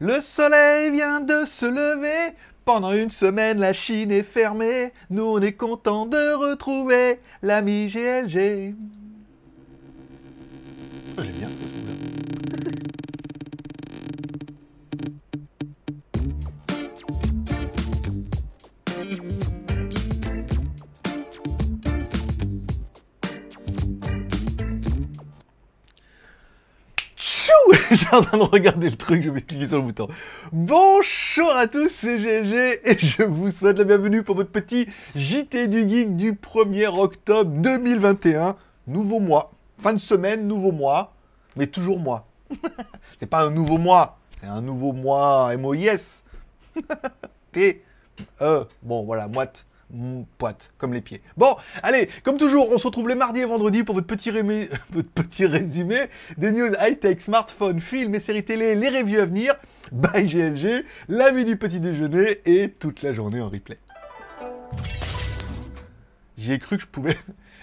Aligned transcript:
Le 0.00 0.20
soleil 0.20 0.92
vient 0.92 1.20
de 1.20 1.44
se 1.44 1.66
lever. 1.66 2.36
Pendant 2.64 2.92
une 2.92 3.10
semaine, 3.10 3.58
la 3.58 3.72
Chine 3.72 4.12
est 4.12 4.22
fermée. 4.22 4.92
Nous, 5.10 5.24
on 5.24 5.40
est 5.40 5.54
content 5.54 6.06
de 6.06 6.34
retrouver 6.34 7.18
l'ami 7.42 7.88
GLG. 7.88 8.76
J'ai 27.90 28.06
en 28.12 28.20
train 28.20 28.36
de 28.36 28.42
regarder 28.42 28.90
le 28.90 28.96
truc, 28.96 29.22
je 29.22 29.30
vais 29.30 29.40
cliquer 29.40 29.66
sur 29.66 29.78
le 29.78 29.82
bouton. 29.82 30.08
Bonjour 30.52 31.50
à 31.50 31.66
tous, 31.68 31.88
c'est 31.88 32.18
GLG 32.18 32.80
et 32.84 32.98
je 32.98 33.22
vous 33.22 33.50
souhaite 33.50 33.78
la 33.78 33.84
bienvenue 33.84 34.22
pour 34.22 34.36
votre 34.36 34.50
petit 34.50 34.86
JT 35.14 35.68
du 35.68 35.88
Geek 35.88 36.14
du 36.14 36.34
1er 36.34 36.88
octobre 36.88 37.50
2021. 37.50 38.56
Nouveau 38.88 39.20
mois, 39.20 39.52
fin 39.80 39.94
de 39.94 39.98
semaine, 39.98 40.46
nouveau 40.46 40.70
mois, 40.70 41.14
mais 41.56 41.66
toujours 41.66 41.98
mois. 41.98 42.26
c'est 43.18 43.26
pas 43.26 43.44
un 43.44 43.50
nouveau 43.50 43.78
mois, 43.78 44.18
c'est 44.38 44.48
un 44.48 44.60
nouveau 44.60 44.92
mois 44.92 45.56
MOIS. 45.56 46.22
T, 47.52 47.82
E, 48.42 48.64
bon 48.82 49.04
voilà, 49.04 49.28
moite. 49.28 49.64
Mm, 49.90 50.24
poite, 50.36 50.72
comme 50.76 50.92
les 50.92 51.00
pieds. 51.00 51.22
Bon, 51.38 51.56
allez, 51.82 52.10
comme 52.22 52.36
toujours, 52.36 52.70
on 52.70 52.78
se 52.78 52.86
retrouve 52.86 53.08
les 53.08 53.14
mardis 53.14 53.40
et 53.40 53.44
vendredis 53.46 53.84
pour 53.84 53.94
votre 53.94 54.06
petit, 54.06 55.46
résumé 55.46 56.10
des 56.36 56.50
news 56.50 56.72
high-tech, 56.78 57.20
smartphones, 57.20 57.80
films 57.80 58.14
et 58.14 58.20
séries 58.20 58.44
télé, 58.44 58.74
les 58.74 58.88
reviews 58.88 59.20
à 59.20 59.24
venir, 59.24 59.54
by 59.90 60.26
GLG, 60.26 60.84
l'avis 61.08 61.46
du 61.46 61.56
petit 61.56 61.80
déjeuner 61.80 62.40
et 62.44 62.68
toute 62.68 63.02
la 63.02 63.14
journée 63.14 63.40
en 63.40 63.48
replay. 63.48 63.78
J'y 66.36 66.52
ai 66.52 66.58
cru 66.58 66.76
que 66.76 66.82
je 66.82 66.88
pouvais... 66.88 67.16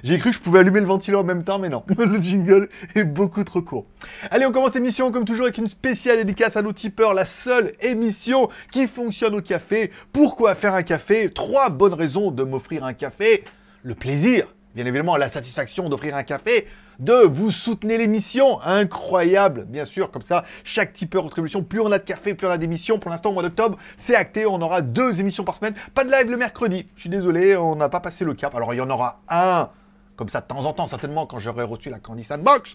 J'ai 0.06 0.20
cru 0.20 0.30
que 0.30 0.36
je 0.36 0.39
pouvais 0.39 0.59
allumer 0.59 0.81
le 0.81 0.86
ventilateur 0.86 1.22
en 1.22 1.23
même 1.23 1.44
temps, 1.44 1.58
mais 1.58 1.67
non. 1.67 1.84
Le 1.98 2.22
jingle 2.22 2.70
est 2.94 3.03
beaucoup 3.03 3.44
trop 3.44 3.64
court. 3.64 3.88
Allez, 4.30 4.45
on 4.45 4.52
commence 4.52 4.75
l'émission 4.75 5.11
comme 5.11 5.25
toujours 5.25 5.45
avec 5.45 5.58
une 5.58 5.67
spéciale 5.67 6.17
dédicace 6.17 6.56
à 6.56 6.61
nos 6.61 6.73
tipeurs, 6.73 7.16
la 7.16 7.25
seule 7.25 7.73
émission 7.81 8.50
qui 8.72 8.88
fonctionne 8.88 9.33
au 9.33 9.42
café. 9.42 9.89
Pourquoi 10.14 10.53
faire 10.53 10.76
un 10.76 10.83
café? 10.83 11.31
Trois 11.33 11.72
bonnes 11.72 11.95
raisons 11.95 12.30
de 12.30 12.44
m'offrir 12.44 12.86
un 12.86 12.94
café. 12.94 13.45
Le 13.81 13.95
plaisir, 13.95 14.53
bien 14.76 14.86
évidemment, 14.86 15.17
la 15.17 15.28
satisfaction 15.28 15.89
d'offrir 15.89 16.16
un 16.16 16.22
café. 16.22 16.67
Deux, 17.00 17.26
vous 17.26 17.50
soutenez 17.50 17.98
l'émission, 17.98 18.61
incroyable, 18.61 19.66
bien 19.66 19.86
sûr, 19.86 20.11
comme 20.11 20.22
ça, 20.22 20.45
chaque 20.64 20.94
tipeur 20.94 21.23
contribution, 21.23 21.64
plus 21.64 21.80
on 21.80 21.92
a 21.92 21.98
de 21.98 22.03
café, 22.03 22.36
plus 22.36 22.45
on 22.45 22.52
a 22.52 22.59
d'émissions. 22.59 23.00
Pour 23.00 23.09
l'instant, 23.09 23.31
au 23.31 23.33
mois 23.33 23.42
d'octobre, 23.42 23.80
c'est 23.98 24.16
acté, 24.16 24.45
on 24.45 24.61
aura 24.61 24.83
deux 24.83 25.20
émissions 25.20 25.44
par 25.44 25.56
semaine. 25.56 25.73
Pas 25.95 26.03
de 26.03 26.11
live 26.11 26.30
le 26.30 26.38
mercredi, 26.38 26.86
je 26.95 27.02
suis 27.02 27.09
désolé, 27.09 27.58
on 27.58 27.76
n'a 27.76 27.89
pas 27.89 28.02
passé 28.02 28.23
le 28.23 28.36
cap. 28.36 28.53
Alors, 28.53 28.72
il 28.72 28.78
y 28.78 28.81
en 28.81 28.89
aura 28.92 29.23
un, 29.30 29.70
comme 30.16 30.30
ça, 30.30 30.41
de 30.41 30.47
temps 30.47 30.66
en 30.66 30.73
temps, 30.73 30.88
certainement, 30.88 31.25
quand 31.25 31.39
j'aurai 31.39 31.63
reçu 31.63 31.89
la 31.89 31.99
Candy 31.99 32.23
Sandbox. 32.23 32.73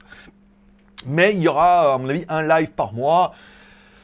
Mais 1.07 1.35
il 1.35 1.43
y 1.43 1.49
aura, 1.49 1.95
à 1.95 1.99
mon 1.99 2.09
avis, 2.09 2.25
un 2.29 2.47
live 2.47 2.71
par 2.73 2.93
mois. 2.93 3.33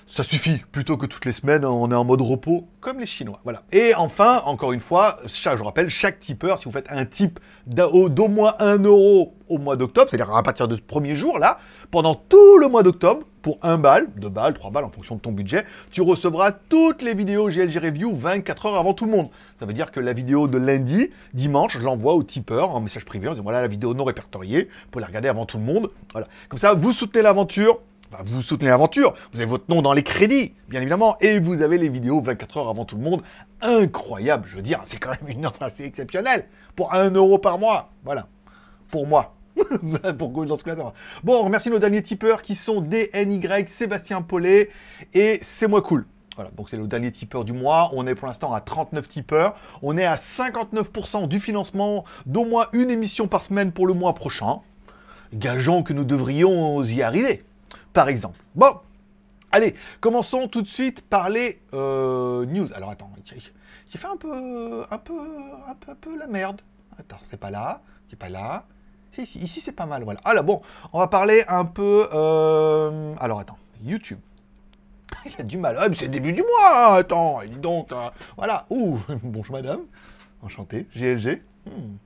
Ça 0.08 0.22
suffit, 0.22 0.62
plutôt 0.70 0.96
que 0.96 1.04
toutes 1.04 1.24
les 1.24 1.32
semaines, 1.32 1.64
on 1.64 1.90
est 1.90 1.94
en 1.94 2.04
mode 2.04 2.20
repos, 2.20 2.68
comme 2.80 3.00
les 3.00 3.06
Chinois. 3.06 3.40
Voilà. 3.42 3.64
Et 3.72 3.92
enfin, 3.96 4.40
encore 4.44 4.72
une 4.72 4.78
fois, 4.78 5.18
chaque, 5.26 5.58
je 5.58 5.64
rappelle, 5.64 5.88
chaque 5.88 6.20
tipeur, 6.20 6.60
si 6.60 6.66
vous 6.66 6.70
faites 6.70 6.86
un 6.90 7.04
tip 7.04 7.40
d'au 7.66 8.28
moins 8.28 8.54
1 8.60 8.78
euro 8.84 9.34
au 9.48 9.58
mois 9.58 9.74
d'octobre, 9.74 10.08
c'est-à-dire 10.08 10.32
à 10.32 10.44
partir 10.44 10.68
de 10.68 10.76
ce 10.76 10.80
premier 10.80 11.16
jour, 11.16 11.40
là, 11.40 11.58
pendant 11.90 12.14
tout 12.14 12.56
le 12.56 12.68
mois 12.68 12.84
d'octobre, 12.84 13.24
pour 13.42 13.58
1 13.62 13.78
balle, 13.78 14.06
2 14.16 14.28
balles, 14.28 14.54
3 14.54 14.70
balles, 14.70 14.84
en 14.84 14.90
fonction 14.90 15.16
de 15.16 15.20
ton 15.20 15.32
budget, 15.32 15.64
tu 15.90 16.02
recevras 16.02 16.52
toutes 16.52 17.02
les 17.02 17.14
vidéos 17.14 17.48
GLG 17.48 17.78
Review 17.78 18.14
24 18.14 18.66
heures 18.66 18.76
avant 18.76 18.94
tout 18.94 19.06
le 19.06 19.10
monde. 19.10 19.28
Ça 19.58 19.66
veut 19.66 19.72
dire 19.72 19.90
que 19.90 19.98
la 19.98 20.12
vidéo 20.12 20.46
de 20.46 20.56
lundi, 20.56 21.10
dimanche, 21.34 21.78
je 21.78 21.82
l'envoie 21.82 22.14
au 22.14 22.22
tipeur 22.22 22.76
en 22.76 22.80
message 22.80 23.04
privé 23.04 23.26
en 23.26 23.32
disant 23.32 23.42
voilà 23.42 23.60
la 23.60 23.68
vidéo 23.68 23.92
non 23.92 24.04
répertoriée, 24.04 24.68
pour 24.92 25.00
la 25.00 25.08
regarder 25.08 25.28
avant 25.28 25.46
tout 25.46 25.58
le 25.58 25.64
monde. 25.64 25.90
Voilà. 26.12 26.28
Comme 26.48 26.60
ça, 26.60 26.74
vous 26.74 26.92
soutenez 26.92 27.22
l'aventure, 27.22 27.80
Enfin, 28.12 28.22
vous 28.24 28.42
soutenez 28.42 28.70
l'aventure, 28.70 29.14
vous 29.32 29.40
avez 29.40 29.48
votre 29.48 29.64
nom 29.68 29.82
dans 29.82 29.92
les 29.92 30.02
crédits, 30.02 30.54
bien 30.68 30.80
évidemment, 30.80 31.16
et 31.20 31.40
vous 31.40 31.62
avez 31.62 31.76
les 31.76 31.88
vidéos 31.88 32.20
24 32.20 32.56
heures 32.58 32.68
avant 32.68 32.84
tout 32.84 32.96
le 32.96 33.02
monde. 33.02 33.22
Incroyable, 33.60 34.44
je 34.46 34.56
veux 34.56 34.62
dire, 34.62 34.82
c'est 34.86 34.98
quand 34.98 35.10
même 35.10 35.28
une 35.28 35.46
offre 35.46 35.62
assez 35.62 35.84
exceptionnelle 35.84 36.46
pour 36.76 36.94
1 36.94 37.10
euro 37.10 37.38
par 37.38 37.58
mois. 37.58 37.90
Voilà, 38.04 38.28
pour 38.90 39.06
moi. 39.06 39.34
pour 40.18 40.30
Gold 40.30 40.48
dans 40.48 40.58
ce 40.58 40.64
cas-là. 40.64 40.92
Bon, 41.24 41.40
on 41.40 41.44
remercie 41.44 41.70
nos 41.70 41.78
derniers 41.78 42.02
tipeurs 42.02 42.42
qui 42.42 42.54
sont 42.54 42.80
DNY, 42.82 43.40
Sébastien 43.66 44.20
Paulet 44.22 44.68
et 45.14 45.40
C'est 45.42 45.66
moi 45.66 45.80
cool. 45.80 46.06
Voilà, 46.36 46.50
donc 46.50 46.68
c'est 46.68 46.76
le 46.76 46.86
dernier 46.86 47.10
tipeur 47.10 47.46
du 47.46 47.54
mois. 47.54 47.90
On 47.94 48.06
est 48.06 48.14
pour 48.14 48.28
l'instant 48.28 48.52
à 48.52 48.60
39 48.60 49.08
tipeurs. 49.08 49.54
On 49.80 49.96
est 49.96 50.04
à 50.04 50.16
59% 50.16 51.28
du 51.28 51.40
financement 51.40 52.04
d'au 52.26 52.44
moins 52.44 52.66
une 52.74 52.90
émission 52.90 53.26
par 53.26 53.42
semaine 53.42 53.72
pour 53.72 53.86
le 53.86 53.94
mois 53.94 54.14
prochain. 54.14 54.60
Gageons 55.32 55.82
que 55.82 55.94
nous 55.94 56.04
devrions 56.04 56.84
y 56.84 57.00
arriver 57.00 57.42
par 57.96 58.10
exemple. 58.10 58.38
Bon, 58.54 58.78
allez, 59.50 59.74
commençons 60.02 60.48
tout 60.48 60.60
de 60.60 60.68
suite 60.68 61.00
par 61.00 61.30
les 61.30 61.62
euh, 61.72 62.44
news. 62.44 62.68
Alors 62.74 62.90
attends, 62.90 63.10
j'ai 63.24 63.98
fait 63.98 64.06
un 64.06 64.18
peu, 64.18 64.84
un 64.90 64.98
peu, 64.98 65.18
un 65.66 65.94
peu, 65.94 66.18
la 66.18 66.26
merde. 66.26 66.60
Attends, 66.98 67.16
c'est 67.30 67.40
pas 67.40 67.50
là, 67.50 67.80
c'est 68.10 68.18
pas 68.18 68.28
là. 68.28 68.66
Si, 69.12 69.24
si, 69.24 69.38
ici 69.38 69.62
c'est 69.62 69.72
pas 69.72 69.86
mal, 69.86 70.04
voilà. 70.04 70.20
Ah 70.24 70.34
là, 70.34 70.42
bon, 70.42 70.60
on 70.92 70.98
va 70.98 71.08
parler 71.08 71.42
un 71.48 71.64
peu. 71.64 72.06
euh, 72.12 73.14
Alors 73.18 73.40
attends, 73.40 73.56
YouTube. 73.82 74.18
Il 75.24 75.32
a 75.40 75.42
du 75.42 75.56
mal. 75.56 75.76
Ah, 75.80 75.86
c'est 75.96 76.04
le 76.04 76.10
début 76.10 76.34
du 76.34 76.42
mois. 76.42 76.90
hein, 76.90 76.94
Attends, 76.96 77.40
dis 77.46 77.56
donc. 77.56 77.92
euh, 77.92 78.10
voilà. 78.36 78.66
Ouh, 78.68 78.98
bonjour 79.22 79.54
madame. 79.56 79.80
Enchanté. 80.42 80.86
GLG. 80.94 81.40
Hmm. 81.64 81.96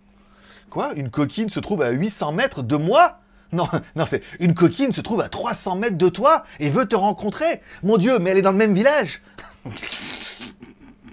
Quoi? 0.71 0.95
Une 0.95 1.11
coquine 1.11 1.49
se 1.49 1.59
trouve 1.59 1.83
à 1.83 1.91
800 1.91 2.31
mètres 2.31 2.63
de 2.63 2.77
moi? 2.77 3.19
Non, 3.53 3.69
non, 3.97 4.07
c'est 4.07 4.23
une 4.39 4.55
coquine 4.55 4.93
se 4.93 5.01
trouve 5.01 5.21
à 5.21 5.29
300 5.29 5.77
mètres 5.77 5.99
de 5.99 6.09
toi 6.09 6.45
et 6.59 6.71
veut 6.71 6.87
te 6.87 6.97
rencontrer. 6.97 7.61
Mon 7.83 7.97
Dieu, 7.99 8.19
mais 8.19 8.31
elle 8.31 8.39
est 8.39 8.43
dans 8.43 8.53
le 8.53 8.59
même 8.59 8.75
village. 8.75 9.23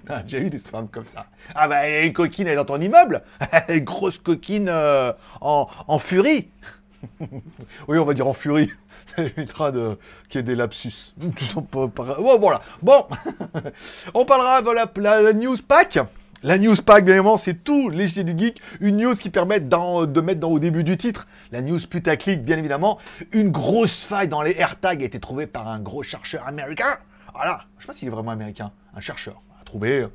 Ah, 0.09 0.21
J'ai 0.25 0.39
eu 0.39 0.49
des 0.49 0.57
femmes 0.57 0.87
comme 0.87 1.03
ça. 1.03 1.25
Ah 1.53 1.67
bah, 1.67 1.85
une 2.01 2.13
coquine, 2.13 2.47
elle 2.47 2.53
est 2.53 2.55
dans 2.55 2.63
ton 2.63 2.79
immeuble. 2.79 3.23
Une 3.67 3.83
grosse 3.83 4.17
coquine 4.19 4.69
euh, 4.69 5.11
en, 5.41 5.99
furie. 5.99 6.47
oui, 7.89 7.97
on 7.97 8.05
va 8.05 8.13
dire 8.13 8.25
en 8.25 8.31
furie. 8.33 8.71
Ça 9.17 9.23
évitera 9.23 9.73
de 9.73 9.97
qu'il 10.29 10.39
y 10.39 10.39
ait 10.39 10.43
des 10.43 10.55
lapsus. 10.55 11.13
Bon, 11.73 11.91
voilà. 12.39 12.61
Bon, 12.81 13.05
on 14.13 14.23
parlera 14.23 14.61
de 14.61 14.71
la- 15.01 15.21
la 15.21 15.33
news 15.33 15.57
pack. 15.67 15.99
La 16.43 16.59
news 16.59 16.75
pack, 16.75 17.03
bien 17.03 17.15
évidemment, 17.15 17.37
c'est 17.37 17.63
tout 17.63 17.89
léger 17.89 18.23
du 18.23 18.37
geek. 18.37 18.61
Une 18.79 18.97
news 18.97 19.15
qui 19.15 19.31
permet 19.31 19.59
de 19.59 20.21
mettre 20.21 20.39
dans, 20.39 20.51
au 20.51 20.59
début 20.59 20.83
du 20.83 20.95
titre. 20.95 21.27
La 21.51 21.63
news 21.63 21.79
putaclic, 21.89 22.43
bien 22.43 22.59
évidemment. 22.59 22.99
Une 23.31 23.49
grosse 23.49 24.05
faille 24.05 24.27
dans 24.27 24.43
les 24.43 24.55
AirTags 24.55 25.01
a 25.01 25.05
été 25.05 25.19
trouvée 25.19 25.47
par 25.47 25.67
un 25.67 25.79
gros 25.79 26.03
chercheur 26.03 26.45
américain. 26.45 26.97
Voilà. 27.33 27.61
Je 27.77 27.83
sais 27.83 27.87
pas 27.87 27.93
s'il 27.93 28.07
est 28.07 28.11
vraiment 28.11 28.31
américain. 28.31 28.71
Un 28.95 28.99
chercheur 28.99 29.41
a 29.59 29.63
trouvé 29.63 30.01
euh, 30.01 30.11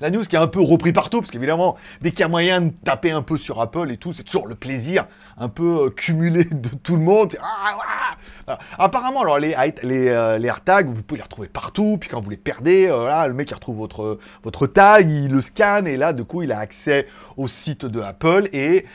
la 0.00 0.10
news 0.10 0.24
qui 0.24 0.36
est 0.36 0.38
un 0.38 0.46
peu 0.46 0.60
repris 0.60 0.92
partout, 0.92 1.20
parce 1.20 1.30
qu'évidemment, 1.30 1.76
dès 2.02 2.10
qu'il 2.10 2.20
y 2.20 2.24
a 2.24 2.28
moyen 2.28 2.60
de 2.60 2.70
taper 2.84 3.10
un 3.10 3.22
peu 3.22 3.36
sur 3.36 3.60
Apple 3.60 3.90
et 3.90 3.96
tout, 3.96 4.12
c'est 4.12 4.22
toujours 4.22 4.46
le 4.46 4.54
plaisir 4.54 5.06
un 5.36 5.48
peu 5.48 5.86
euh, 5.86 5.90
cumulé 5.90 6.44
de 6.50 6.68
tout 6.68 6.96
le 6.96 7.02
monde. 7.02 7.36
Ah, 7.40 7.46
ah 7.66 8.16
Voilà. 8.46 8.60
Apparemment, 8.78 9.22
alors 9.22 9.38
les, 9.38 9.54
euh, 9.54 10.38
les 10.38 10.48
AirTags, 10.48 10.88
vous 10.88 11.02
pouvez 11.02 11.18
les 11.18 11.24
retrouver 11.24 11.48
partout, 11.48 11.96
puis 11.98 12.08
quand 12.08 12.20
vous 12.20 12.30
les 12.30 12.36
perdez, 12.36 12.88
euh, 12.88 13.26
le 13.26 13.34
mec 13.34 13.50
il 13.50 13.54
retrouve 13.54 13.76
votre, 13.76 14.18
votre 14.42 14.66
tag, 14.66 15.10
il 15.10 15.32
le 15.32 15.40
scanne, 15.40 15.86
et 15.86 15.96
là, 15.96 16.12
du 16.12 16.24
coup, 16.24 16.42
il 16.42 16.52
a 16.52 16.58
accès 16.58 17.06
au 17.36 17.48
site 17.48 17.84
de 17.84 18.00
Apple, 18.00 18.48
et 18.52 18.86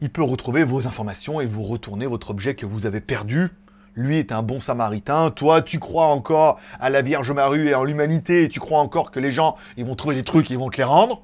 il 0.00 0.10
peut 0.10 0.22
retrouver 0.22 0.64
vos 0.64 0.86
informations 0.86 1.40
et 1.40 1.46
vous 1.46 1.62
retourner 1.62 2.06
votre 2.06 2.30
objet 2.30 2.54
que 2.54 2.66
vous 2.66 2.86
avez 2.86 3.00
perdu. 3.00 3.50
Lui 3.96 4.18
est 4.18 4.30
un 4.30 4.42
bon 4.42 4.60
samaritain. 4.60 5.30
Toi, 5.30 5.62
tu 5.62 5.78
crois 5.78 6.06
encore 6.06 6.58
à 6.78 6.90
la 6.90 7.02
Vierge 7.02 7.32
Marie 7.32 7.68
et 7.68 7.74
en 7.74 7.82
l'humanité. 7.82 8.44
Et 8.44 8.48
tu 8.48 8.60
crois 8.60 8.78
encore 8.78 9.10
que 9.10 9.18
les 9.18 9.32
gens, 9.32 9.56
ils 9.76 9.84
vont 9.84 9.96
trouver 9.96 10.14
des 10.14 10.24
trucs 10.24 10.50
et 10.50 10.54
ils 10.54 10.60
vont 10.60 10.70
te 10.70 10.76
les 10.76 10.84
rendre? 10.84 11.22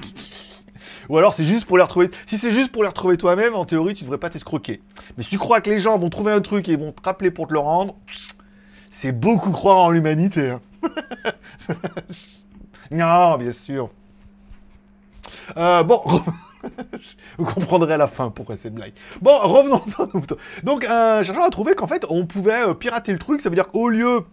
Ou 1.08 1.16
alors 1.16 1.32
c'est 1.32 1.44
juste 1.44 1.64
pour 1.64 1.78
les 1.78 1.82
retrouver. 1.82 2.10
Si 2.26 2.36
c'est 2.36 2.52
juste 2.52 2.70
pour 2.70 2.82
les 2.82 2.88
retrouver 2.88 3.16
toi-même, 3.16 3.54
en 3.54 3.64
théorie, 3.64 3.94
tu 3.94 4.04
devrais 4.04 4.18
pas 4.18 4.28
t'escroquer. 4.28 4.82
Mais 5.16 5.22
si 5.22 5.30
tu 5.30 5.38
crois 5.38 5.60
que 5.60 5.70
les 5.70 5.80
gens 5.80 5.96
vont 5.98 6.10
trouver 6.10 6.32
un 6.32 6.40
truc 6.40 6.68
et 6.68 6.72
ils 6.72 6.78
vont 6.78 6.92
te 6.92 7.02
rappeler 7.02 7.30
pour 7.30 7.46
te 7.46 7.54
le 7.54 7.60
rendre, 7.60 7.94
c'est 8.90 9.12
beaucoup 9.12 9.52
croire 9.52 9.78
en 9.78 9.90
l'humanité. 9.90 10.50
hein. 10.50 10.60
non, 12.90 13.38
bien 13.38 13.52
sûr. 13.52 13.88
Euh, 15.56 15.82
bon, 15.82 16.02
vous 17.38 17.44
comprendrez 17.44 17.94
à 17.94 17.96
la 17.96 18.08
fin 18.08 18.30
pourquoi 18.30 18.56
cette 18.56 18.74
blague. 18.74 18.92
Bon, 19.22 19.38
revenons 19.38 19.82
à. 19.98 20.64
Donc, 20.64 20.84
un 20.84 21.22
chercheur 21.22 21.44
a 21.44 21.50
trouvé 21.50 21.74
qu'en 21.74 21.86
fait, 21.86 22.04
on 22.08 22.26
pouvait 22.26 22.68
euh, 22.68 22.74
pirater 22.74 23.12
le 23.12 23.18
truc. 23.18 23.40
Ça 23.40 23.48
veut 23.48 23.54
dire 23.54 23.68
qu'au 23.68 23.88
lieu 23.88 24.24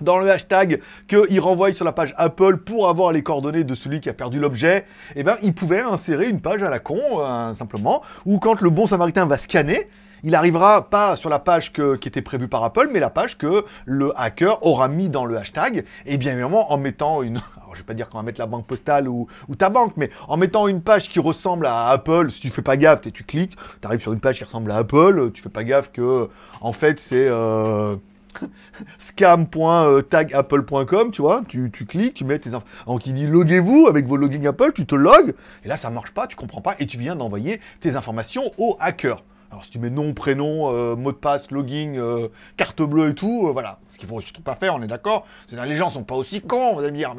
dans 0.00 0.18
le 0.18 0.30
hashtag 0.30 0.80
qu'il 1.08 1.40
renvoie 1.40 1.72
sur 1.72 1.84
la 1.84 1.92
page 1.92 2.14
Apple 2.18 2.58
pour 2.58 2.88
avoir 2.88 3.12
les 3.12 3.22
coordonnées 3.22 3.64
de 3.64 3.74
celui 3.74 4.00
qui 4.00 4.08
a 4.08 4.14
perdu 4.14 4.38
l'objet, 4.38 4.84
eh 5.14 5.22
ben, 5.22 5.36
il 5.42 5.54
pouvait 5.54 5.80
insérer 5.80 6.28
une 6.28 6.40
page 6.40 6.62
à 6.62 6.70
la 6.70 6.78
con, 6.78 7.00
euh, 7.20 7.54
simplement, 7.54 8.02
où 8.26 8.38
quand 8.38 8.60
le 8.60 8.70
bon 8.70 8.86
samaritain 8.86 9.26
va 9.26 9.38
scanner, 9.38 9.88
il 10.22 10.34
arrivera 10.34 10.88
pas 10.88 11.16
sur 11.16 11.30
la 11.30 11.38
page 11.38 11.72
qui 11.72 12.08
était 12.08 12.22
prévue 12.22 12.48
par 12.48 12.64
Apple, 12.64 12.88
mais 12.92 13.00
la 13.00 13.10
page 13.10 13.38
que 13.38 13.64
le 13.84 14.18
hacker 14.18 14.64
aura 14.66 14.88
mis 14.88 15.08
dans 15.08 15.24
le 15.24 15.36
hashtag, 15.36 15.84
et 16.04 16.16
bien 16.16 16.32
évidemment 16.32 16.72
en 16.72 16.78
mettant 16.78 17.22
une... 17.22 17.36
Alors 17.56 17.74
je 17.74 17.80
vais 17.80 17.86
pas 17.86 17.94
dire 17.94 18.08
qu'on 18.08 18.18
va 18.18 18.24
mettre 18.24 18.40
la 18.40 18.46
banque 18.46 18.66
postale 18.66 19.08
ou, 19.08 19.28
ta 19.58 19.68
banque, 19.68 19.92
mais 19.96 20.10
en 20.28 20.36
mettant 20.36 20.68
une 20.68 20.82
page 20.82 21.08
qui 21.08 21.20
ressemble 21.20 21.66
à 21.66 21.88
Apple, 21.88 22.30
si 22.30 22.40
tu 22.40 22.50
fais 22.50 22.62
pas 22.62 22.76
gaffe, 22.76 23.00
tu 23.00 23.24
cliques, 23.24 23.56
tu 23.80 23.86
arrives 23.86 24.00
sur 24.00 24.12
une 24.12 24.20
page 24.20 24.38
qui 24.38 24.44
ressemble 24.44 24.70
à 24.70 24.76
Apple, 24.76 25.30
tu 25.32 25.42
fais 25.42 25.48
pas 25.48 25.64
gaffe 25.64 25.90
que, 25.92 26.28
en 26.60 26.72
fait, 26.72 27.00
c'est... 27.00 27.26
Euh, 27.28 27.96
scam.tagapple.com, 28.98 31.10
tu 31.10 31.22
vois, 31.22 31.42
tu, 31.48 31.70
cliques, 31.70 32.14
tu 32.14 32.24
mets 32.24 32.38
tes 32.38 32.54
infos. 32.54 32.64
Donc 32.86 33.06
il 33.06 33.14
dit 33.14 33.26
loguez-vous 33.26 33.86
avec 33.88 34.06
vos 34.06 34.16
logins 34.16 34.46
Apple, 34.46 34.72
tu 34.74 34.86
te 34.86 34.94
logs, 34.94 35.34
et 35.64 35.68
là 35.68 35.76
ça 35.76 35.90
marche 35.90 36.12
pas, 36.12 36.26
tu 36.26 36.36
comprends 36.36 36.60
pas, 36.60 36.76
et 36.78 36.86
tu 36.86 36.98
viens 36.98 37.16
d'envoyer 37.16 37.60
tes 37.80 37.96
informations 37.96 38.52
au 38.58 38.76
hacker. 38.80 39.22
Alors 39.56 39.64
si 39.64 39.70
tu 39.70 39.78
mets 39.78 39.88
nom, 39.88 40.12
prénom, 40.12 40.70
euh, 40.70 40.96
mot 40.96 41.12
de 41.12 41.16
passe, 41.16 41.50
login, 41.50 41.94
euh, 41.96 42.28
carte 42.58 42.82
bleue 42.82 43.08
et 43.08 43.14
tout, 43.14 43.46
euh, 43.48 43.52
voilà. 43.52 43.78
Ce 43.90 43.96
qu'il 43.96 44.06
faut 44.06 44.20
surtout 44.20 44.42
pas 44.42 44.54
faire, 44.54 44.74
on 44.74 44.82
est 44.82 44.86
d'accord. 44.86 45.26
Les 45.50 45.76
gens 45.76 45.88
sont 45.88 46.04
pas 46.04 46.14
aussi 46.14 46.42
cons, 46.42 46.74
vous 46.74 46.80
allez 46.80 46.90
me 46.90 46.98
dire. 46.98 47.14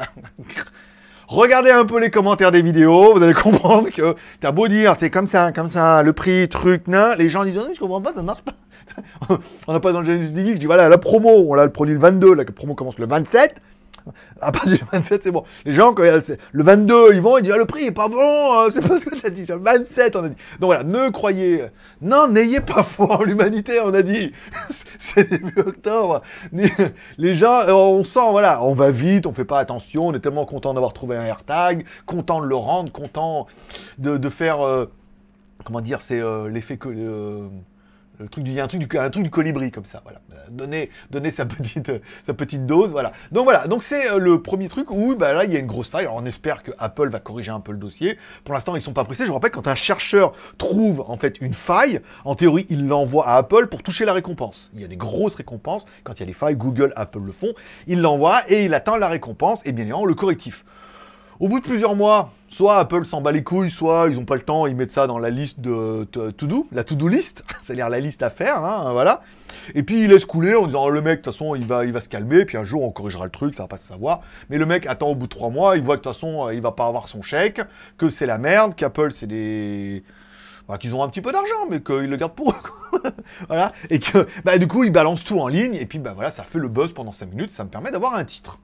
Regardez 1.28 1.72
un 1.72 1.84
peu 1.84 2.00
les 2.00 2.12
commentaires 2.12 2.52
des 2.52 2.62
vidéos, 2.62 3.16
vous 3.16 3.24
allez 3.24 3.34
comprendre 3.34 3.90
que 3.90 4.16
t'as 4.40 4.52
beau 4.52 4.68
dire 4.68 4.96
c'est 5.00 5.10
comme 5.10 5.26
ça, 5.26 5.52
comme 5.52 5.68
ça, 5.68 6.04
le 6.04 6.14
prix, 6.14 6.48
truc, 6.48 6.88
nain, 6.88 7.16
les 7.16 7.28
gens 7.28 7.44
disent 7.44 7.60
oh, 7.60 7.72
je 7.74 7.80
comprends 7.80 8.02
pas, 8.02 8.14
ça 8.14 8.22
marche 8.22 8.44
pas. 8.44 8.54
on 9.68 9.74
n'a 9.74 9.80
pas 9.80 9.92
dans 9.92 10.02
le 10.02 10.22
Geek, 10.22 10.54
je 10.54 10.60
dis 10.60 10.66
voilà, 10.68 10.90
la 10.90 11.00
promo, 11.00 11.44
on 11.50 11.56
l'a 11.56 11.66
le 11.66 11.72
produit 11.72 11.96
le 11.96 12.00
22, 12.00 12.36
la 12.36 12.46
promo 12.46 12.76
commence 12.76 13.00
le 13.00 13.08
27. 13.08 13.56
À 14.42 14.52
partir 14.52 14.74
du 14.74 14.84
27, 14.92 15.24
c'est 15.24 15.32
bon. 15.32 15.44
Les 15.66 15.74
gens, 15.74 15.94
quand 15.94 16.04
le 16.04 16.64
22, 16.64 17.14
ils 17.14 17.22
vont, 17.22 17.38
ils 17.38 17.44
disent 17.44 17.54
ah, 17.56 17.58
le 17.58 17.66
prix 17.66 17.86
est 17.86 17.92
pas 17.92 18.08
bon, 18.08 18.60
euh, 18.60 18.70
c'est 18.74 18.86
pas 18.86 19.00
ce 19.00 19.06
que 19.06 19.16
tu 19.16 19.26
as 19.26 19.30
dit. 19.30 19.46
Le 19.46 19.56
27, 19.56 20.16
on 20.16 20.24
a 20.26 20.30
dit. 20.30 20.36
Donc 20.60 20.68
voilà, 20.68 20.84
ne 20.84 21.10
croyez. 21.10 21.66
Non, 22.02 22.28
n'ayez 22.28 22.60
pas 22.60 22.84
foi 22.84 23.20
en 23.20 23.24
l'humanité, 23.24 23.80
on 23.84 23.94
a 23.94 24.02
dit. 24.02 24.32
c'est 25.00 25.30
début 25.30 25.60
octobre. 25.60 26.22
Les 27.18 27.36
gens, 27.36 27.62
euh, 27.62 27.72
on 27.72 28.04
sent, 28.04 28.32
voilà, 28.32 28.64
on 28.64 28.74
va 28.74 28.92
vite, 28.92 29.26
on 29.26 29.34
fait 29.34 29.46
pas 29.46 29.60
attention, 29.60 30.08
on 30.08 30.14
est 30.14 30.20
tellement 30.20 30.46
content 30.46 30.74
d'avoir 30.74 30.94
trouvé 30.94 31.18
un 31.18 31.24
AirTag, 31.24 31.86
content 32.06 32.42
de 32.42 32.48
le 32.48 32.56
rendre, 32.56 32.92
content 32.92 33.48
de, 33.98 34.30
faire. 34.30 34.66
Euh, 34.66 34.86
comment 35.64 35.82
dire, 35.82 36.02
c'est 36.02 36.22
l'effet 36.50 36.78
que 36.78 36.90
le 38.20 38.28
truc 38.28 38.44
du, 38.44 38.52
il 38.52 38.56
y 38.56 38.60
a 38.60 38.64
un 38.64 38.68
truc 38.68 38.88
du, 38.88 38.98
un 38.98 39.10
truc 39.10 39.24
du 39.24 39.30
colibri 39.30 39.72
comme 39.72 39.86
ça, 39.86 40.02
voilà. 40.04 40.20
Donner, 40.50 40.90
donner 41.12 41.32
sa 41.32 41.46
petite, 41.46 41.92
sa 42.26 42.34
petite 42.34 42.66
dose, 42.66 42.92
voilà. 42.92 43.12
Donc 43.32 43.44
voilà, 43.44 43.68
donc 43.68 43.84
c'est 43.84 44.12
euh, 44.12 44.18
le 44.18 44.42
premier 44.42 44.70
truc 44.70 44.92
où 44.92 45.16
bah, 45.16 45.34
là 45.34 45.46
il 45.46 45.54
y 45.54 45.56
a 45.56 45.60
une 45.60 45.68
grosse 45.68 45.90
faille. 45.90 46.08
On 46.12 46.26
espère 46.26 46.64
que 46.64 46.72
Apple 46.78 47.10
va 47.10 47.20
corriger 47.20 47.52
un 47.52 47.60
peu 47.60 47.72
le 47.72 47.78
dossier. 47.78 48.18
Pour 48.44 48.54
l'instant 48.54 48.76
ils 48.76 48.82
sont 48.82 48.94
pas 48.94 49.04
pressés. 49.04 49.24
Je 49.24 49.28
vous 49.28 49.34
rappelle 49.34 49.52
quand 49.52 49.68
un 49.68 49.76
chercheur 49.76 50.34
trouve 50.58 51.04
en 51.08 51.18
fait 51.18 51.40
une 51.42 51.54
faille, 51.54 52.02
en 52.26 52.36
théorie 52.36 52.66
il 52.70 52.88
l'envoie 52.88 53.28
à 53.28 53.38
Apple 53.38 53.68
pour 53.68 53.84
toucher 53.84 54.06
la 54.06 54.14
récompense. 54.14 54.72
Il 54.74 54.82
y 54.82 54.86
a 54.86 54.88
des 54.88 54.98
grosses 54.98 55.36
récompenses 55.36 55.86
quand 56.04 56.14
il 56.14 56.20
y 56.22 56.24
a 56.24 56.28
des 56.28 56.34
failles. 56.34 56.56
Google, 56.56 56.94
Apple 56.96 57.22
le 57.24 57.32
font. 57.32 57.54
Il 57.88 58.02
l'envoie 58.02 58.42
et 58.50 58.66
il 58.66 58.74
attend 58.74 58.98
la 58.98 59.10
récompense 59.10 59.62
et 59.66 59.72
bien 59.72 59.84
évidemment 59.84 60.06
le 60.06 60.16
correctif. 60.16 60.64
Au 61.40 61.48
bout 61.48 61.60
de 61.60 61.66
plusieurs 61.66 61.96
mois, 61.96 62.32
soit 62.48 62.78
Apple 62.78 63.06
s'en 63.06 63.22
bat 63.22 63.32
les 63.32 63.44
couilles, 63.44 63.70
soit 63.70 64.08
ils 64.10 64.16
n'ont 64.16 64.26
pas 64.26 64.36
le 64.36 64.42
temps, 64.42 64.66
ils 64.66 64.76
mettent 64.76 64.92
ça 64.92 65.06
dans 65.06 65.20
la 65.20 65.30
liste 65.30 65.60
de 65.60 66.04
to-do, 66.06 66.68
la 66.72 66.84
to-do 66.84 67.08
list, 67.08 67.44
c'est-à-dire 67.64 67.90
la 67.90 68.00
liste 68.00 68.24
à 68.24 68.30
faire, 68.30 68.66
hein, 68.66 68.92
voilà. 68.92 69.22
Et 69.76 69.84
puis 69.84 70.02
ils 70.04 70.10
laissent 70.10 70.26
couler 70.26 70.56
en 70.56 70.66
disant 70.66 70.90
le 70.90 71.02
mec, 71.02 71.20
de 71.20 71.24
toute 71.24 71.34
façon, 71.34 71.54
il 71.56 71.68
va, 71.68 71.86
il 71.86 71.92
va 71.92 72.02
se 72.02 72.10
calmer, 72.10 72.46
puis 72.46 72.58
un 72.58 72.64
jour 72.64 72.84
on 72.84 72.92
corrigera 72.92 73.26
le 73.26 73.32
truc, 73.32 73.54
ça 73.54 73.64
va 73.64 73.68
pas 73.68 73.78
se 73.78 73.88
savoir. 73.88 74.22
Mais 74.50 74.58
le 74.58 74.66
mec 74.66 74.86
attend 74.88 75.10
au 75.10 75.16
bout 75.16 75.28
de 75.28 75.32
trois 75.32 75.50
mois, 75.50 75.78
il 75.78 75.84
voit 75.84 75.98
que 75.98 76.02
de 76.02 76.04
toute 76.06 76.14
façon, 76.14 76.50
il 76.50 76.62
va 76.62 76.72
pas 76.72 76.88
avoir 76.88 77.08
son 77.08 77.22
chèque, 77.22 77.62
que 77.98 78.10
c'est 78.10 78.26
la 78.26 78.38
merde, 78.38 78.76
qu'Apple 78.76 79.12
c'est 79.12 79.28
des 79.28 80.04
bah, 80.68 80.78
qu'ils 80.78 80.94
ont 80.94 81.04
un 81.04 81.10
petit 81.10 81.22
peu 81.22 81.32
d'argent, 81.32 81.68
mais 81.70 81.82
qu'ils 81.82 82.10
le 82.10 82.18
gardent 82.18 82.36
pour 82.36 82.52
eux. 82.52 83.02
voilà. 83.48 83.72
Et 83.90 84.00
que, 84.00 84.28
bah, 84.44 84.58
du 84.58 84.68
coup, 84.68 84.84
ils 84.84 84.92
balancent 84.92 85.24
tout 85.24 85.40
en 85.40 85.48
ligne, 85.48 85.76
et 85.76 85.86
puis, 85.86 86.00
bah, 86.00 86.12
voilà, 86.14 86.30
ça 86.30 86.44
fait 86.44 86.60
le 86.60 86.68
buzz 86.68 86.92
pendant 86.92 87.12
5 87.14 87.30
minutes, 87.30 87.52
ça 87.52 87.64
me 87.64 87.70
permet 87.70 87.92
d'avoir 87.92 88.16
un 88.16 88.26
titre. 88.26 88.60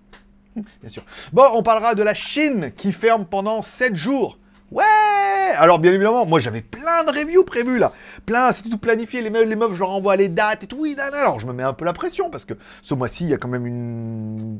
Bien 0.81 0.89
sûr. 0.89 1.03
Bon, 1.31 1.45
on 1.53 1.63
parlera 1.63 1.95
de 1.95 2.03
la 2.03 2.13
Chine 2.13 2.71
qui 2.75 2.91
ferme 2.91 3.25
pendant 3.25 3.61
7 3.61 3.95
jours. 3.95 4.37
Ouais 4.71 4.83
Alors 5.59 5.77
bien 5.77 5.93
évidemment, 5.93 6.25
moi 6.25 6.39
j'avais 6.39 6.61
plein 6.61 7.03
de 7.03 7.11
reviews 7.11 7.43
prévues 7.43 7.77
là. 7.77 7.91
Plein, 8.25 8.51
c'était 8.51 8.69
tout 8.69 8.79
planifié. 8.79 9.21
Les 9.21 9.29
meufs, 9.29 9.73
je 9.73 9.79
leur 9.79 9.91
envoie 9.91 10.15
les 10.15 10.29
dates 10.29 10.63
et 10.63 10.67
tout. 10.67 10.77
Oui, 10.79 10.95
alors 10.97 11.39
je 11.39 11.45
me 11.45 11.53
mets 11.53 11.63
un 11.63 11.73
peu 11.73 11.85
la 11.85 11.93
pression 11.93 12.31
parce 12.31 12.43
que 12.43 12.55
ce 12.81 12.95
mois-ci, 12.95 13.25
il 13.25 13.29
y 13.29 13.33
a 13.33 13.37
quand 13.37 13.47
même 13.49 13.67
une... 13.67 14.59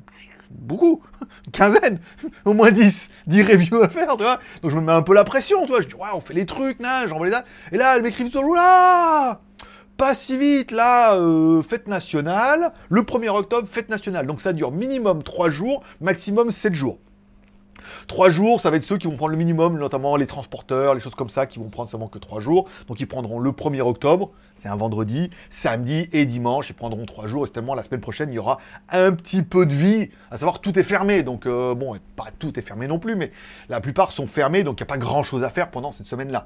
Beaucoup, 0.51 1.01
une 1.47 1.51
quinzaine, 1.51 1.99
au 2.45 2.53
moins 2.53 2.69
10, 2.69 3.09
10 3.25 3.41
reviews 3.41 3.81
à 3.81 3.89
faire, 3.89 4.15
tu 4.17 4.23
vois. 4.23 4.39
Donc 4.61 4.69
je 4.69 4.75
me 4.75 4.81
mets 4.81 4.91
un 4.91 5.01
peu 5.01 5.15
la 5.15 5.23
pression, 5.23 5.63
tu 5.65 5.71
vois. 5.71 5.81
Je 5.81 5.87
dis, 5.87 5.95
ouais, 5.95 6.09
on 6.13 6.21
fait 6.21 6.35
les 6.35 6.45
trucs, 6.45 6.77
j'envoie 7.07 7.25
les 7.25 7.31
dates. 7.31 7.47
Et 7.71 7.77
là, 7.77 7.95
elle 7.95 8.03
m'écrit 8.03 8.29
là 8.29 9.41
pas 10.03 10.15
si 10.15 10.37
vite, 10.37 10.71
là, 10.71 11.15
euh, 11.15 11.61
fête 11.61 11.87
nationale, 11.87 12.73
le 12.89 13.03
1er 13.03 13.29
octobre, 13.29 13.65
fête 13.71 13.87
nationale. 13.87 14.27
Donc 14.27 14.41
ça 14.41 14.51
dure 14.51 14.69
minimum 14.69 15.23
3 15.23 15.49
jours, 15.49 15.81
maximum 16.01 16.51
7 16.51 16.75
jours. 16.75 16.97
3 18.07 18.29
jours, 18.29 18.59
ça 18.59 18.69
va 18.69 18.75
être 18.75 18.83
ceux 18.83 18.97
qui 18.97 19.07
vont 19.07 19.15
prendre 19.15 19.31
le 19.31 19.37
minimum, 19.37 19.79
notamment 19.79 20.17
les 20.17 20.27
transporteurs, 20.27 20.93
les 20.93 20.99
choses 20.99 21.15
comme 21.15 21.29
ça, 21.29 21.45
qui 21.45 21.57
vont 21.57 21.69
prendre 21.69 21.89
seulement 21.89 22.09
que 22.09 22.17
3 22.17 22.41
jours. 22.41 22.67
Donc 22.89 22.99
ils 22.99 23.07
prendront 23.07 23.39
le 23.39 23.51
1er 23.51 23.79
octobre, 23.79 24.31
c'est 24.57 24.67
un 24.67 24.75
vendredi, 24.75 25.29
samedi 25.51 26.09
et 26.11 26.25
dimanche, 26.25 26.69
ils 26.69 26.75
prendront 26.75 27.05
3 27.05 27.27
jours. 27.27 27.47
Et 27.47 27.49
tellement 27.49 27.73
la 27.73 27.85
semaine 27.85 28.01
prochaine, 28.01 28.29
il 28.29 28.35
y 28.35 28.39
aura 28.39 28.57
un 28.89 29.13
petit 29.13 29.41
peu 29.41 29.65
de 29.65 29.73
vie, 29.73 30.09
à 30.31 30.37
savoir 30.37 30.59
tout 30.59 30.77
est 30.77 30.83
fermé. 30.83 31.23
Donc 31.23 31.45
euh, 31.45 31.75
bon, 31.75 31.95
pas 32.17 32.27
tout 32.37 32.59
est 32.59 32.61
fermé 32.61 32.87
non 32.87 32.99
plus, 32.99 33.15
mais 33.15 33.31
la 33.69 33.79
plupart 33.79 34.11
sont 34.11 34.27
fermés, 34.27 34.65
donc 34.65 34.81
il 34.81 34.83
n'y 34.83 34.87
a 34.87 34.91
pas 34.93 34.97
grand 34.97 35.23
chose 35.23 35.45
à 35.45 35.49
faire 35.49 35.71
pendant 35.71 35.93
cette 35.93 36.07
semaine-là. 36.07 36.45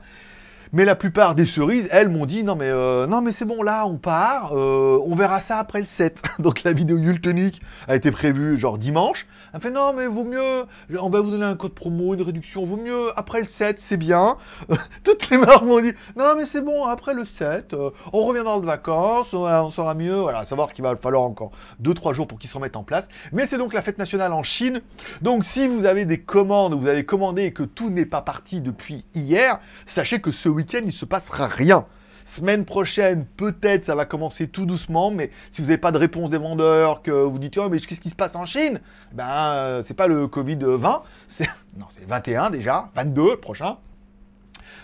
Mais 0.73 0.83
la 0.83 0.95
plupart 0.95 1.33
des 1.33 1.45
cerises, 1.45 1.87
elles 1.91 2.09
m'ont 2.09 2.25
dit 2.25 2.43
non 2.43 2.55
mais 2.55 2.67
euh, 2.67 3.07
non 3.07 3.21
mais 3.21 3.31
c'est 3.31 3.45
bon 3.45 3.63
là 3.63 3.85
on 3.87 3.95
part, 3.95 4.51
euh, 4.53 4.99
on 5.05 5.15
verra 5.15 5.39
ça 5.39 5.59
après 5.59 5.79
le 5.79 5.85
7. 5.85 6.21
Donc 6.39 6.63
la 6.63 6.73
vidéo 6.73 6.97
Yultonic 6.97 7.61
a 7.87 7.95
été 7.95 8.11
prévue 8.11 8.57
genre 8.57 8.77
dimanche. 8.77 9.27
Elle 9.53 9.61
fait 9.61 9.71
non 9.71 9.93
mais 9.93 10.07
vaut 10.07 10.25
mieux, 10.25 10.65
on 10.99 11.09
va 11.09 11.21
vous 11.21 11.31
donner 11.31 11.45
un 11.45 11.55
code 11.55 11.73
promo, 11.73 12.13
une 12.13 12.21
réduction, 12.21 12.65
vaut 12.65 12.75
mieux 12.75 13.11
après 13.15 13.39
le 13.39 13.45
7, 13.45 13.79
c'est 13.79 13.95
bien. 13.95 14.37
Toutes 15.05 15.29
les 15.29 15.37
marques 15.37 15.63
m'ont 15.63 15.79
dit 15.79 15.93
non 16.17 16.33
mais 16.35 16.45
c'est 16.45 16.61
bon 16.61 16.83
après 16.83 17.13
le 17.13 17.23
7, 17.23 17.73
euh, 17.73 17.91
on 18.11 18.25
reviendra 18.25 18.59
de 18.59 18.65
vacances, 18.65 19.33
on, 19.33 19.69
sera 19.69 19.93
mieux. 19.93 20.15
Voilà, 20.15 20.39
à 20.39 20.45
savoir 20.45 20.73
qu'il 20.73 20.83
va 20.83 20.97
falloir 20.97 21.23
encore 21.23 21.51
2-3 21.81 22.13
jours 22.13 22.27
pour 22.27 22.39
qu'ils 22.39 22.49
se 22.49 22.55
remettent 22.55 22.75
en 22.75 22.83
place. 22.83 23.07
Mais 23.31 23.47
c'est 23.47 23.57
donc 23.57 23.73
la 23.73 23.81
fête 23.81 23.97
nationale 23.97 24.33
en 24.33 24.43
Chine. 24.43 24.81
Donc 25.21 25.45
si 25.45 25.67
vous 25.67 25.85
avez 25.85 26.03
des 26.03 26.19
commandes, 26.19 26.73
vous 26.73 26.87
avez 26.87 27.05
commandé 27.05 27.43
et 27.43 27.53
que 27.53 27.63
tout 27.63 27.89
n'est 27.89 28.05
pas 28.05 28.21
parti 28.21 28.59
depuis 28.59 29.05
hier, 29.15 29.61
sachez 29.85 30.19
que 30.19 30.31
ce 30.31 30.49
week-end, 30.57 30.81
il 30.83 30.91
se 30.91 31.05
passera 31.05 31.47
rien. 31.47 31.85
Semaine 32.25 32.65
prochaine, 32.65 33.25
peut-être 33.37 33.85
ça 33.85 33.95
va 33.95 34.05
commencer 34.05 34.49
tout 34.49 34.65
doucement, 34.65 35.11
mais 35.11 35.31
si 35.51 35.61
vous 35.61 35.67
n'avez 35.67 35.77
pas 35.77 35.93
de 35.93 35.97
réponse 35.97 36.29
des 36.29 36.37
vendeurs, 36.37 37.01
que 37.01 37.11
vous 37.11 37.39
dites 37.39 37.57
oh 37.57 37.69
mais 37.69 37.79
qu'est-ce 37.79 38.01
qui 38.01 38.09
se 38.09 38.15
passe 38.15 38.35
en 38.35 38.45
Chine? 38.45 38.81
Ben 39.13 39.29
euh, 39.29 39.83
c'est 39.83 39.93
pas 39.93 40.07
le 40.07 40.27
Covid 40.27 40.57
20, 40.59 41.03
c'est 41.29 41.47
non 41.77 41.85
c'est 41.89 42.05
21 42.05 42.49
déjà, 42.49 42.89
22 42.95 43.37
prochain. 43.37 43.77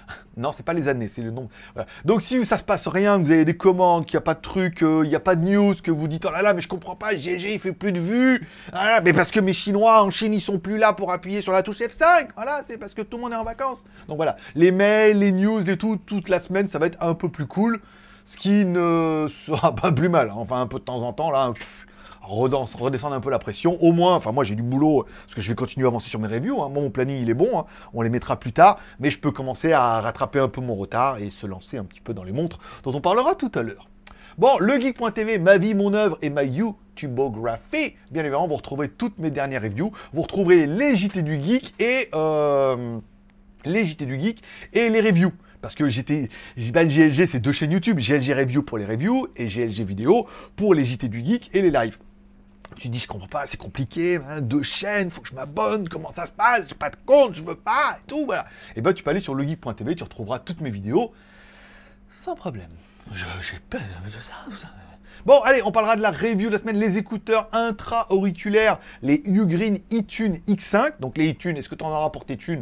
Non, 0.38 0.52
c'est 0.52 0.64
pas 0.64 0.74
les 0.74 0.88
années, 0.88 1.10
c'est 1.10 1.22
le 1.22 1.30
nombre. 1.32 1.50
Donc 2.06 2.24
si 2.24 2.44
ça 2.44 2.58
se 2.58 2.64
passe 2.64 2.88
rien, 2.88 3.20
que 3.20 3.26
vous 3.26 3.32
avez 3.32 3.46
des 3.46 3.56
commandes, 3.56 4.06
qu'il 4.06 4.18
n'y 4.18 4.24
a 4.24 4.26
pas 4.26 4.34
de 4.34 4.42
truc, 4.42 4.82
euh, 4.82 5.02
il 5.04 5.10
n'y 5.10 5.16
a 5.16 5.20
pas 5.20 5.36
de 5.36 5.46
news, 5.46 5.76
que 5.76 5.92
vous 5.92 6.08
dites 6.08 6.26
oh 6.28 6.32
là 6.32 6.42
là, 6.42 6.54
mais 6.54 6.62
je 6.62 6.68
comprends 6.68 6.96
pas, 6.96 7.16
GG 7.16 7.54
il 7.54 7.60
fait 7.60 7.72
plus 7.72 7.92
de 7.92 8.00
vues. 8.00 8.48
Ah, 8.72 9.02
mais 9.04 9.14
parce 9.14 9.32
que 9.32 9.40
mes 9.40 9.54
Chinois 9.54 10.02
en 10.02 10.10
Chine 10.10 10.34
ils 10.34 10.42
sont 10.42 10.60
plus 10.60 10.78
là 10.78 10.94
pour 10.94 11.12
appuyer 11.12 11.42
sur 11.42 11.52
la 11.52 11.62
touche 11.62 11.80
F5. 11.80 12.30
Voilà, 12.36 12.64
c'est 12.68 12.78
parce 12.78 12.94
que 12.94 13.04
tout 13.04 13.18
le 13.18 13.24
monde 13.24 13.34
est 13.34 13.38
en 13.38 13.44
vacances. 13.44 13.84
Donc 14.08 14.18
voilà, 14.18 14.38
les 14.56 14.72
mails, 14.72 15.20
les 15.20 15.32
news, 15.32 15.60
les 15.60 15.78
tout, 15.78 16.00
toute 16.04 16.30
la 16.30 16.40
semaine, 16.40 16.68
ça 16.68 16.80
va 16.80 16.88
être 16.88 17.02
un 17.02 17.14
peu 17.14 17.30
plus 17.30 17.46
cool. 17.46 17.80
Ce 18.26 18.38
qui 18.38 18.66
ne 18.66 19.28
sera 19.30 19.76
pas 19.76 19.92
plus 19.92 20.08
mal. 20.08 20.30
Hein. 20.30 20.36
Enfin, 20.38 20.62
un 20.62 20.68
peu 20.68 20.80
de 20.80 20.86
temps 20.86 21.02
en 21.02 21.12
temps, 21.12 21.30
là, 21.30 21.54
redescendre 22.24 23.16
un 23.16 23.20
peu 23.20 23.30
la 23.30 23.40
pression. 23.40 23.82
Au 23.82 23.92
moins, 23.92 24.16
enfin 24.16 24.32
moi 24.32 24.44
j'ai 24.44 24.56
du 24.56 24.64
boulot, 24.64 25.06
parce 25.24 25.36
que 25.36 25.42
je 25.42 25.50
vais 25.50 25.56
continuer 25.56 25.86
à 25.86 25.90
avancer 25.90 26.10
sur 26.10 26.20
mes 26.20 26.28
reviews. 26.28 26.62
Hein. 26.62 26.70
mon 26.70 26.90
planning 26.90 27.22
il 27.22 27.30
est 27.30 27.36
bon, 27.36 27.60
hein. 27.60 27.66
on 27.94 28.02
les 28.02 28.10
mettra 28.10 28.40
plus 28.40 28.54
tard, 28.54 28.80
mais 29.00 29.12
je 29.12 29.20
peux 29.20 29.32
commencer 29.32 29.74
à 29.74 30.02
rattraper 30.02 30.40
un 30.40 30.50
peu 30.50 30.62
mon 30.62 30.76
retard 30.76 31.18
et 31.18 31.30
se 31.30 31.46
lancer 31.46 31.78
un 31.78 31.86
petit 31.86 32.02
peu 32.02 32.14
dans 32.14 32.24
les 32.24 32.32
montres 32.32 32.60
dont 32.84 32.94
on 32.94 33.02
parlera 33.02 33.36
tout 33.36 33.52
à 33.56 33.62
l'heure. 33.62 33.90
Bon, 34.38 34.58
le 34.60 34.80
geek.tv, 34.80 35.38
ma 35.38 35.60
vie, 35.60 35.76
mon 35.76 35.94
œuvre 35.94 36.18
et 36.24 36.32
ma 36.32 36.44
YouTubeographie. 36.44 37.96
Bien 38.10 38.24
évidemment, 38.24 38.48
vous 38.48 38.56
retrouverez 38.56 38.90
toutes 38.90 39.20
mes 39.20 39.30
dernières 39.30 39.62
reviews. 39.62 39.92
Vous 40.12 40.24
retrouverez 40.24 40.66
les 40.66 40.96
JT 40.96 41.22
du 41.22 41.40
geek 41.40 41.76
et 41.80 42.10
euh, 42.16 42.98
les 43.64 43.86
JT 43.86 44.08
du 44.08 44.20
geek 44.20 44.42
et 44.74 44.90
les 44.90 45.02
reviews 45.02 45.32
parce 45.64 45.76
que 45.76 45.88
j'étais, 45.88 46.30
ben, 46.74 46.90
GLG 46.90 47.26
c'est 47.26 47.40
deux 47.40 47.54
chaînes 47.54 47.72
YouTube, 47.72 47.98
GLG 47.98 48.34
Review 48.34 48.64
pour 48.64 48.78
les 48.78 48.86
reviews 48.86 49.30
et 49.38 49.48
GLG 49.48 49.86
Vidéo 49.86 50.28
pour 50.58 50.74
les 50.74 50.84
JT 50.84 51.08
du 51.08 51.24
Geek 51.24 51.52
et 51.54 51.62
les 51.62 51.72
lives. 51.72 51.98
Tu 52.78 52.90
dis, 52.90 53.00
je 53.00 53.08
comprends 53.08 53.28
pas, 53.28 53.48
c'est 53.48 53.58
compliqué, 53.58 54.20
hein, 54.28 54.42
deux 54.42 54.64
chaînes, 54.64 55.12
faut 55.12 55.22
que 55.22 55.28
je 55.28 55.36
m'abonne, 55.36 55.88
comment 55.90 56.12
ça 56.12 56.26
se 56.26 56.32
passe, 56.32 56.68
j'ai 56.68 56.76
pas 56.76 56.90
de 56.90 56.98
compte, 57.06 57.36
je 57.36 57.44
veux 57.44 57.56
pas, 57.56 57.98
et 58.00 58.08
tout, 58.08 58.26
voilà. 58.26 58.46
Et 58.76 58.82
ben, 58.82 58.94
tu 58.94 59.04
peux 59.04 59.10
aller 59.10 59.22
sur 59.22 59.36
legeek.tv, 59.36 59.96
tu 59.96 60.04
retrouveras 60.04 60.40
toutes 60.40 60.62
mes 60.62 60.70
vidéos 60.70 61.14
sans 62.24 62.36
problème. 62.36 62.70
J'ai 63.12 63.60
peur 63.70 63.82
de 64.06 64.12
ça. 64.56 64.70
Bon, 65.26 65.42
allez, 65.42 65.62
on 65.64 65.72
parlera 65.72 65.98
de 65.98 66.02
la 66.02 66.12
review 66.12 66.48
de 66.48 66.54
la 66.54 66.58
semaine, 66.58 66.78
les 66.78 66.98
écouteurs 66.98 67.50
intra-auriculaires, 67.52 68.80
les 69.02 69.22
Ugreen 69.26 69.80
iTunes 69.92 70.38
X5. 70.48 71.00
Donc 71.02 71.18
les 71.18 71.28
iTunes, 71.28 71.58
est-ce 71.58 71.68
que 71.68 71.76
tu 71.76 71.84
en 71.84 71.92
auras 71.92 72.10
pour 72.12 72.26
tes 72.26 72.38
Je 72.40 72.58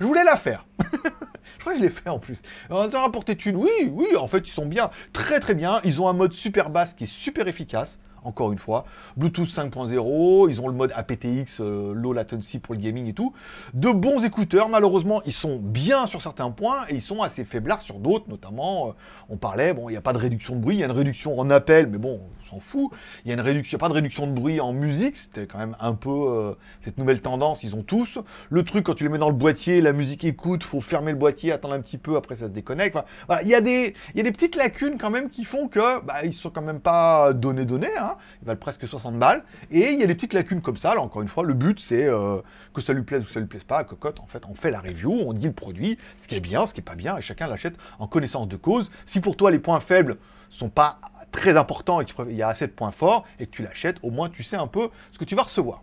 voulais 0.00 0.24
la 0.24 0.36
faire. 0.36 0.66
je 0.80 1.60
crois 1.60 1.72
que 1.72 1.78
je 1.78 1.84
l'ai 1.84 1.90
fait 1.90 2.10
en 2.10 2.18
plus. 2.18 2.42
Euh, 2.70 2.90
ça 2.90 2.98
a 2.98 3.02
rapporté 3.02 3.36
une. 3.46 3.56
Oui, 3.56 3.90
oui, 3.90 4.14
en 4.16 4.26
fait, 4.26 4.46
ils 4.46 4.52
sont 4.52 4.66
bien. 4.66 4.90
Très, 5.14 5.40
très 5.40 5.54
bien. 5.54 5.80
Ils 5.84 6.00
ont 6.00 6.08
un 6.08 6.12
mode 6.12 6.34
super 6.34 6.68
basse 6.68 6.92
qui 6.92 7.04
est 7.04 7.12
super 7.12 7.48
efficace 7.48 7.98
encore 8.26 8.52
une 8.52 8.58
fois. 8.58 8.84
Bluetooth 9.16 9.48
5.0, 9.48 10.50
ils 10.50 10.60
ont 10.60 10.68
le 10.68 10.74
mode 10.74 10.92
aptX, 10.94 11.60
euh, 11.60 11.94
low 11.94 12.12
latency 12.12 12.58
pour 12.58 12.74
le 12.74 12.80
gaming 12.80 13.06
et 13.06 13.12
tout. 13.12 13.32
De 13.74 13.90
bons 13.90 14.24
écouteurs, 14.24 14.68
malheureusement, 14.68 15.22
ils 15.24 15.32
sont 15.32 15.56
bien 15.56 16.06
sur 16.06 16.22
certains 16.22 16.50
points 16.50 16.86
et 16.88 16.94
ils 16.94 17.02
sont 17.02 17.22
assez 17.22 17.44
faiblards 17.44 17.82
sur 17.82 17.98
d'autres, 17.98 18.28
notamment, 18.28 18.88
euh, 18.88 18.92
on 19.28 19.36
parlait, 19.36 19.72
bon, 19.72 19.88
il 19.88 19.92
n'y 19.92 19.98
a 19.98 20.02
pas 20.02 20.12
de 20.12 20.18
réduction 20.18 20.56
de 20.56 20.60
bruit, 20.60 20.76
il 20.76 20.80
y 20.80 20.82
a 20.82 20.86
une 20.86 20.92
réduction 20.92 21.38
en 21.38 21.50
appel, 21.50 21.86
mais 21.86 21.98
bon, 21.98 22.20
on 22.22 22.35
s'en 22.46 22.60
fout. 22.60 22.90
Il 23.24 23.28
y 23.28 23.30
a 23.30 23.34
une 23.34 23.40
réduction, 23.40 23.78
pas 23.78 23.88
de 23.88 23.94
réduction 23.94 24.26
de 24.26 24.32
bruit 24.32 24.60
en 24.60 24.72
musique, 24.72 25.16
c'était 25.16 25.46
quand 25.46 25.58
même 25.58 25.76
un 25.80 25.94
peu 25.94 26.10
euh, 26.10 26.54
cette 26.82 26.98
nouvelle 26.98 27.20
tendance, 27.20 27.62
ils 27.62 27.74
ont 27.74 27.82
tous. 27.82 28.18
Le 28.50 28.62
truc, 28.62 28.86
quand 28.86 28.94
tu 28.94 29.04
les 29.04 29.10
mets 29.10 29.18
dans 29.18 29.28
le 29.28 29.34
boîtier, 29.34 29.80
la 29.80 29.92
musique 29.92 30.24
écoute, 30.24 30.62
faut 30.62 30.80
fermer 30.80 31.12
le 31.12 31.18
boîtier, 31.18 31.52
attendre 31.52 31.74
un 31.74 31.80
petit 31.80 31.98
peu, 31.98 32.16
après 32.16 32.36
ça 32.36 32.46
se 32.46 32.52
déconnecte. 32.52 32.96
voilà, 33.26 33.42
il 33.42 33.48
y, 33.48 33.54
a 33.54 33.60
des, 33.60 33.94
il 34.14 34.18
y 34.18 34.20
a 34.20 34.22
des 34.22 34.32
petites 34.32 34.56
lacunes 34.56 34.98
quand 34.98 35.10
même 35.10 35.30
qui 35.30 35.44
font 35.44 35.68
que, 35.68 36.00
bah, 36.04 36.24
ils 36.24 36.32
sont 36.32 36.50
quand 36.50 36.62
même 36.62 36.80
pas 36.80 37.32
donnés 37.32 37.64
donnés, 37.64 37.96
hein. 37.98 38.16
ils 38.42 38.46
valent 38.46 38.58
presque 38.58 38.86
60 38.86 39.18
balles, 39.18 39.44
et 39.70 39.92
il 39.92 40.00
y 40.00 40.02
a 40.02 40.06
des 40.06 40.14
petites 40.14 40.32
lacunes 40.32 40.60
comme 40.60 40.76
ça, 40.76 40.92
alors 40.92 41.04
encore 41.04 41.22
une 41.22 41.28
fois, 41.28 41.44
le 41.44 41.54
but 41.54 41.80
c'est 41.80 42.04
euh, 42.04 42.38
que 42.74 42.80
ça 42.80 42.92
lui 42.92 43.02
plaise 43.02 43.22
ou 43.22 43.26
que 43.26 43.32
ça 43.32 43.40
lui 43.40 43.46
plaise 43.46 43.64
pas, 43.64 43.84
Cocotte, 43.84 44.20
en 44.20 44.26
fait, 44.26 44.44
on 44.48 44.54
fait 44.54 44.70
la 44.70 44.80
review, 44.80 45.12
on 45.12 45.32
dit 45.32 45.46
le 45.46 45.52
produit, 45.52 45.98
ce 46.20 46.28
qui 46.28 46.34
est 46.34 46.40
bien, 46.40 46.66
ce 46.66 46.74
qui 46.74 46.80
est 46.80 46.84
pas 46.84 46.94
bien, 46.94 47.16
et 47.16 47.22
chacun 47.22 47.46
l'achète 47.46 47.74
en 47.98 48.06
connaissance 48.06 48.48
de 48.48 48.56
cause. 48.56 48.90
Si 49.04 49.20
pour 49.20 49.36
toi 49.36 49.50
les 49.50 49.58
points 49.58 49.80
faibles 49.80 50.16
sont 50.48 50.68
pas 50.68 50.98
très 51.32 51.56
importants 51.56 52.00
et 52.00 52.04
qu'il 52.04 52.36
y 52.36 52.42
a 52.42 52.48
assez 52.48 52.66
de 52.66 52.72
points 52.72 52.92
forts 52.92 53.24
et 53.38 53.46
que 53.46 53.50
tu 53.50 53.62
l'achètes, 53.62 53.98
au 54.02 54.10
moins 54.10 54.28
tu 54.28 54.42
sais 54.42 54.56
un 54.56 54.66
peu 54.66 54.88
ce 55.12 55.18
que 55.18 55.24
tu 55.24 55.34
vas 55.34 55.42
recevoir. 55.42 55.82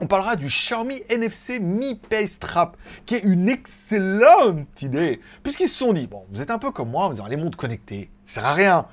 On 0.00 0.06
parlera 0.06 0.34
du 0.34 0.46
Xiaomi 0.46 1.02
NFC 1.08 1.60
Mi 1.60 1.94
Pay 1.94 2.26
Strap, 2.26 2.76
qui 3.06 3.14
est 3.14 3.22
une 3.22 3.48
excellente 3.48 4.82
idée, 4.82 5.20
puisqu'ils 5.42 5.68
se 5.68 5.78
sont 5.78 5.92
dit, 5.92 6.08
bon, 6.08 6.26
vous 6.30 6.40
êtes 6.40 6.50
un 6.50 6.58
peu 6.58 6.72
comme 6.72 6.90
moi, 6.90 7.08
vous 7.08 7.20
avez 7.20 7.30
les 7.30 7.42
montres 7.42 7.56
connectées, 7.56 8.10
ça 8.26 8.34
sert 8.34 8.44
à 8.44 8.54
rien, 8.54 8.86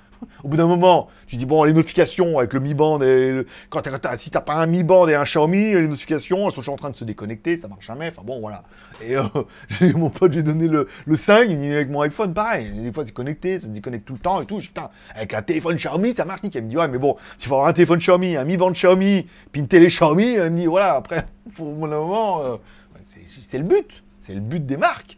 au 0.44 0.48
bout 0.48 0.58
d'un 0.58 0.68
moment, 0.68 1.10
tu 1.28 1.36
dis, 1.36 1.46
bon, 1.46 1.64
les 1.64 1.74
notifications 1.74 2.40
avec 2.40 2.54
le 2.54 2.60
Mi 2.60 2.74
Band, 2.74 3.02
et 3.02 3.46
quand 3.70 3.82
t'as, 3.82 4.18
si 4.18 4.32
t'as 4.32 4.42
pas 4.42 4.56
un 4.56 4.66
Mi 4.66 4.84
Band 4.84 5.08
et 5.08 5.16
un 5.16 5.24
Xiaomi, 5.24 5.74
les 5.74 5.88
notifications, 5.88 6.46
elles 6.48 6.54
sont 6.54 6.62
toujours 6.62 6.74
en 6.76 6.78
train 6.78 6.90
de 6.90 6.96
se 6.96 7.04
déconnecter, 7.04 7.58
ça 7.58 7.68
marche 7.68 7.86
jamais, 7.86 8.10
enfin 8.10 8.22
bon, 8.26 8.40
voilà. 8.40 8.64
Et 9.04 9.16
euh, 9.16 9.24
mon 9.96 10.10
pote, 10.10 10.34
j'ai 10.34 10.44
donné 10.44 10.68
le, 10.68 10.88
le 11.06 11.16
5, 11.16 11.48
il 11.50 11.58
dit, 11.58 11.72
avec 11.72 11.90
mon 11.90 12.02
iPhone, 12.02 12.34
pareil, 12.34 12.72
des 12.72 12.92
fois 12.92 13.06
c'est 13.06 13.14
connecté, 13.14 13.60
ça 13.60 13.68
se 13.68 13.72
déconnecte 13.72 14.06
tout 14.06 14.14
le 14.14 14.20
temps 14.20 14.42
et 14.42 14.46
tout, 14.46 14.58
putain, 14.58 14.90
avec 15.16 15.34
un 15.34 15.42
téléphone 15.42 15.76
Xiaomi, 15.76 16.14
ça 16.14 16.26
marche 16.26 16.44
nickel. 16.44 16.64
Il 16.64 16.66
me 16.66 16.70
dit, 16.70 16.78
ouais, 16.78 16.88
mais 16.88 16.98
bon, 16.98 17.16
s'il 17.38 17.48
faut 17.48 17.56
avoir 17.56 17.70
un 17.70 17.74
téléphone 17.74 18.00
Xiaomi, 18.00 18.36
un 18.36 18.44
Mi 18.44 18.58
Band 18.58 18.72
Xiaomi, 18.72 19.28
puis 19.52 19.62
une 19.62 19.68
télé 19.68 19.88
Xiaomi, 19.88 20.34
il 20.34 20.42
me 20.42 20.58
dit, 20.58 20.66
voilà, 20.66 20.96
après, 20.96 21.26
pour 21.56 21.68
un 21.68 21.88
moment, 21.88 22.44
euh, 22.44 22.58
c'est 23.06 23.58
le 23.58 23.64
but, 23.64 24.04
c'est 24.22 24.34
le 24.34 24.40
but 24.42 24.66
des 24.66 24.78
marques. 24.78 25.18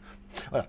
Voilà. 0.49 0.67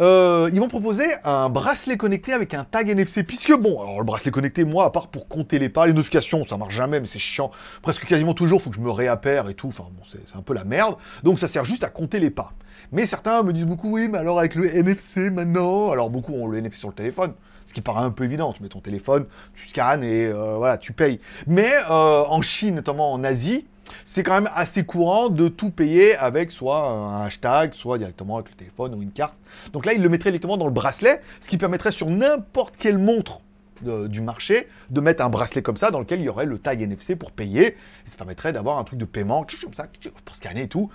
Euh, 0.00 0.50
ils 0.52 0.60
vont 0.60 0.68
proposer 0.68 1.04
un 1.24 1.48
bracelet 1.48 1.96
connecté 1.96 2.32
avec 2.32 2.54
un 2.54 2.64
tag 2.64 2.88
NFC. 2.88 3.22
Puisque 3.22 3.52
bon, 3.52 3.80
alors 3.82 3.98
le 3.98 4.04
bracelet 4.04 4.30
connecté, 4.30 4.64
moi, 4.64 4.84
à 4.84 4.90
part 4.90 5.08
pour 5.08 5.28
compter 5.28 5.58
les 5.58 5.68
pas, 5.68 5.86
les 5.86 5.92
notifications, 5.92 6.44
ça 6.46 6.56
marche 6.56 6.74
jamais, 6.74 7.00
mais 7.00 7.06
c'est 7.06 7.18
chiant. 7.18 7.50
Presque 7.82 8.04
quasiment 8.04 8.34
toujours, 8.34 8.62
faut 8.62 8.70
que 8.70 8.76
je 8.76 8.80
me 8.80 8.90
réappère 8.90 9.48
et 9.48 9.54
tout. 9.54 9.68
Enfin 9.68 9.84
bon, 9.92 10.02
c'est 10.06 10.36
un 10.36 10.42
peu 10.42 10.54
la 10.54 10.64
merde. 10.64 10.96
Donc 11.22 11.38
ça 11.38 11.48
sert 11.48 11.64
juste 11.64 11.84
à 11.84 11.88
compter 11.88 12.20
les 12.20 12.30
pas. 12.30 12.52
Mais 12.90 13.06
certains 13.06 13.42
me 13.42 13.52
disent 13.52 13.66
beaucoup, 13.66 13.90
oui, 13.92 14.08
mais 14.08 14.18
alors 14.18 14.38
avec 14.38 14.54
le 14.54 14.74
NFC 14.74 15.30
maintenant, 15.30 15.90
alors 15.90 16.10
beaucoup 16.10 16.32
ont 16.32 16.46
le 16.46 16.58
NFC 16.58 16.78
sur 16.78 16.88
le 16.88 16.94
téléphone. 16.94 17.32
Ce 17.64 17.72
qui 17.72 17.80
paraît 17.80 18.04
un 18.04 18.10
peu 18.10 18.24
évident, 18.24 18.52
tu 18.52 18.62
mets 18.62 18.68
ton 18.68 18.80
téléphone, 18.80 19.26
tu 19.54 19.68
scannes 19.68 20.02
et 20.02 20.26
euh, 20.26 20.56
voilà, 20.56 20.78
tu 20.78 20.92
payes. 20.92 21.20
Mais 21.46 21.72
euh, 21.90 22.24
en 22.28 22.42
Chine, 22.42 22.74
notamment 22.74 23.12
en 23.12 23.22
Asie, 23.22 23.66
c'est 24.04 24.22
quand 24.22 24.34
même 24.34 24.50
assez 24.54 24.84
courant 24.84 25.28
de 25.28 25.48
tout 25.48 25.70
payer 25.70 26.16
avec 26.16 26.50
soit 26.50 26.88
un 26.88 27.24
hashtag, 27.24 27.74
soit 27.74 27.98
directement 27.98 28.36
avec 28.36 28.50
le 28.50 28.56
téléphone 28.56 28.94
ou 28.94 29.02
une 29.02 29.12
carte. 29.12 29.34
Donc 29.72 29.86
là, 29.86 29.92
il 29.92 30.02
le 30.02 30.08
mettrait 30.08 30.30
directement 30.30 30.56
dans 30.56 30.66
le 30.66 30.72
bracelet, 30.72 31.20
ce 31.40 31.48
qui 31.48 31.58
permettrait 31.58 31.92
sur 31.92 32.08
n'importe 32.08 32.76
quelle 32.76 32.98
montre 32.98 33.40
du 33.82 34.20
marché 34.20 34.68
de 34.90 35.00
mettre 35.00 35.24
un 35.24 35.28
bracelet 35.28 35.60
comme 35.62 35.76
ça 35.76 35.90
dans 35.90 35.98
lequel 35.98 36.20
il 36.20 36.24
y 36.24 36.28
aurait 36.28 36.46
le 36.46 36.58
tag 36.58 36.80
NFC 36.80 37.16
pour 37.16 37.32
payer. 37.32 37.66
Et 38.06 38.10
ça 38.10 38.16
permettrait 38.16 38.52
d'avoir 38.52 38.78
un 38.78 38.84
truc 38.84 38.98
de 38.98 39.04
paiement 39.04 39.44
ça 39.76 39.88
pour 40.24 40.36
scanner 40.36 40.62
et 40.62 40.68
tout. 40.68 40.90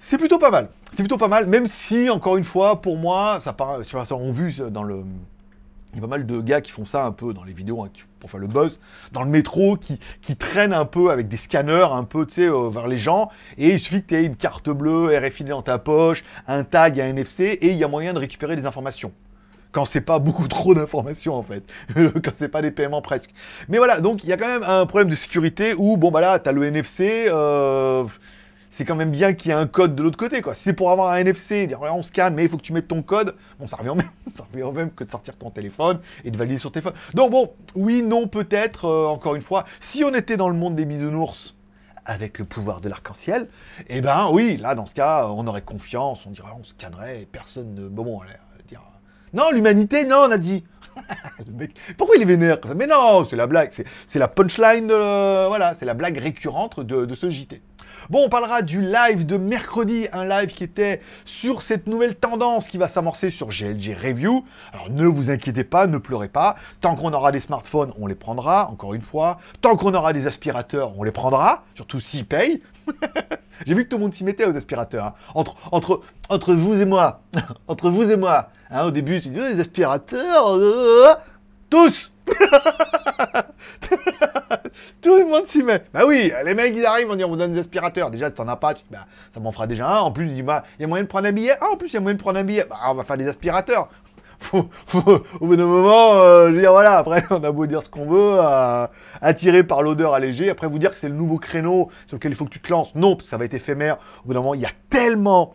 C'est 0.00 0.16
plutôt 0.16 0.38
pas 0.38 0.50
mal. 0.50 0.70
C'est 0.92 1.02
plutôt 1.02 1.18
pas 1.18 1.28
mal, 1.28 1.46
même 1.46 1.66
si, 1.66 2.08
encore 2.08 2.36
une 2.36 2.44
fois, 2.44 2.80
pour 2.80 2.96
moi, 2.96 3.40
ça 3.40 3.52
paraît, 3.52 3.82
on 4.12 4.32
vu 4.32 4.54
dans 4.70 4.82
le, 4.82 5.04
y 6.00 6.04
a 6.04 6.08
pas 6.08 6.16
mal 6.16 6.26
de 6.26 6.40
gars 6.40 6.60
qui 6.60 6.70
font 6.70 6.84
ça 6.84 7.04
un 7.04 7.12
peu 7.12 7.32
dans 7.32 7.44
les 7.44 7.52
vidéos 7.52 7.82
hein, 7.82 7.90
pour 8.20 8.30
faire 8.30 8.40
le 8.40 8.46
buzz, 8.46 8.80
dans 9.12 9.22
le 9.22 9.30
métro, 9.30 9.76
qui, 9.76 9.98
qui 10.22 10.36
traînent 10.36 10.72
un 10.72 10.84
peu 10.84 11.10
avec 11.10 11.28
des 11.28 11.36
scanners 11.36 11.88
un 11.92 12.04
peu, 12.04 12.26
tu 12.26 12.34
sais, 12.34 12.48
euh, 12.48 12.68
vers 12.70 12.88
les 12.88 12.98
gens. 12.98 13.30
Et 13.56 13.74
il 13.74 13.80
suffit 13.80 14.02
que 14.02 14.08
tu 14.08 14.16
aies 14.16 14.24
une 14.24 14.36
carte 14.36 14.68
bleue 14.70 15.16
RFID 15.16 15.48
dans 15.48 15.62
ta 15.62 15.78
poche, 15.78 16.24
un 16.46 16.64
tag, 16.64 17.00
un 17.00 17.06
NFC, 17.06 17.58
et 17.60 17.68
il 17.68 17.76
y 17.76 17.84
a 17.84 17.88
moyen 17.88 18.12
de 18.12 18.18
récupérer 18.18 18.56
des 18.56 18.66
informations. 18.66 19.12
Quand 19.70 19.84
c'est 19.84 20.00
pas 20.00 20.18
beaucoup 20.18 20.48
trop 20.48 20.74
d'informations 20.74 21.34
en 21.34 21.42
fait, 21.42 21.62
quand 21.94 22.32
c'est 22.34 22.48
pas 22.48 22.62
des 22.62 22.70
paiements 22.70 23.02
presque. 23.02 23.30
Mais 23.68 23.76
voilà, 23.78 24.00
donc 24.00 24.24
il 24.24 24.30
y 24.30 24.32
a 24.32 24.38
quand 24.38 24.48
même 24.48 24.62
un 24.62 24.86
problème 24.86 25.10
de 25.10 25.14
sécurité 25.14 25.74
où, 25.76 25.96
bon 25.96 26.10
bah 26.10 26.22
là, 26.22 26.38
tu 26.38 26.48
as 26.48 26.52
le 26.52 26.64
NFC, 26.64 27.26
euh, 27.28 28.04
c'est 28.78 28.84
quand 28.84 28.94
même 28.94 29.10
bien 29.10 29.32
qu'il 29.32 29.50
y 29.50 29.50
ait 29.50 29.56
un 29.56 29.66
code 29.66 29.96
de 29.96 30.04
l'autre 30.04 30.16
côté, 30.16 30.40
quoi. 30.40 30.54
Si 30.54 30.62
c'est 30.62 30.72
pour 30.72 30.92
avoir 30.92 31.10
un 31.10 31.16
NFC, 31.16 31.66
dire 31.66 31.80
on 31.82 32.04
scanne, 32.04 32.34
mais 32.34 32.44
il 32.44 32.48
faut 32.48 32.58
que 32.58 32.62
tu 32.62 32.72
mettes 32.72 32.86
ton 32.86 33.02
code, 33.02 33.34
bon, 33.58 33.66
ça 33.66 33.76
revient 33.76 33.92
même, 33.96 34.72
même 34.72 34.92
que 34.92 35.02
de 35.02 35.10
sortir 35.10 35.36
ton 35.36 35.50
téléphone 35.50 35.98
et 36.22 36.30
de 36.30 36.36
valider 36.36 36.60
sur 36.60 36.70
téléphone. 36.70 36.92
Donc 37.12 37.32
bon, 37.32 37.52
oui, 37.74 38.02
non, 38.02 38.28
peut-être, 38.28 38.84
euh, 38.84 39.06
encore 39.06 39.34
une 39.34 39.42
fois, 39.42 39.64
si 39.80 40.04
on 40.04 40.14
était 40.14 40.36
dans 40.36 40.48
le 40.48 40.54
monde 40.54 40.76
des 40.76 40.84
bisounours, 40.84 41.56
avec 42.04 42.38
le 42.38 42.44
pouvoir 42.44 42.80
de 42.80 42.88
l'arc-en-ciel, 42.88 43.48
eh 43.88 44.00
ben 44.00 44.28
oui, 44.30 44.56
là, 44.58 44.76
dans 44.76 44.86
ce 44.86 44.94
cas, 44.94 45.26
on 45.26 45.48
aurait 45.48 45.62
confiance, 45.62 46.24
on 46.24 46.30
dirait, 46.30 46.52
on 46.56 46.62
scannerait, 46.62 47.26
personne 47.32 47.74
ne... 47.74 47.88
Bon, 47.88 48.04
bon, 48.04 48.20
allez, 48.20 48.34
dire... 48.68 48.84
Non, 49.32 49.50
l'humanité, 49.50 50.04
non, 50.04 50.18
on 50.18 50.30
a 50.30 50.38
dit. 50.38 50.62
pourquoi 51.96 52.16
il 52.16 52.22
est 52.22 52.26
vénère 52.26 52.58
Mais 52.76 52.86
non, 52.86 53.24
c'est 53.24 53.36
la 53.36 53.46
blague, 53.46 53.70
c'est 54.06 54.18
la 54.18 54.28
punchline, 54.28 54.86
de, 54.86 55.46
voilà, 55.48 55.74
c'est 55.74 55.86
la 55.86 55.94
blague 55.94 56.18
récurrente 56.18 56.80
de, 56.80 57.04
de 57.04 57.14
ce 57.14 57.30
JT. 57.30 57.60
Bon, 58.10 58.24
on 58.24 58.28
parlera 58.30 58.62
du 58.62 58.80
live 58.80 59.26
de 59.26 59.36
mercredi, 59.36 60.06
un 60.12 60.26
live 60.26 60.48
qui 60.48 60.64
était 60.64 61.02
sur 61.26 61.60
cette 61.60 61.86
nouvelle 61.86 62.14
tendance 62.14 62.66
qui 62.66 62.78
va 62.78 62.88
s'amorcer 62.88 63.30
sur 63.30 63.48
GLG 63.48 63.94
Review. 63.94 64.46
Alors 64.72 64.88
ne 64.90 65.06
vous 65.06 65.30
inquiétez 65.30 65.64
pas, 65.64 65.86
ne 65.86 65.98
pleurez 65.98 66.28
pas. 66.28 66.54
Tant 66.80 66.96
qu'on 66.96 67.12
aura 67.12 67.32
des 67.32 67.40
smartphones, 67.40 67.92
on 68.00 68.06
les 68.06 68.14
prendra, 68.14 68.70
encore 68.70 68.94
une 68.94 69.02
fois. 69.02 69.38
Tant 69.60 69.76
qu'on 69.76 69.92
aura 69.92 70.14
des 70.14 70.26
aspirateurs, 70.26 70.98
on 70.98 71.02
les 71.02 71.12
prendra, 71.12 71.64
surtout 71.74 72.00
s'ils 72.00 72.24
payent. 72.24 72.62
J'ai 73.66 73.74
vu 73.74 73.84
que 73.84 73.88
tout 73.88 73.96
le 73.96 74.02
monde 74.02 74.14
s'y 74.14 74.24
mettait 74.24 74.44
aux 74.44 74.56
aspirateurs. 74.56 75.14
Hein. 75.34 75.42
Entre, 76.28 76.54
vous 76.54 76.80
et 76.80 76.84
moi, 76.84 77.20
entre 77.68 77.90
vous 77.90 78.10
et 78.10 78.16
moi, 78.16 78.50
hein, 78.70 78.86
au 78.86 78.90
début, 78.90 79.20
tu 79.20 79.28
dis, 79.28 79.38
les 79.38 79.60
aspirateurs, 79.60 80.54
euh, 80.54 81.14
tous 81.70 82.12
Tout 85.00 85.16
le 85.16 85.24
monde 85.24 85.46
s'y 85.46 85.62
met. 85.62 85.82
Bah 85.92 86.02
oui, 86.06 86.32
les 86.44 86.54
mecs, 86.54 86.74
ils 86.76 86.84
arrivent, 86.84 87.08
on 87.10 87.16
dit, 87.16 87.24
on 87.24 87.28
vous 87.28 87.36
donne 87.36 87.52
des 87.52 87.60
aspirateurs. 87.60 88.10
Déjà, 88.10 88.28
si 88.28 88.34
t'en 88.34 88.48
as 88.48 88.56
pas, 88.56 88.74
tu 88.74 88.84
bah, 88.90 89.06
ça 89.32 89.40
m'en 89.40 89.52
fera 89.52 89.66
déjà 89.66 89.88
un. 89.88 90.00
En 90.00 90.12
plus, 90.12 90.42
bah, 90.42 90.64
il 90.78 90.82
y 90.82 90.84
a 90.84 90.88
moyen 90.88 91.04
de 91.04 91.08
prendre 91.08 91.26
un 91.26 91.32
billet. 91.32 91.54
Ah, 91.60 91.70
en 91.72 91.76
plus, 91.76 91.88
il 91.88 91.94
y 91.94 91.96
a 91.96 92.00
moyen 92.00 92.16
de 92.16 92.20
prendre 92.20 92.38
un 92.38 92.44
billet. 92.44 92.66
Bah, 92.68 92.76
on 92.88 92.94
va 92.94 93.04
faire 93.04 93.16
des 93.16 93.28
aspirateurs. 93.28 93.88
Faut, 94.40 94.68
faut, 94.86 95.24
au 95.40 95.46
bout 95.46 95.56
d'un 95.56 95.66
moment, 95.66 96.14
euh, 96.14 96.48
je 96.48 96.54
veux 96.54 96.60
dire, 96.60 96.72
voilà, 96.72 96.98
après, 96.98 97.24
on 97.30 97.42
a 97.42 97.52
beau 97.52 97.66
dire 97.66 97.82
ce 97.82 97.88
qu'on 97.88 98.06
veut, 98.06 98.38
attiré 99.20 99.64
par 99.64 99.82
l'odeur 99.82 100.14
allégée, 100.14 100.48
après 100.50 100.68
vous 100.68 100.78
dire 100.78 100.90
que 100.90 100.96
c'est 100.96 101.08
le 101.08 101.14
nouveau 101.14 101.38
créneau 101.38 101.90
sur 102.06 102.16
lequel 102.16 102.32
il 102.32 102.34
faut 102.36 102.44
que 102.44 102.50
tu 102.50 102.60
te 102.60 102.70
lances. 102.70 102.94
Non, 102.94 103.16
ça 103.22 103.36
va 103.36 103.44
être 103.44 103.54
éphémère. 103.54 103.98
Au 104.24 104.28
bout 104.28 104.34
d'un 104.34 104.40
moment, 104.40 104.54
il 104.54 104.60
y 104.60 104.66
a 104.66 104.72
tellement 104.90 105.54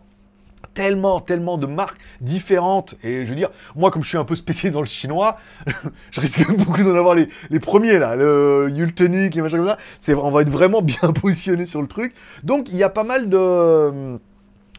tellement, 0.74 1.20
tellement 1.20 1.56
de 1.56 1.66
marques 1.66 1.98
différentes. 2.20 2.96
Et 3.02 3.24
je 3.24 3.30
veux 3.30 3.36
dire, 3.36 3.50
moi, 3.74 3.90
comme 3.90 4.02
je 4.02 4.08
suis 4.08 4.18
un 4.18 4.24
peu 4.24 4.36
spécialisé 4.36 4.74
dans 4.74 4.80
le 4.80 4.86
chinois, 4.86 5.38
je 6.10 6.20
risque 6.20 6.50
beaucoup 6.56 6.82
d'en 6.82 6.96
avoir 6.96 7.14
les, 7.14 7.60
premiers, 7.60 7.98
là, 7.98 8.16
le 8.16 8.68
Yultonic, 8.70 9.34
les 9.34 9.42
machins 9.42 9.58
comme 9.58 9.68
ça. 9.68 9.78
On 10.16 10.30
va 10.30 10.42
être 10.42 10.50
vraiment 10.50 10.82
bien 10.82 11.12
positionné 11.20 11.66
sur 11.66 11.80
le 11.80 11.88
truc. 11.88 12.14
Donc, 12.42 12.68
il 12.68 12.76
y 12.76 12.82
a 12.82 12.90
pas 12.90 13.04
mal 13.04 13.28
de 13.28 14.18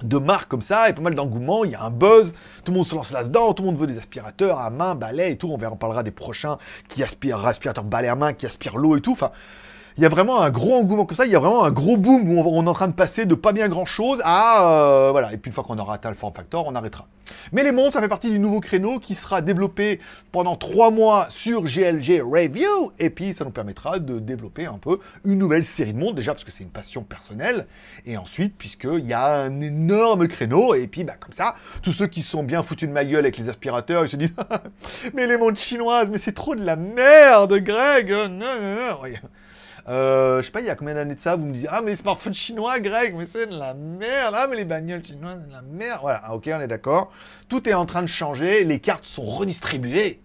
de 0.04 0.18
marques 0.18 0.50
comme 0.50 0.62
ça, 0.62 0.90
et 0.90 0.94
pas 0.94 1.02
mal 1.02 1.16
d'engouement, 1.16 1.64
il 1.64 1.72
y 1.72 1.76
a 1.76 1.84
un 1.84 1.90
buzz, 1.90 2.34
tout 2.64 2.72
le 2.72 2.78
monde 2.78 2.88
se 2.88 2.96
lance 2.96 3.12
là-dedans, 3.12 3.54
tout 3.54 3.64
le 3.64 3.70
monde 3.70 3.80
veut 3.80 3.88
des 3.88 3.98
aspirateurs 3.98 4.60
à 4.60 4.70
main, 4.70 4.96
balai 4.96 5.32
et 5.32 5.38
tout, 5.38 5.48
on, 5.50 5.58
verra, 5.58 5.76
parlera 5.76 6.04
des 6.04 6.12
prochains 6.12 6.58
qui 6.90 7.04
aspirent, 7.04 7.46
aspirateurs 7.46 7.84
balai 7.84 8.08
à 8.08 8.16
main, 8.16 8.34
qui 8.34 8.46
aspirent 8.46 8.78
l'eau 8.78 8.98
et 8.98 9.02
tout, 9.02 9.14
enfin, 9.14 9.32
il 9.98 10.04
y 10.04 10.06
a 10.06 10.10
vraiment 10.10 10.42
un 10.42 10.50
gros 10.50 10.76
engouement 10.76 11.06
comme 11.06 11.16
ça, 11.16 11.26
il 11.26 11.32
y 11.32 11.36
a 11.36 11.40
vraiment 11.40 11.64
un 11.64 11.72
gros 11.72 11.96
boom 11.96 12.30
où 12.30 12.42
on, 12.42 12.66
est 12.66 12.70
en 12.70 12.74
train 12.74 12.90
de 12.90 12.94
passer 12.94 13.26
de 13.26 13.36
pas 13.36 13.54
bien 13.54 13.70
grand 13.70 13.86
chose 13.86 14.22
à 14.26 14.68
euh, 14.70 15.12
voilà, 15.12 15.32
et 15.32 15.38
puis 15.38 15.50
une 15.50 15.54
fois 15.54 15.64
qu'on 15.64 15.80
aura 15.80 15.94
atteint 15.96 16.10
le 16.10 16.16
form 16.16 16.34
factor, 16.34 16.68
on 16.68 16.76
arrêtera. 16.76 17.08
Mais 17.52 17.64
les 17.64 17.72
montres, 17.72 17.94
ça 17.94 18.02
fait 18.02 18.08
partie 18.08 18.32
du 18.32 18.40
nouveau 18.40 18.60
créneau 18.60 19.00
qui 19.00 19.16
sera 19.16 19.42
développé 19.42 20.00
pendant 20.32 20.56
trois 20.56 20.92
mois 20.92 21.28
sur 21.30 21.64
GLG 21.64 22.22
Review, 22.22 22.92
et 23.00 23.10
puis 23.10 23.34
ça 23.34 23.46
nous 23.46 23.52
permettra 23.52 24.00
de 24.00 24.20
développer 24.20 24.66
un 24.66 24.78
peu 24.78 25.00
une 25.24 25.40
nouvelle 25.40 25.66
série 25.66 25.94
de 25.94 26.00
montres, 26.00 26.16
déjà 26.16 26.34
parce 26.34 26.44
que 26.44 26.52
c'est 26.52 26.64
une 26.64 26.70
passion 26.70 27.04
personnelle, 27.04 27.68
et 28.06 28.18
ensuite 28.18 28.56
puisqu'il 28.58 29.06
y 29.06 29.14
a 29.14 29.36
un 29.36 29.62
énorme 29.62 30.28
créneau, 30.28 30.76
et 30.76 30.88
puis 30.88 31.04
bah, 31.04 31.16
comme 31.20 31.34
ça, 31.34 31.56
tous 31.82 31.92
ceux 31.92 32.08
qui 32.08 32.22
sont 32.22 32.44
bien 32.44 32.64
foutus 32.64 32.88
de 32.88 32.94
ma 32.94 33.06
gueule 33.06 33.26
avec 33.26 33.38
les 33.38 33.50
aspirateurs, 33.50 34.06
ils 34.06 34.10
se 34.10 34.16
disent 34.16 34.36
Mais 35.14 35.28
les 35.28 35.38
montres 35.38 35.60
chinoises, 35.60 36.10
mais 36.10 36.18
c'est 36.18 36.34
trop 36.34 36.56
de 36.56 36.64
la 36.64 36.76
merde, 36.76 37.54
Greg 37.60 38.10
Non, 38.10 38.30
non, 38.30 38.92
non 38.92 38.98
euh, 39.88 40.42
je 40.42 40.48
sais 40.48 40.52
pas, 40.52 40.62
il 40.62 40.66
y 40.66 40.70
a 40.72 40.76
combien 40.76 40.96
d'années 40.96 41.14
de 41.14 41.20
ça, 41.20 41.36
vous 41.36 41.46
me 41.46 41.54
dites, 41.54 41.68
ah, 41.70 41.82
mais 41.82 41.92
les 41.92 41.98
smartphones 41.98 42.34
chinois, 42.34 42.80
Greg, 42.80 43.14
mais 43.16 43.28
c'est 43.32 43.48
de 43.48 43.58
la 43.58 43.76
merde. 43.76 44.34
Ah, 44.36 44.48
mais 44.50 44.56
les 44.56 44.66
bagnoles 44.66 45.04
chinoises, 45.06 45.42
c'est 45.42 45.48
de 45.48 45.54
la 45.54 45.62
merde. 45.62 46.00
Voilà, 46.02 46.22
ah, 46.24 46.36
ok, 46.36 46.50
on 46.52 46.60
est 46.60 46.68
d'accord. 46.68 47.12
Tout 47.50 47.68
est 47.70 47.74
en 47.74 47.86
train 47.86 48.02
de 48.02 48.08
changer, 48.08 48.64
les 48.64 48.80
cartes 48.80 49.06
sont 49.06 49.24
redistribuées. 49.24 50.22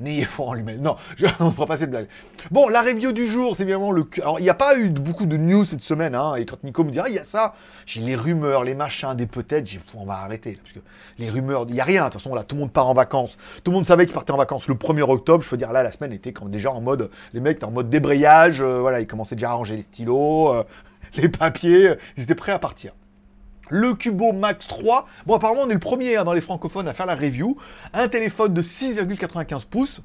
N'ayez 0.00 0.24
foi 0.24 0.46
en 0.46 0.54
lui-même. 0.54 0.80
Non, 0.80 0.96
je, 1.16 1.26
on 1.40 1.50
fera 1.50 1.66
pas 1.66 1.78
cette 1.78 1.90
blague. 1.90 2.08
Bon, 2.50 2.68
la 2.68 2.82
review 2.82 3.12
du 3.12 3.26
jour, 3.26 3.56
c'est 3.56 3.64
bien 3.64 3.78
le. 3.78 4.06
Alors, 4.18 4.38
il 4.38 4.42
n'y 4.42 4.50
a 4.50 4.54
pas 4.54 4.78
eu 4.78 4.88
beaucoup 4.90 5.26
de 5.26 5.36
news 5.36 5.64
cette 5.64 5.80
semaine, 5.80 6.14
hein, 6.14 6.34
et 6.36 6.44
quand 6.44 6.62
Nico 6.64 6.84
me 6.84 6.90
dit, 6.90 7.00
ah, 7.00 7.08
il 7.08 7.14
y 7.14 7.18
a 7.18 7.24
ça, 7.24 7.54
j'ai 7.86 8.00
les 8.00 8.16
rumeurs, 8.16 8.64
les 8.64 8.74
machins, 8.74 9.14
des 9.14 9.26
peut-être, 9.26 9.66
j'ai 9.66 9.80
on 9.94 10.04
va 10.04 10.14
arrêter, 10.14 10.58
parce 10.62 10.72
que 10.72 10.80
les 11.18 11.30
rumeurs, 11.30 11.64
il 11.68 11.74
n'y 11.74 11.80
a 11.80 11.84
rien, 11.84 12.04
de 12.06 12.10
toute 12.10 12.20
façon, 12.20 12.34
là, 12.34 12.44
tout 12.44 12.54
le 12.54 12.60
monde 12.60 12.72
part 12.72 12.86
en 12.86 12.94
vacances. 12.94 13.36
Tout 13.64 13.70
le 13.70 13.76
monde 13.76 13.86
savait 13.86 14.06
qu'ils 14.06 14.14
partaient 14.14 14.32
en 14.32 14.36
vacances 14.36 14.68
le 14.68 14.74
1er 14.74 15.02
octobre, 15.02 15.42
je 15.42 15.50
veux 15.50 15.56
dire, 15.56 15.72
là, 15.72 15.82
la 15.82 15.92
semaine 15.92 16.12
était 16.12 16.34
déjà 16.46 16.70
en 16.70 16.80
mode, 16.80 17.10
les 17.32 17.40
mecs 17.40 17.56
étaient 17.56 17.64
en 17.64 17.70
mode 17.70 17.90
débrayage, 17.90 18.60
euh, 18.60 18.80
voilà, 18.80 19.00
ils 19.00 19.06
commençaient 19.06 19.36
déjà 19.36 19.50
à 19.50 19.54
ranger 19.54 19.76
les 19.76 19.82
stylos, 19.82 20.54
euh, 20.54 20.64
les 21.16 21.28
papiers, 21.28 21.94
ils 22.16 22.22
étaient 22.22 22.34
prêts 22.34 22.52
à 22.52 22.58
partir 22.58 22.92
le 23.70 23.94
Cubo 23.94 24.32
Max 24.32 24.66
3. 24.66 25.06
Bon, 25.26 25.34
apparemment, 25.34 25.62
on 25.64 25.70
est 25.70 25.74
le 25.74 25.78
premier 25.78 26.16
hein, 26.16 26.24
dans 26.24 26.32
les 26.32 26.40
francophones 26.40 26.88
à 26.88 26.92
faire 26.92 27.06
la 27.06 27.14
review. 27.14 27.56
Un 27.92 28.08
téléphone 28.08 28.54
de 28.54 28.62
6,95 28.62 29.66
pouces, 29.66 30.02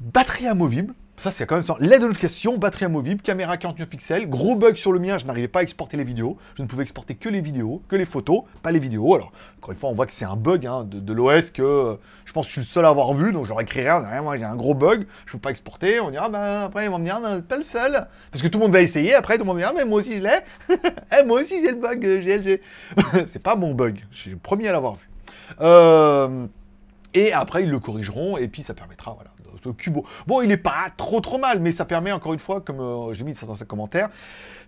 batterie 0.00 0.46
amovible. 0.46 0.94
Ça, 1.18 1.30
c'est 1.30 1.46
quand 1.46 1.54
même 1.56 1.64
ça. 1.64 1.76
LED 1.80 2.02
de 2.02 2.06
notification, 2.08 2.58
batterie 2.58 2.84
amovible, 2.84 3.22
caméra 3.22 3.56
49 3.56 3.88
pixels. 3.88 4.28
Gros 4.28 4.54
bug 4.54 4.76
sur 4.76 4.92
le 4.92 4.98
mien, 4.98 5.16
je 5.16 5.24
n'arrivais 5.24 5.48
pas 5.48 5.60
à 5.60 5.62
exporter 5.62 5.96
les 5.96 6.04
vidéos. 6.04 6.36
Je 6.58 6.62
ne 6.62 6.68
pouvais 6.68 6.82
exporter 6.82 7.14
que 7.14 7.30
les 7.30 7.40
vidéos, 7.40 7.82
que 7.88 7.96
les 7.96 8.04
photos, 8.04 8.42
pas 8.62 8.70
les 8.70 8.78
vidéos. 8.78 9.14
Alors, 9.14 9.32
encore 9.56 9.72
une 9.72 9.78
fois, 9.78 9.88
on 9.88 9.94
voit 9.94 10.04
que 10.04 10.12
c'est 10.12 10.26
un 10.26 10.36
bug 10.36 10.66
hein, 10.66 10.84
de, 10.84 11.12
l'OS 11.14 11.50
que 11.50 11.96
je 12.26 12.32
pense 12.32 12.44
que 12.44 12.48
je 12.48 12.52
suis 12.52 12.60
le 12.60 12.66
seul 12.66 12.84
à 12.84 12.88
avoir 12.88 13.14
vu. 13.14 13.32
Donc, 13.32 13.44
je 13.44 13.48
leur 13.48 13.62
écrirai, 13.62 14.20
moi, 14.20 14.36
j'ai 14.36 14.44
un 14.44 14.56
gros 14.56 14.74
bug, 14.74 15.06
je 15.24 15.30
ne 15.30 15.32
peux 15.32 15.38
pas 15.38 15.50
exporter. 15.50 16.00
On 16.00 16.10
dira, 16.10 16.28
ben, 16.28 16.64
après, 16.64 16.84
ils 16.84 16.90
vont 16.90 16.98
me 16.98 17.04
dire, 17.04 17.18
non, 17.18 17.40
pas 17.40 17.56
le 17.56 17.64
seul. 17.64 18.06
Parce 18.30 18.42
que 18.42 18.48
tout 18.48 18.58
le 18.58 18.64
monde 18.64 18.74
va 18.74 18.82
essayer. 18.82 19.14
Après, 19.14 19.36
tout 19.36 19.44
le 19.44 19.46
monde 19.46 19.58
va 19.58 19.68
dire, 19.68 19.72
mais 19.74 19.86
moi 19.86 20.00
aussi, 20.00 20.18
je 20.18 20.22
l'ai. 20.22 20.40
Eh, 21.18 21.24
moi 21.24 21.40
aussi, 21.40 21.62
j'ai 21.62 21.70
le 21.70 21.78
bug 21.78 22.00
GLG. 22.00 22.60
c'est 23.32 23.42
pas 23.42 23.56
mon 23.56 23.72
bug. 23.72 24.04
Je 24.10 24.18
suis 24.18 24.30
le 24.32 24.36
premier 24.36 24.68
à 24.68 24.72
l'avoir 24.72 24.96
vu. 24.96 25.08
Euh, 25.62 26.46
et 27.14 27.32
après, 27.32 27.62
ils 27.62 27.70
le 27.70 27.78
corrigeront. 27.78 28.36
Et 28.36 28.48
puis, 28.48 28.62
ça 28.62 28.74
permettra, 28.74 29.14
voilà 29.14 29.30
Cubo. 29.72 30.04
Bon, 30.26 30.40
il 30.42 30.48
n'est 30.48 30.56
pas 30.56 30.90
trop 30.96 31.20
trop 31.20 31.38
mal, 31.38 31.60
mais 31.60 31.72
ça 31.72 31.84
permet 31.84 32.12
encore 32.12 32.32
une 32.32 32.38
fois, 32.38 32.60
comme 32.60 32.80
euh, 32.80 33.14
j'ai 33.14 33.24
mis 33.24 33.34
ça 33.34 33.46
dans 33.46 33.56
ces 33.56 33.66
commentaires, 33.66 34.10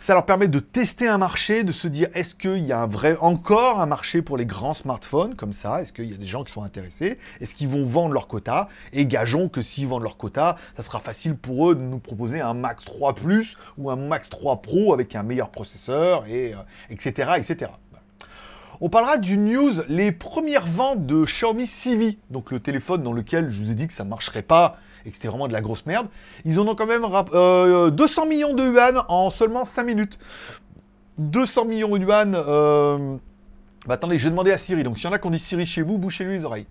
ça 0.01 0.15
leur 0.15 0.27
permet 0.27 0.49
de 0.49 0.59
tester 0.61 1.09
un 1.09 1.19
marché, 1.19 1.65
de 1.65 1.73
se 1.73 1.89
dire 1.89 2.09
est-ce 2.15 2.35
qu'il 2.35 2.65
y 2.65 2.73
a 2.73 2.81
un 2.81 2.87
vrai, 2.87 3.17
encore 3.21 3.81
un 3.81 3.87
marché 3.87 4.23
pour 4.23 4.37
les 4.37 4.47
grands 4.47 4.75
smartphones 4.75 5.35
comme 5.35 5.53
ça? 5.53 5.83
Est-ce 5.83 5.93
qu'il 5.93 6.11
y 6.11 6.15
a 6.15 6.17
des 6.17 6.27
gens 6.27 6.45
qui 6.45 6.53
sont 6.53 6.63
intéressés? 6.63 7.19
Est-ce 7.41 7.55
qu'ils 7.55 7.69
vont 7.69 7.85
vendre 7.85 8.15
leur 8.15 8.29
quota? 8.29 8.69
Et 8.93 9.07
gageons 9.07 9.49
que 9.49 9.63
s'ils 9.63 9.89
vendent 9.89 10.03
leur 10.03 10.17
quota, 10.17 10.57
ça 10.77 10.83
sera 10.83 11.01
facile 11.01 11.37
pour 11.37 11.71
eux 11.71 11.75
de 11.75 11.81
nous 11.81 11.99
proposer 11.99 12.41
un 12.41 12.55
Max 12.55 12.85
3 12.85 13.15
Plus 13.15 13.57
ou 13.77 13.91
un 13.91 13.97
Max 13.97 14.31
3 14.31 14.63
Pro 14.63 14.93
avec 14.93 15.15
un 15.17 15.23
meilleur 15.23 15.51
processeur, 15.51 16.27
et, 16.27 16.55
etc., 16.91 17.29
euh, 17.31 17.35
etc. 17.37 17.71
On 18.81 18.89
parlera 18.89 19.19
du 19.19 19.37
news, 19.37 19.73
les 19.89 20.13
premières 20.13 20.67
ventes 20.67 21.05
de 21.05 21.25
Xiaomi 21.25 21.67
Civi, 21.67 22.19
donc 22.31 22.53
le 22.53 22.61
téléphone 22.61 23.03
dans 23.03 23.13
lequel 23.13 23.51
je 23.51 23.61
vous 23.61 23.73
ai 23.73 23.75
dit 23.75 23.89
que 23.89 23.93
ça 23.93 24.05
ne 24.05 24.09
marcherait 24.09 24.43
pas 24.43 24.77
et 25.05 25.11
que 25.11 25.15
c'était 25.15 25.29
vraiment 25.29 25.49
de 25.49 25.53
la 25.53 25.61
grosse 25.61 25.87
merde. 25.87 26.09
Ils 26.45 26.59
en 26.61 26.67
ont 26.67 26.75
quand 26.75 26.87
même 26.87 27.03
200 27.03 27.33
euh, 27.35 28.29
millions 28.29 28.55
de 28.55 28.65
yuan 28.65 29.03
en 29.09 29.31
seulement 29.31 29.65
5 29.65 29.85
minutes. 29.85 30.19
200 31.19 31.65
millions 31.65 31.97
de 31.97 32.03
yuan. 32.03 32.35
Euh... 32.35 33.17
Bah 33.87 33.95
attendez, 33.95 34.19
je 34.19 34.25
vais 34.25 34.31
demander 34.31 34.53
à 34.53 34.59
Siri. 34.59 34.83
Donc 34.83 34.99
s'il 34.99 35.07
y 35.07 35.09
en 35.09 35.13
a 35.13 35.19
qui 35.19 35.27
ont 35.27 35.31
dit 35.31 35.39
Siri 35.39 35.67
chez 35.67 35.83
vous, 35.83 35.99
bouchez-lui 35.99 36.39
les 36.39 36.45
oreilles. 36.45 36.67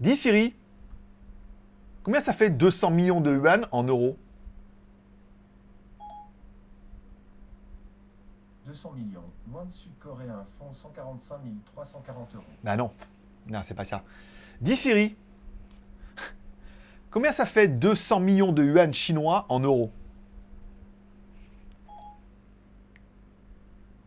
Dis 0.00 0.16
Siri, 0.16 0.54
combien 2.02 2.20
ça 2.20 2.32
fait 2.32 2.50
200 2.50 2.90
millions 2.90 3.20
de 3.20 3.34
yuan 3.34 3.66
en 3.72 3.82
euros 3.82 4.16
200 8.70 8.92
millions. 8.92 9.24
Moins 9.48 9.64
de 9.64 9.72
sud-coréens 9.72 10.46
font 10.58 10.72
145 10.72 11.38
340 11.72 12.34
euros. 12.36 12.44
Bah 12.62 12.76
non, 12.76 12.92
non, 13.48 13.60
c'est 13.64 13.74
pas 13.74 13.84
ça. 13.84 14.04
Dis 14.60 14.76
Siri, 14.76 15.16
Combien 17.10 17.32
ça 17.32 17.44
fait 17.44 17.66
200 17.66 18.20
millions 18.20 18.52
de 18.52 18.62
yuan 18.62 18.92
chinois 18.92 19.44
en 19.48 19.58
euros 19.60 19.90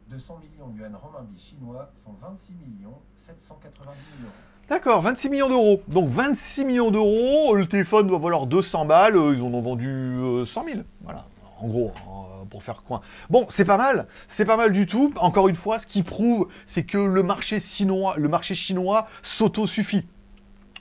200 0.10 0.39
millions 0.39 0.68
de 0.70 0.79
yuan 0.79 0.96
renminbi 0.96 1.37
chinois 1.39 1.92
font 2.05 2.16
26 2.22 2.53
millions 2.53 2.98
790 3.16 3.98
000 4.20 4.24
euros. 4.24 4.33
D'accord, 4.70 5.01
26 5.01 5.29
millions 5.29 5.50
d'euros. 5.50 5.81
Donc 5.87 6.07
26 6.09 6.66
millions 6.66 6.92
d'euros, 6.92 7.55
le 7.55 7.68
téléphone 7.68 8.07
doit 8.07 8.20
valoir 8.20 8.46
200 8.48 8.85
balles, 8.85 9.16
ils 9.16 9.42
en 9.42 9.53
ont 9.53 9.61
vendu 9.61 10.46
100 10.46 10.61
euh, 10.61 10.70
000. 10.70 10.81
Voilà, 11.01 11.25
en 11.59 11.68
gros, 11.68 11.92
hein, 11.98 12.46
pour 12.50 12.63
faire 12.63 12.83
coin. 12.83 13.01
Bon, 13.29 13.46
c'est 13.50 13.66
pas 13.66 13.77
mal, 13.77 14.07
c'est 14.29 14.46
pas 14.46 14.55
mal 14.55 14.72
du 14.72 14.85
tout. 14.85 15.13
Encore 15.18 15.50
une 15.50 15.55
fois, 15.55 15.79
ce 15.79 15.87
qui 15.87 16.03
prouve, 16.03 16.48
c'est 16.68 16.83
que 16.83 16.98
le 16.98 17.24
marché 17.24 17.59
chinois, 17.59 18.16
le 18.18 18.29
marché 18.29 18.55
chinois 18.55 19.07
s'auto-suffit. 19.24 20.05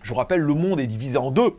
Je 0.03 0.11
vous 0.11 0.17
rappelle, 0.17 0.41
le 0.41 0.55
monde 0.55 0.79
est 0.79 0.87
divisé 0.87 1.17
en 1.17 1.31
deux. 1.31 1.57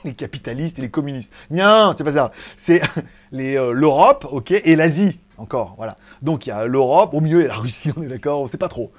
les 0.04 0.14
capitalistes 0.14 0.78
et 0.78 0.82
les 0.82 0.90
communistes. 0.90 1.32
Non, 1.50 1.94
c'est 1.96 2.04
pas 2.04 2.12
ça. 2.12 2.32
C'est 2.56 2.82
euh, 3.34 3.72
l'Europe, 3.72 4.26
ok, 4.30 4.52
et 4.52 4.76
l'Asie, 4.76 5.18
encore, 5.36 5.74
voilà. 5.76 5.96
Donc 6.22 6.46
il 6.46 6.50
y 6.50 6.52
a 6.52 6.66
l'Europe, 6.66 7.14
au 7.14 7.20
milieu 7.20 7.40
il 7.40 7.46
la 7.46 7.56
Russie, 7.56 7.92
on 7.96 8.02
est 8.02 8.08
d'accord, 8.08 8.40
on 8.40 8.46
sait 8.46 8.58
pas 8.58 8.68
trop. 8.68 8.92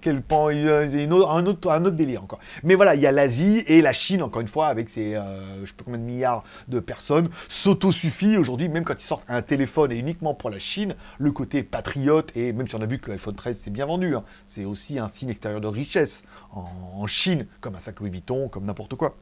Quel 0.00 0.22
pan, 0.22 0.50
il 0.50 0.68
un, 0.68 1.46
autre, 1.46 1.90
délire 1.90 2.22
encore. 2.22 2.38
Mais 2.62 2.76
voilà, 2.76 2.94
il 2.94 3.00
y 3.00 3.08
a 3.08 3.12
l'Asie 3.12 3.64
et 3.66 3.82
la 3.82 3.92
Chine, 3.92 4.22
encore 4.22 4.40
une 4.40 4.46
fois, 4.46 4.68
avec 4.68 4.88
ses, 4.88 5.16
euh, 5.16 5.62
je 5.62 5.66
sais 5.66 5.74
pas 5.76 5.82
combien 5.84 5.98
de 5.98 6.04
milliards 6.04 6.44
de 6.68 6.78
personnes, 6.78 7.28
s'auto-suffit 7.48 8.36
aujourd'hui, 8.36 8.68
même 8.68 8.84
quand 8.84 8.94
ils 8.94 9.04
sortent 9.04 9.24
un 9.28 9.42
téléphone 9.42 9.90
et 9.90 9.96
uniquement 9.96 10.32
pour 10.32 10.50
la 10.50 10.60
Chine, 10.60 10.94
le 11.18 11.32
côté 11.32 11.64
patriote, 11.64 12.30
et 12.36 12.52
même 12.52 12.68
si 12.68 12.76
on 12.76 12.82
a 12.82 12.86
vu 12.86 12.98
que 12.98 13.10
l'iPhone 13.10 13.34
13 13.34 13.60
c'est 13.64 13.70
bien 13.70 13.86
vendu, 13.86 14.14
hein, 14.14 14.22
c'est 14.46 14.64
aussi 14.64 15.00
un 15.00 15.08
signe 15.08 15.30
extérieur 15.30 15.60
de 15.60 15.66
richesse 15.66 16.22
en 16.52 17.06
Chine, 17.08 17.46
comme 17.60 17.74
un 17.74 17.80
sac 17.80 17.98
Louis 17.98 18.10
Vuitton, 18.10 18.48
comme 18.48 18.64
n'importe 18.64 18.94
quoi 18.94 19.16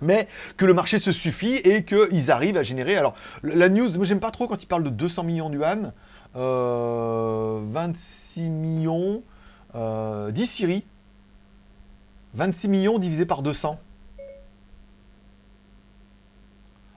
mais 0.00 0.28
que 0.56 0.64
le 0.64 0.74
marché 0.74 0.98
se 0.98 1.12
suffit 1.12 1.54
et 1.56 1.84
qu'ils 1.84 2.30
arrivent 2.30 2.56
à 2.56 2.62
générer. 2.62 2.96
Alors, 2.96 3.14
la 3.42 3.68
news, 3.68 3.90
moi 3.96 4.04
j'aime 4.04 4.20
pas 4.20 4.30
trop 4.30 4.46
quand 4.46 4.62
ils 4.62 4.66
parlent 4.66 4.84
de 4.84 4.90
200 4.90 5.24
millions 5.24 5.50
d'yuan, 5.50 5.92
euh, 6.36 7.60
26 7.70 8.50
millions, 8.50 9.22
euh, 9.74 10.30
10 10.30 10.46
Siri, 10.46 10.84
26 12.34 12.68
millions 12.68 12.98
divisé 12.98 13.26
par 13.26 13.42
200. 13.42 13.78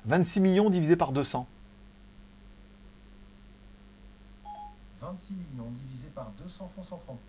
26 0.05 0.41
millions 0.41 0.69
divisé 0.69 0.95
par 0.95 1.11
200. 1.11 1.47
26 5.01 5.33
millions 5.33 5.69
divisé 5.71 6.07
par 6.13 6.31
200 6.43 6.71
font 6.75 6.83
130 6.83 7.17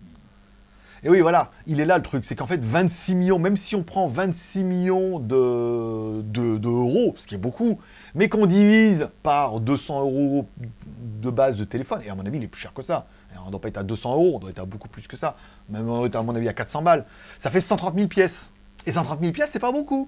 Et 1.03 1.09
oui, 1.09 1.21
voilà, 1.21 1.49
il 1.65 1.79
est 1.79 1.85
là 1.85 1.97
le 1.97 2.03
truc, 2.03 2.23
c'est 2.25 2.35
qu'en 2.35 2.45
fait 2.45 2.63
26 2.63 3.15
millions, 3.15 3.39
même 3.39 3.57
si 3.57 3.75
on 3.75 3.81
prend 3.81 4.07
26 4.07 4.63
millions 4.63 5.19
de, 5.19 6.21
de, 6.21 6.59
ce 7.17 7.25
qui 7.25 7.33
est 7.33 7.39
beaucoup, 7.39 7.79
mais 8.13 8.29
qu'on 8.29 8.45
divise 8.45 9.09
par 9.23 9.59
200 9.61 10.01
euros 10.01 10.47
de 10.57 11.29
base 11.31 11.57
de 11.57 11.63
téléphone, 11.63 12.01
et 12.05 12.09
à 12.11 12.15
mon 12.15 12.23
avis 12.23 12.37
il 12.37 12.43
est 12.43 12.47
plus 12.47 12.61
cher 12.61 12.73
que 12.73 12.83
ça, 12.83 13.07
on 13.41 13.47
ne 13.47 13.51
doit 13.51 13.59
pas 13.59 13.69
être 13.69 13.79
à 13.79 13.83
200 13.83 14.13
euros, 14.13 14.33
on 14.35 14.39
doit 14.39 14.51
être 14.51 14.59
à 14.59 14.65
beaucoup 14.65 14.89
plus 14.89 15.07
que 15.07 15.17
ça, 15.17 15.35
même 15.69 15.89
on 15.89 15.97
doit 15.97 16.05
être 16.05 16.17
à 16.17 16.21
mon 16.21 16.35
avis 16.35 16.47
à 16.47 16.53
400 16.53 16.83
balles, 16.83 17.05
ça 17.39 17.49
fait 17.49 17.61
130 17.61 17.95
000 17.95 18.07
pièces. 18.07 18.51
Et 18.85 18.91
130 18.91 19.21
000 19.21 19.31
pièces, 19.31 19.49
c'est 19.51 19.59
pas 19.59 19.71
beaucoup. 19.71 20.07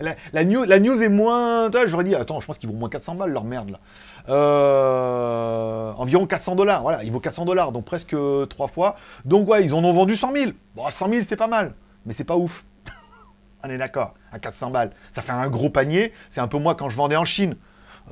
La, 0.00 0.44
news, 0.44 1.02
est 1.02 1.08
moins. 1.08 1.70
J'aurais 1.86 2.04
dit, 2.04 2.14
attends, 2.14 2.40
je 2.40 2.46
pense 2.46 2.58
qu'ils 2.58 2.68
vont 2.68 2.76
moins 2.76 2.88
400 2.88 3.14
balles 3.14 3.30
leur 3.30 3.44
merde 3.44 3.70
là. 3.70 3.80
Euh, 4.28 5.92
environ 5.96 6.26
400 6.26 6.56
dollars. 6.56 6.82
Voilà, 6.82 7.04
il 7.04 7.12
vaut 7.12 7.20
400 7.20 7.44
dollars, 7.44 7.72
donc 7.72 7.84
presque 7.84 8.16
trois 8.48 8.68
fois. 8.68 8.96
Donc 9.24 9.48
ouais, 9.48 9.64
ils 9.64 9.74
en 9.74 9.84
ont 9.84 9.92
vendu 9.92 10.16
100 10.16 10.32
000. 10.32 10.50
Bon, 10.74 10.88
100 10.88 11.10
000, 11.10 11.22
c'est 11.26 11.36
pas 11.36 11.46
mal, 11.46 11.74
mais 12.04 12.12
c'est 12.12 12.24
pas 12.24 12.36
ouf. 12.36 12.64
on 13.64 13.70
est 13.70 13.78
d'accord, 13.78 14.14
à 14.32 14.38
400 14.38 14.70
balles. 14.70 14.90
Ça 15.14 15.22
fait 15.22 15.32
un 15.32 15.48
gros 15.48 15.70
panier. 15.70 16.12
C'est 16.30 16.40
un 16.40 16.48
peu 16.48 16.58
moi 16.58 16.74
quand 16.74 16.88
je 16.88 16.96
vendais 16.96 17.16
en 17.16 17.24
Chine. 17.24 17.56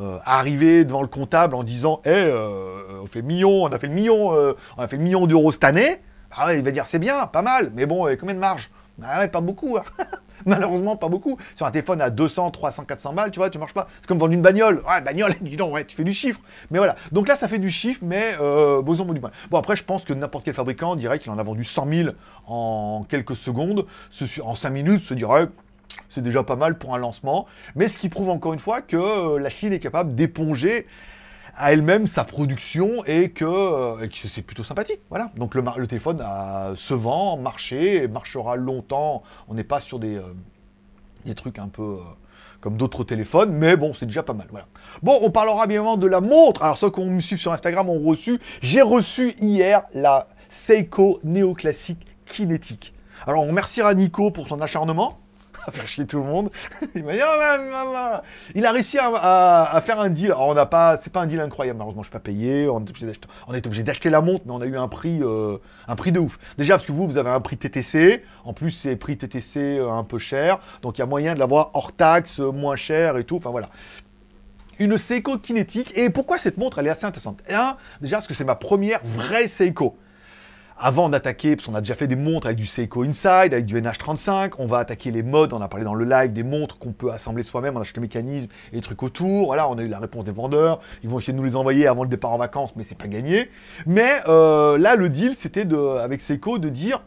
Euh, 0.01 0.19
arriver 0.25 0.85
devant 0.85 1.03
le 1.03 1.09
comptable 1.09 1.55
en 1.55 1.63
disant 1.63 2.01
Eh, 2.05 2.11
euh, 2.11 3.01
on 3.03 3.07
fait 3.07 3.23
million, 3.23 3.63
on 3.63 3.71
a 3.71 3.79
fait 3.79 3.87
le 3.87 3.95
million, 3.95 4.31
on 4.31 4.83
a 4.83 4.89
fait 4.89 4.97
le 4.97 5.03
million 5.03 5.27
d'euros 5.27 5.53
cette 5.53 5.65
année. 5.65 6.01
Ah 6.33 6.47
ouais, 6.47 6.59
il 6.59 6.65
va 6.65 6.73
dire 6.73 6.87
c'est 6.87 6.99
bien, 6.99 7.27
pas 7.27 7.43
mal, 7.43 7.71
mais 7.77 7.87
bon, 7.87 8.09
combien 8.19 8.35
de 8.35 8.41
marge? 8.41 8.71
Ah 9.03 9.21
ouais, 9.21 9.29
pas 9.29 9.41
beaucoup. 9.41 9.77
hein. 9.77 9.85
Malheureusement, 10.47 10.97
pas 10.97 11.09
beaucoup. 11.09 11.39
Sur 11.55 11.67
un 11.67 11.71
téléphone 11.71 12.01
à 12.01 12.11
200, 12.11 12.51
300, 12.51 12.85
400 12.85 13.13
balles, 13.15 13.31
tu 13.31 13.39
vois, 13.39 13.51
tu 13.51 13.59
marches 13.59 13.75
pas. 13.75 13.89
C'est 14.01 14.07
comme 14.07 14.19
vendre 14.19 14.33
une 14.33 14.43
bagnole. 14.43 14.83
Ouais, 14.87 15.01
bagnole, 15.01 15.35
dis 15.41 15.57
donc, 15.57 15.73
ouais, 15.75 15.85
tu 15.85 15.97
fais 15.97 16.05
du 16.05 16.15
chiffre. 16.15 16.41
Mais 16.71 16.79
voilà. 16.79 16.97
Donc 17.13 17.29
là, 17.29 17.37
ça 17.37 17.49
fait 17.49 17.59
du 17.59 17.71
chiffre, 17.71 18.01
mais 18.03 18.35
euh, 18.41 18.83
ont 18.83 19.13
du 19.13 19.21
mal. 19.21 19.33
Bon, 19.51 19.59
après, 19.59 19.77
je 19.77 19.85
pense 19.85 20.05
que 20.05 20.13
n'importe 20.13 20.45
quel 20.45 20.55
fabricant 20.55 20.97
dirait 20.97 21.19
qu'il 21.19 21.33
en 21.33 21.39
a 21.39 21.43
vendu 21.43 21.65
100 21.65 21.89
000 21.89 22.09
en 22.47 23.05
quelques 23.09 23.37
secondes. 23.37 23.87
En 24.43 24.55
5 24.55 24.71
minutes, 24.71 25.03
se 25.03 25.15
dirait 25.15 25.49
c'est 26.09 26.23
déjà 26.23 26.43
pas 26.43 26.57
mal 26.57 26.79
pour 26.79 26.95
un 26.95 26.99
lancement. 26.99 27.47
Mais 27.75 27.89
ce 27.89 27.99
qui 27.99 28.09
prouve 28.09 28.31
encore 28.31 28.53
une 28.53 28.59
fois 28.59 28.83
que 28.83 28.97
euh, 28.97 29.39
la 29.39 29.51
Chine 29.51 29.73
est 29.73 29.81
capable 29.81 30.15
d'éponger 30.15 30.87
à 31.57 31.73
elle-même 31.73 32.07
sa 32.07 32.25
production 32.25 33.05
et 33.07 33.31
que, 33.31 33.45
euh, 33.45 34.03
et 34.05 34.09
que 34.09 34.17
c'est 34.17 34.43
plutôt 34.43 34.65
sympathique. 34.65 35.01
Voilà. 35.11 35.31
Donc 35.37 35.55
le, 35.55 35.63
le 35.77 35.87
téléphone 35.87 36.21
a- 36.25 36.73
se 36.77 36.95
vend, 36.95 37.37
marché, 37.37 38.09
marchera 38.09 38.57
longtemps. 38.57 39.23
On 39.49 39.55
n'est 39.55 39.65
pas 39.65 39.81
sur 39.81 39.99
des, 39.99 40.17
euh, 40.17 40.35
des 41.25 41.35
trucs 41.35 41.59
un 41.59 41.69
peu 41.69 41.83
euh, 41.83 41.99
comme 42.61 42.77
d'autres 42.77 43.05
téléphones, 43.05 43.53
mais 43.53 43.77
bon, 43.77 43.93
c'est 43.95 44.07
déjà 44.07 44.23
pas 44.23 44.33
mal. 44.33 44.47
Voilà. 44.51 44.67
Bon, 45.03 45.19
on 45.23 45.31
parlera 45.31 45.67
bien 45.67 45.81
évidemment 45.81 45.97
de 45.97 46.07
la 46.07 46.21
montre. 46.21 46.63
Alors 46.63 46.77
ceux 46.77 46.91
qui 46.91 47.05
me 47.05 47.21
suivent 47.21 47.39
sur 47.39 47.53
Instagram 47.53 47.89
ont 47.89 48.01
reçu. 48.03 48.41
J'ai 48.63 48.83
reçu 48.83 49.35
hier 49.39 49.83
la 49.95 50.29
Seiko 50.49 51.21
néoclassique 51.25 52.07
kinétique. 52.27 52.95
Alors 53.27 53.43
on 53.43 53.49
remerciera 53.49 53.95
Nico 53.95 54.31
pour 54.31 54.49
son 54.49 54.61
acharnement 54.61 55.19
faire 55.73 55.89
chier 55.89 56.07
tout 56.07 56.19
le 56.19 56.25
monde. 56.25 56.51
Il 56.95 57.05
m'a 57.05 57.13
dit, 57.13 57.19
ouais. 57.19 58.21
il 58.55 58.67
a 58.67 58.73
réussi 58.73 58.99
à, 58.99 59.83
faire 59.85 60.01
un 60.01 60.11
deal. 60.11 60.35
On 60.37 60.55
n'a 60.55 60.67
pas, 60.67 60.97
c'est 60.97 61.13
pas 61.13 61.21
un 61.21 61.27
deal 61.27 61.41
incroyable. 61.41 61.79
Malheureusement, 61.79 62.03
je 62.03 62.09
suis 62.09 62.13
pas 62.13 62.21
payé. 62.21 62.69
On 62.69 62.85
est 62.85 63.67
obligé 63.67 63.83
d'acheter, 63.83 64.11
la 64.11 64.21
montre, 64.21 64.45
mais 64.47 64.53
on 64.53 64.61
a 64.61 64.67
eu 64.67 64.77
un 64.77 64.89
prix, 64.89 65.21
euh, 65.23 65.59
un 65.89 65.97
prix 65.97 66.13
de 66.13 66.21
ouf. 66.21 66.39
Déjà 66.59 66.75
parce 66.75 66.87
que 66.87 66.93
vous, 66.93 67.07
vous 67.07 67.19
avez 67.19 67.31
un 67.31 67.41
prix 67.41 67.57
TTC. 67.57 68.23
En 68.45 68.53
plus, 68.53 68.71
c'est 68.71 68.97
prix 68.97 69.17
TTC 69.17 69.79
euh, 69.79 69.91
un 69.91 70.05
peu 70.05 70.19
cher, 70.19 70.59
donc 70.83 70.99
il 70.99 71.01
y 71.01 71.03
a 71.03 71.07
moyen 71.07 71.35
de 71.35 71.39
l'avoir 71.39 71.71
hors 71.75 71.93
taxe, 71.93 72.41
euh, 72.41 72.51
moins 72.51 72.77
cher 72.77 73.17
et 73.17 73.25
tout. 73.25 73.37
Enfin 73.37 73.51
voilà. 73.51 73.69
Une 74.79 74.97
Seiko 74.97 75.39
kinétique. 75.39 75.93
Et 75.97 76.11
pourquoi 76.11 76.39
cette 76.39 76.59
montre, 76.59 76.79
elle 76.79 76.87
est 76.89 76.91
assez 76.91 77.07
intéressante? 77.07 77.41
Un, 77.49 77.77
déjà 78.01 78.17
parce 78.17 78.27
que 78.27 78.35
c'est 78.35 78.45
ma 78.45 78.57
première 78.57 79.01
vraie 79.05 79.49
Seiko 79.49 79.97
avant 80.79 81.09
d'attaquer, 81.09 81.55
parce 81.55 81.67
qu'on 81.67 81.75
a 81.75 81.81
déjà 81.81 81.95
fait 81.95 82.07
des 82.07 82.17
montres 82.17 82.47
avec 82.47 82.59
du 82.59 82.67
Seiko 82.67 83.05
Inside, 83.05 83.53
avec 83.53 83.65
du 83.65 83.81
NH35, 83.81 84.55
on 84.59 84.67
va 84.67 84.79
attaquer 84.79 85.11
les 85.11 85.23
modes, 85.23 85.53
on 85.53 85.61
a 85.61 85.69
parlé 85.69 85.85
dans 85.85 85.95
le 85.95 86.05
live 86.05 86.33
des 86.33 86.43
montres 86.43 86.79
qu'on 86.79 86.93
peut 86.93 87.13
assembler 87.13 87.45
soi-même, 87.45 87.77
on 87.77 87.81
achète 87.81 87.97
le 87.97 88.03
mécanisme 88.03 88.49
et 88.73 88.77
les 88.77 88.83
trucs 88.83 89.03
autour, 89.03 89.47
voilà, 89.47 89.69
on 89.69 89.79
a 89.79 89.83
eu 89.83 89.89
la 89.89 90.01
réponse 90.01 90.25
des 90.25 90.33
vendeurs, 90.33 90.81
ils 91.03 91.09
vont 91.09 91.19
essayer 91.19 91.33
de 91.33 91.39
nous 91.39 91.45
les 91.45 91.57
envoyer 91.57 91.87
avant 91.87 92.03
le 92.03 92.09
départ 92.09 92.33
en 92.33 92.39
vacances, 92.39 92.75
mais 92.77 92.83
c'est 92.83 92.99
pas 92.99 93.07
gagné. 93.07 93.51
Mais 93.87 94.21
euh, 94.27 94.77
là, 94.77 94.97
le 94.97 95.09
deal, 95.09 95.35
c'était 95.37 95.65
de, 95.65 95.77
avec 95.77 96.21
Seiko 96.21 96.59
de 96.59 96.69
dire, 96.69 97.03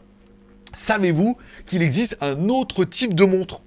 savez-vous 0.72 1.36
qu'il 1.66 1.82
existe 1.82 2.16
un 2.20 2.48
autre 2.48 2.84
type 2.84 3.14
de 3.14 3.24
montre? 3.24 3.60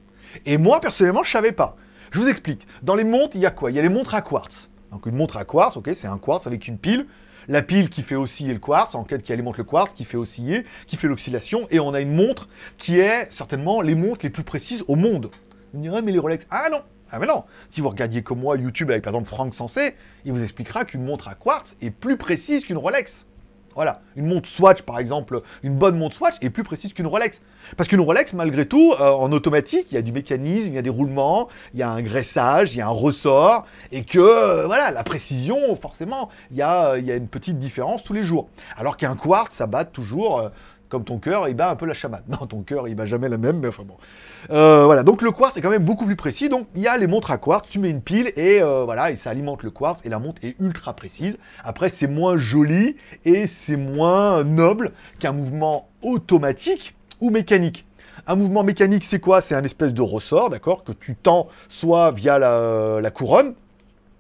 Et 0.46 0.58
moi, 0.58 0.82
personnellement, 0.82 1.24
je 1.24 1.32
savais 1.32 1.52
pas. 1.52 1.76
Je 2.12 2.20
vous 2.20 2.28
explique. 2.28 2.68
Dans 2.82 2.96
les 2.96 3.04
montres, 3.04 3.36
il 3.36 3.42
y 3.42 3.46
a 3.46 3.52
quoi? 3.52 3.72
Il 3.72 3.76
y 3.76 3.80
a 3.80 3.82
les 3.82 3.90
montres 3.90 4.16
à 4.16 4.22
quartz. 4.22 4.70
Donc 4.92 5.06
une 5.06 5.16
montre 5.16 5.38
à 5.38 5.46
quartz, 5.46 5.78
ok, 5.78 5.90
c'est 5.94 6.08
un 6.08 6.18
quartz 6.18 6.48
avec 6.48 6.68
une 6.68 6.78
pile. 6.78 7.06
La 7.48 7.62
pile 7.62 7.90
qui 7.90 8.04
fait 8.04 8.16
osciller 8.16 8.54
le 8.54 8.60
quartz, 8.60 8.96
en 8.96 9.04
fait 9.04 9.24
qui 9.24 9.34
alimente 9.34 9.58
le 9.58 9.64
quartz, 9.64 9.94
qui 9.94 10.06
fait 10.06 10.18
osciller, 10.18 10.66
qui 10.86 10.98
fait 10.98 11.08
l'oscillation, 11.08 11.68
et 11.72 11.80
on 11.80 11.94
a 11.94 12.02
une 12.02 12.14
montre 12.14 12.48
qui 12.78 13.00
est 13.00 13.32
certainement 13.32 13.82
les 13.82 13.96
montres 13.96 14.22
les 14.24 14.30
plus 14.30 14.44
précises 14.44 14.84
au 14.88 14.96
monde. 14.96 15.32
Vous 15.74 15.80
me 15.80 15.84
direz, 15.84 16.02
mais 16.02 16.12
les 16.12 16.20
Rolex, 16.20 16.46
ah 16.50 16.70
non, 16.70 16.82
ah 17.12 17.20
mais 17.20 17.28
non. 17.28 17.44
Si 17.70 17.82
vous 17.82 17.90
regardiez 17.90 18.22
comme 18.24 18.40
moi 18.40 18.58
YouTube 18.58 18.92
avec 18.92 19.04
par 19.04 19.14
exemple 19.14 19.28
Franck 19.28 19.54
Sensé, 19.54 19.96
il 20.26 20.34
vous 20.34 20.44
expliquera 20.44 20.86
qu'une 20.86 21.04
montre 21.04 21.28
à 21.28 21.36
quartz 21.36 21.76
est 21.82 21.92
plus 21.92 22.18
précise 22.18 22.66
qu'une 22.66 22.78
Rolex. 22.78 23.26
Voilà, 23.76 24.02
une 24.16 24.28
montre 24.28 24.50
Swatch 24.50 24.82
par 24.82 25.00
exemple, 25.00 25.42
une 25.64 25.76
bonne 25.76 25.98
montre 25.98 26.16
Swatch 26.16 26.36
est 26.42 26.50
plus 26.50 26.64
précise 26.64 26.94
qu'une 26.94 27.08
Rolex. 27.08 27.42
Parce 27.78 27.88
qu'une 27.88 28.02
Rolex, 28.02 28.34
malgré 28.34 28.66
tout, 28.66 28.94
euh, 29.00 29.12
en 29.12 29.32
automatique, 29.32 29.88
il 29.92 29.96
y 29.96 29.98
a 29.98 30.02
du 30.02 30.12
mécanisme, 30.12 30.68
il 30.68 30.74
y 30.74 30.78
a 30.78 30.82
des 30.82 30.90
roulements, 30.90 31.48
il 31.74 31.80
y 31.80 31.84
a 31.84 31.90
un 31.90 32.02
graissage, 32.02 32.74
il 32.74 32.80
y 32.80 32.82
a 32.82 32.88
un 32.88 32.90
ressort, 32.90 33.66
et 33.92 34.04
que, 34.04 34.20
euh, 34.20 34.66
voilà, 34.66 34.92
la 34.92 35.04
précision, 35.04 35.76
forcément, 35.76 36.30
il 36.52 36.58
y 36.58 36.62
a, 36.62 36.98
il 36.98 37.06
y 37.06 37.12
a 37.12 37.16
une 37.16 37.28
petite 37.28 37.60
différence 37.60 38.04
tous 38.04 38.14
les 38.14 38.24
jours. 38.24 38.50
Alors 38.78 38.98
qu'un 38.98 39.16
quartz, 39.16 39.56
ça 39.56 39.68
bat 39.68 39.86
toujours, 39.86 40.40
euh, 40.40 40.50
comme 40.92 41.06
ton 41.06 41.18
cœur, 41.18 41.48
il 41.48 41.56
bat 41.56 41.72
un 41.72 41.76
peu 41.76 41.86
la 41.86 41.94
chamade. 41.94 42.24
Non, 42.28 42.46
ton 42.46 42.62
cœur, 42.62 42.88
il 42.88 42.96
bat 42.96 43.06
jamais 43.06 43.30
la 43.30 43.38
même, 43.38 43.60
mais 43.60 43.70
enfin 43.70 43.84
bon. 43.84 43.96
Euh, 44.52 44.84
voilà, 44.86 45.04
donc 45.04 45.22
le 45.22 45.32
quartz 45.32 45.56
est 45.58 45.62
quand 45.62 45.70
même 45.70 45.86
beaucoup 45.86 46.06
plus 46.06 46.18
précis. 46.18 46.50
Donc 46.50 46.68
il 46.76 46.82
y 46.82 46.88
a 46.88 46.98
les 46.98 47.08
montres 47.08 47.32
à 47.32 47.38
quartz, 47.38 47.68
tu 47.70 47.80
mets 47.80 47.90
une 47.90 48.02
pile 48.02 48.34
et 48.36 48.62
euh, 48.62 48.84
voilà, 48.84 49.10
et 49.10 49.16
ça 49.16 49.30
alimente 49.30 49.64
le 49.64 49.72
quartz 49.72 50.06
et 50.06 50.10
la 50.10 50.20
montre 50.20 50.44
est 50.44 50.56
ultra 50.60 50.94
précise. 50.94 51.38
Après, 51.64 51.88
c'est 51.88 52.08
moins 52.08 52.38
joli 52.38 52.98
et 53.24 53.48
c'est 53.48 53.78
moins 53.78 54.44
noble 54.44 54.92
qu'un 55.20 55.32
mouvement 55.32 55.88
automatique 56.02 56.94
ou 57.22 57.30
mécanique. 57.30 57.86
Un 58.28 58.36
mouvement 58.36 58.64
mécanique, 58.64 59.06
c'est 59.06 59.20
quoi? 59.20 59.42
C'est 59.42 59.56
un 59.56 59.64
espèce 59.64 59.94
de 59.94 60.02
ressort, 60.02 60.50
d'accord, 60.50 60.84
que 60.84 60.92
tu 60.92 61.16
tends 61.16 61.48
soit 61.70 62.12
via 62.12 62.38
la, 62.38 63.00
la 63.02 63.12
couronne, 63.12 63.56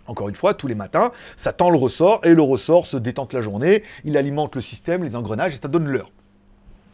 encore 0.07 0.29
une 0.29 0.35
fois, 0.35 0.53
tous 0.53 0.67
les 0.67 0.75
matins, 0.75 1.11
ça 1.37 1.53
tend 1.53 1.69
le 1.69 1.77
ressort 1.77 2.21
et 2.23 2.33
le 2.33 2.41
ressort 2.41 2.87
se 2.87 2.97
détend 2.97 3.25
toute 3.25 3.33
la 3.33 3.41
journée, 3.41 3.83
il 4.03 4.17
alimente 4.17 4.55
le 4.55 4.61
système, 4.61 5.03
les 5.03 5.15
engrenages 5.15 5.53
et 5.53 5.57
ça 5.57 5.67
donne 5.67 5.87
l'heure. 5.87 6.11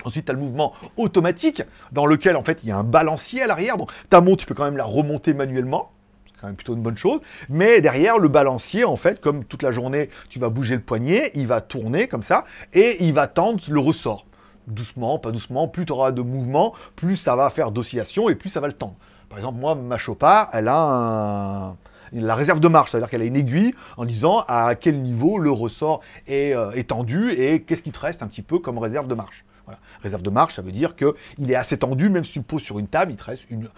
Ensuite, 0.03 0.25
tu 0.25 0.31
as 0.31 0.33
le 0.33 0.39
mouvement 0.39 0.73
automatique 0.95 1.63
dans 1.91 2.05
lequel 2.05 2.35
en 2.35 2.43
fait 2.43 2.59
il 2.63 2.69
y 2.69 2.71
a 2.71 2.77
un 2.77 2.83
balancier 2.83 3.41
à 3.41 3.47
l'arrière. 3.47 3.77
Donc 3.77 3.91
ta 4.09 4.21
montre, 4.21 4.37
tu 4.37 4.45
peux 4.45 4.53
quand 4.53 4.65
même 4.65 4.77
la 4.77 4.85
remonter 4.85 5.33
manuellement. 5.33 5.91
C'est 6.27 6.41
quand 6.41 6.47
même 6.47 6.55
plutôt 6.55 6.75
une 6.75 6.81
bonne 6.81 6.97
chose. 6.97 7.21
Mais 7.49 7.81
derrière, 7.81 8.19
le 8.19 8.27
balancier, 8.27 8.83
en 8.85 8.95
fait, 8.95 9.19
comme 9.19 9.43
toute 9.43 9.63
la 9.63 9.71
journée, 9.71 10.09
tu 10.29 10.39
vas 10.39 10.49
bouger 10.49 10.75
le 10.75 10.81
poignet, 10.81 11.31
il 11.33 11.47
va 11.47 11.61
tourner 11.61 12.07
comme 12.07 12.23
ça 12.23 12.45
et 12.73 13.03
il 13.03 13.13
va 13.13 13.27
tendre 13.27 13.61
le 13.69 13.79
ressort. 13.79 14.25
Doucement, 14.67 15.17
pas 15.17 15.31
doucement, 15.31 15.67
plus 15.67 15.85
tu 15.85 15.93
auras 15.93 16.11
de 16.11 16.21
mouvement, 16.21 16.73
plus 16.95 17.15
ça 17.15 17.35
va 17.35 17.49
faire 17.49 17.71
d'oscillation 17.71 18.27
et 18.29 18.35
plus 18.35 18.49
ça 18.49 18.59
va 18.59 18.67
le 18.67 18.73
tendre. 18.73 18.95
Par 19.29 19.39
exemple, 19.39 19.59
moi, 19.59 19.75
ma 19.75 19.97
Chopard, 19.97 20.49
elle 20.53 20.67
a 20.67 21.75
la 22.13 22.35
réserve 22.35 22.59
de 22.59 22.67
marche, 22.67 22.91
c'est-à-dire 22.91 23.09
qu'elle 23.09 23.21
a 23.21 23.25
une 23.25 23.35
aiguille 23.35 23.73
en 23.97 24.05
disant 24.05 24.43
à 24.47 24.75
quel 24.75 25.01
niveau 25.01 25.39
le 25.39 25.51
ressort 25.51 26.01
est, 26.27 26.55
euh, 26.55 26.71
est 26.71 26.89
tendu 26.89 27.31
et 27.31 27.63
qu'est-ce 27.63 27.83
qui 27.83 27.91
te 27.91 27.99
reste 27.99 28.23
un 28.23 28.27
petit 28.27 28.41
peu 28.41 28.59
comme 28.59 28.77
réserve 28.77 29.07
de 29.07 29.15
marche. 29.15 29.43
Réserve 30.01 30.21
de 30.21 30.29
marche, 30.29 30.55
ça 30.55 30.61
veut 30.61 30.71
dire 30.71 30.95
qu'il 30.95 31.51
est 31.51 31.55
assez 31.55 31.77
tendu, 31.77 32.09
même 32.09 32.23
si 32.23 32.31
tu 32.31 32.39
le 32.39 32.45
poses 32.45 32.63
sur 32.63 32.79
une 32.79 32.87
table, 32.87 33.11
il 33.11 33.17
te 33.17 33.23
reste 33.23 33.49
une, 33.49 33.69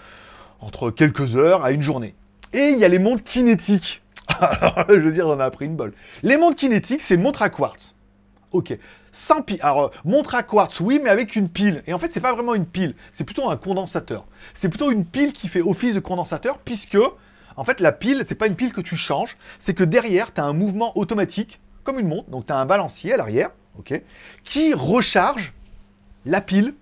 entre 0.60 0.92
quelques 0.92 1.36
heures 1.36 1.64
à 1.64 1.72
une 1.72 1.82
journée. 1.82 2.16
Et 2.54 2.70
il 2.70 2.80
y 2.80 2.86
a 2.86 2.88
les 2.88 3.00
montres 3.00 3.24
kinétiques. 3.24 4.02
Je 4.90 4.96
veux 4.96 5.12
dire, 5.12 5.28
on 5.28 5.34
en 5.34 5.40
a 5.40 5.46
appris 5.46 5.66
une 5.66 5.76
bol. 5.76 5.94
Les 6.24 6.38
montres 6.38 6.56
kinétiques, 6.56 7.02
c'est 7.02 7.18
montre 7.18 7.42
à 7.42 7.50
quartz. 7.50 7.96
Ok. 8.52 8.78
Sans 9.12 9.42
pile. 9.42 9.60
Alors, 9.62 9.86
euh, 9.86 9.90
montre 10.06 10.36
à 10.36 10.44
quartz, 10.44 10.80
oui, 10.80 11.00
mais 11.04 11.10
avec 11.10 11.36
une 11.36 11.50
pile. 11.50 11.84
Et 11.88 11.94
en 11.94 12.00
fait, 12.00 12.12
c'est 12.12 12.22
pas 12.22 12.34
vraiment 12.34 12.56
une 12.56 12.66
pile. 12.66 12.96
C'est 13.12 13.24
plutôt 13.24 13.50
un 13.50 13.58
condensateur. 13.58 14.26
C'est 14.54 14.70
plutôt 14.70 14.92
une 14.92 15.06
pile 15.06 15.34
qui 15.34 15.48
fait 15.48 15.62
office 15.62 15.94
de 15.94 16.00
condensateur, 16.00 16.58
puisque, 16.60 16.98
en 17.56 17.64
fait, 17.64 17.80
la 17.80 17.92
pile, 17.92 18.24
c'est 18.28 18.36
pas 18.36 18.48
une 18.48 18.56
pile 18.56 18.74
que 18.74 18.82
tu 18.82 18.96
changes. 18.96 19.38
C'est 19.60 19.74
que 19.74 19.84
derrière, 19.84 20.34
tu 20.34 20.42
as 20.42 20.46
un 20.46 20.54
mouvement 20.54 20.98
automatique, 20.98 21.60
comme 21.84 22.00
une 22.00 22.08
montre. 22.08 22.30
Donc, 22.30 22.48
tu 22.48 22.54
as 22.54 22.58
un 22.58 22.66
balancier 22.66 23.14
à 23.14 23.18
l'arrière, 23.18 23.52
ok, 23.78 24.02
qui 24.44 24.74
recharge 24.74 25.54
la 26.26 26.42
pile 26.42 26.74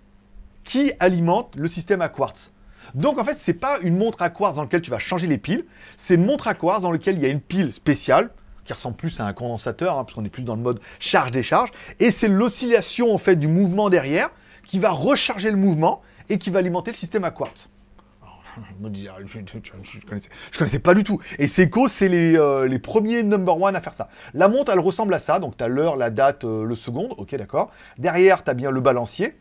qui 0.63 0.91
alimente 0.99 1.55
le 1.55 1.67
système 1.67 2.01
à 2.01 2.09
quartz. 2.09 2.51
Donc 2.93 3.19
en 3.19 3.23
fait, 3.23 3.37
c'est 3.39 3.53
pas 3.53 3.79
une 3.79 3.97
montre 3.97 4.21
à 4.21 4.29
quartz 4.29 4.55
dans 4.55 4.63
laquelle 4.63 4.81
tu 4.81 4.91
vas 4.91 4.99
changer 4.99 5.27
les 5.27 5.37
piles, 5.37 5.65
c'est 5.97 6.15
une 6.15 6.25
montre 6.25 6.47
à 6.47 6.53
quartz 6.53 6.81
dans 6.81 6.91
laquelle 6.91 7.15
il 7.15 7.21
y 7.21 7.25
a 7.25 7.29
une 7.29 7.41
pile 7.41 7.73
spéciale 7.73 8.29
qui 8.65 8.73
ressemble 8.73 8.97
plus 8.97 9.19
à 9.19 9.25
un 9.25 9.33
condensateur, 9.33 9.97
hein, 9.97 10.03
puisqu'on 10.03 10.25
est 10.25 10.29
plus 10.29 10.43
dans 10.43 10.55
le 10.55 10.61
mode 10.61 10.81
charge-décharge, 10.99 11.71
et 11.99 12.11
c'est 12.11 12.27
l'oscillation 12.27 13.13
en 13.13 13.17
fait 13.17 13.37
du 13.37 13.47
mouvement 13.47 13.89
derrière 13.89 14.29
qui 14.67 14.79
va 14.79 14.91
recharger 14.91 15.51
le 15.51 15.57
mouvement 15.57 16.01
et 16.29 16.37
qui 16.37 16.49
va 16.49 16.59
alimenter 16.59 16.91
le 16.91 16.97
système 16.97 17.23
à 17.23 17.31
quartz. 17.31 17.69
Je 18.57 19.09
ah, 19.09 19.17
je, 20.51 20.57
connaissais, 20.57 20.79
pas 20.79 20.93
du 20.93 21.03
tout. 21.03 21.19
Et 21.39 21.47
Seiko, 21.47 21.87
c'est 21.87 22.09
les, 22.09 22.37
euh, 22.37 22.67
les 22.67 22.79
premiers 22.79 23.23
number 23.23 23.59
one 23.59 23.75
à 23.75 23.81
faire 23.81 23.93
ça. 23.93 24.09
La 24.33 24.47
montre, 24.47 24.71
elle 24.71 24.79
ressemble 24.79 25.13
à 25.13 25.19
ça. 25.19 25.39
Donc, 25.39 25.57
tu 25.57 25.63
as 25.63 25.67
l'heure, 25.67 25.95
la 25.95 26.09
date, 26.09 26.43
euh, 26.43 26.63
le 26.63 26.75
seconde. 26.75 27.13
Ok, 27.17 27.35
d'accord. 27.35 27.71
Derrière, 27.97 28.43
tu 28.43 28.49
as 28.49 28.53
bien 28.53 28.71
le 28.71 28.81
balancier. 28.81 29.35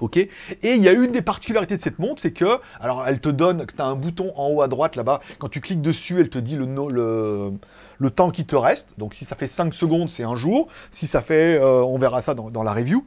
Ok. 0.00 0.16
Et 0.16 0.30
il 0.62 0.82
y 0.82 0.88
a 0.88 0.92
une 0.92 1.12
des 1.12 1.22
particularités 1.22 1.76
de 1.76 1.82
cette 1.82 2.00
montre, 2.00 2.20
c'est 2.20 2.32
que, 2.32 2.58
alors 2.80 3.06
elle 3.06 3.20
te 3.20 3.28
donne, 3.28 3.64
tu 3.64 3.80
as 3.80 3.84
un 3.84 3.94
bouton 3.94 4.32
en 4.36 4.48
haut 4.48 4.60
à 4.60 4.66
droite 4.66 4.96
là-bas, 4.96 5.20
quand 5.38 5.48
tu 5.48 5.60
cliques 5.60 5.82
dessus, 5.82 6.18
elle 6.18 6.28
te 6.28 6.38
dit 6.38 6.56
le, 6.56 6.66
le, 6.66 7.52
le 7.98 8.10
temps 8.10 8.30
qui 8.30 8.44
te 8.44 8.56
reste. 8.56 8.94
Donc 8.98 9.14
si 9.14 9.24
ça 9.24 9.36
fait 9.36 9.46
5 9.46 9.72
secondes, 9.72 10.08
c'est 10.08 10.24
un 10.24 10.34
jour. 10.34 10.66
Si 10.90 11.06
ça 11.06 11.22
fait, 11.22 11.58
euh, 11.60 11.82
on 11.84 11.96
verra 11.96 12.22
ça 12.22 12.34
dans, 12.34 12.50
dans 12.50 12.64
la 12.64 12.72
review. 12.72 13.04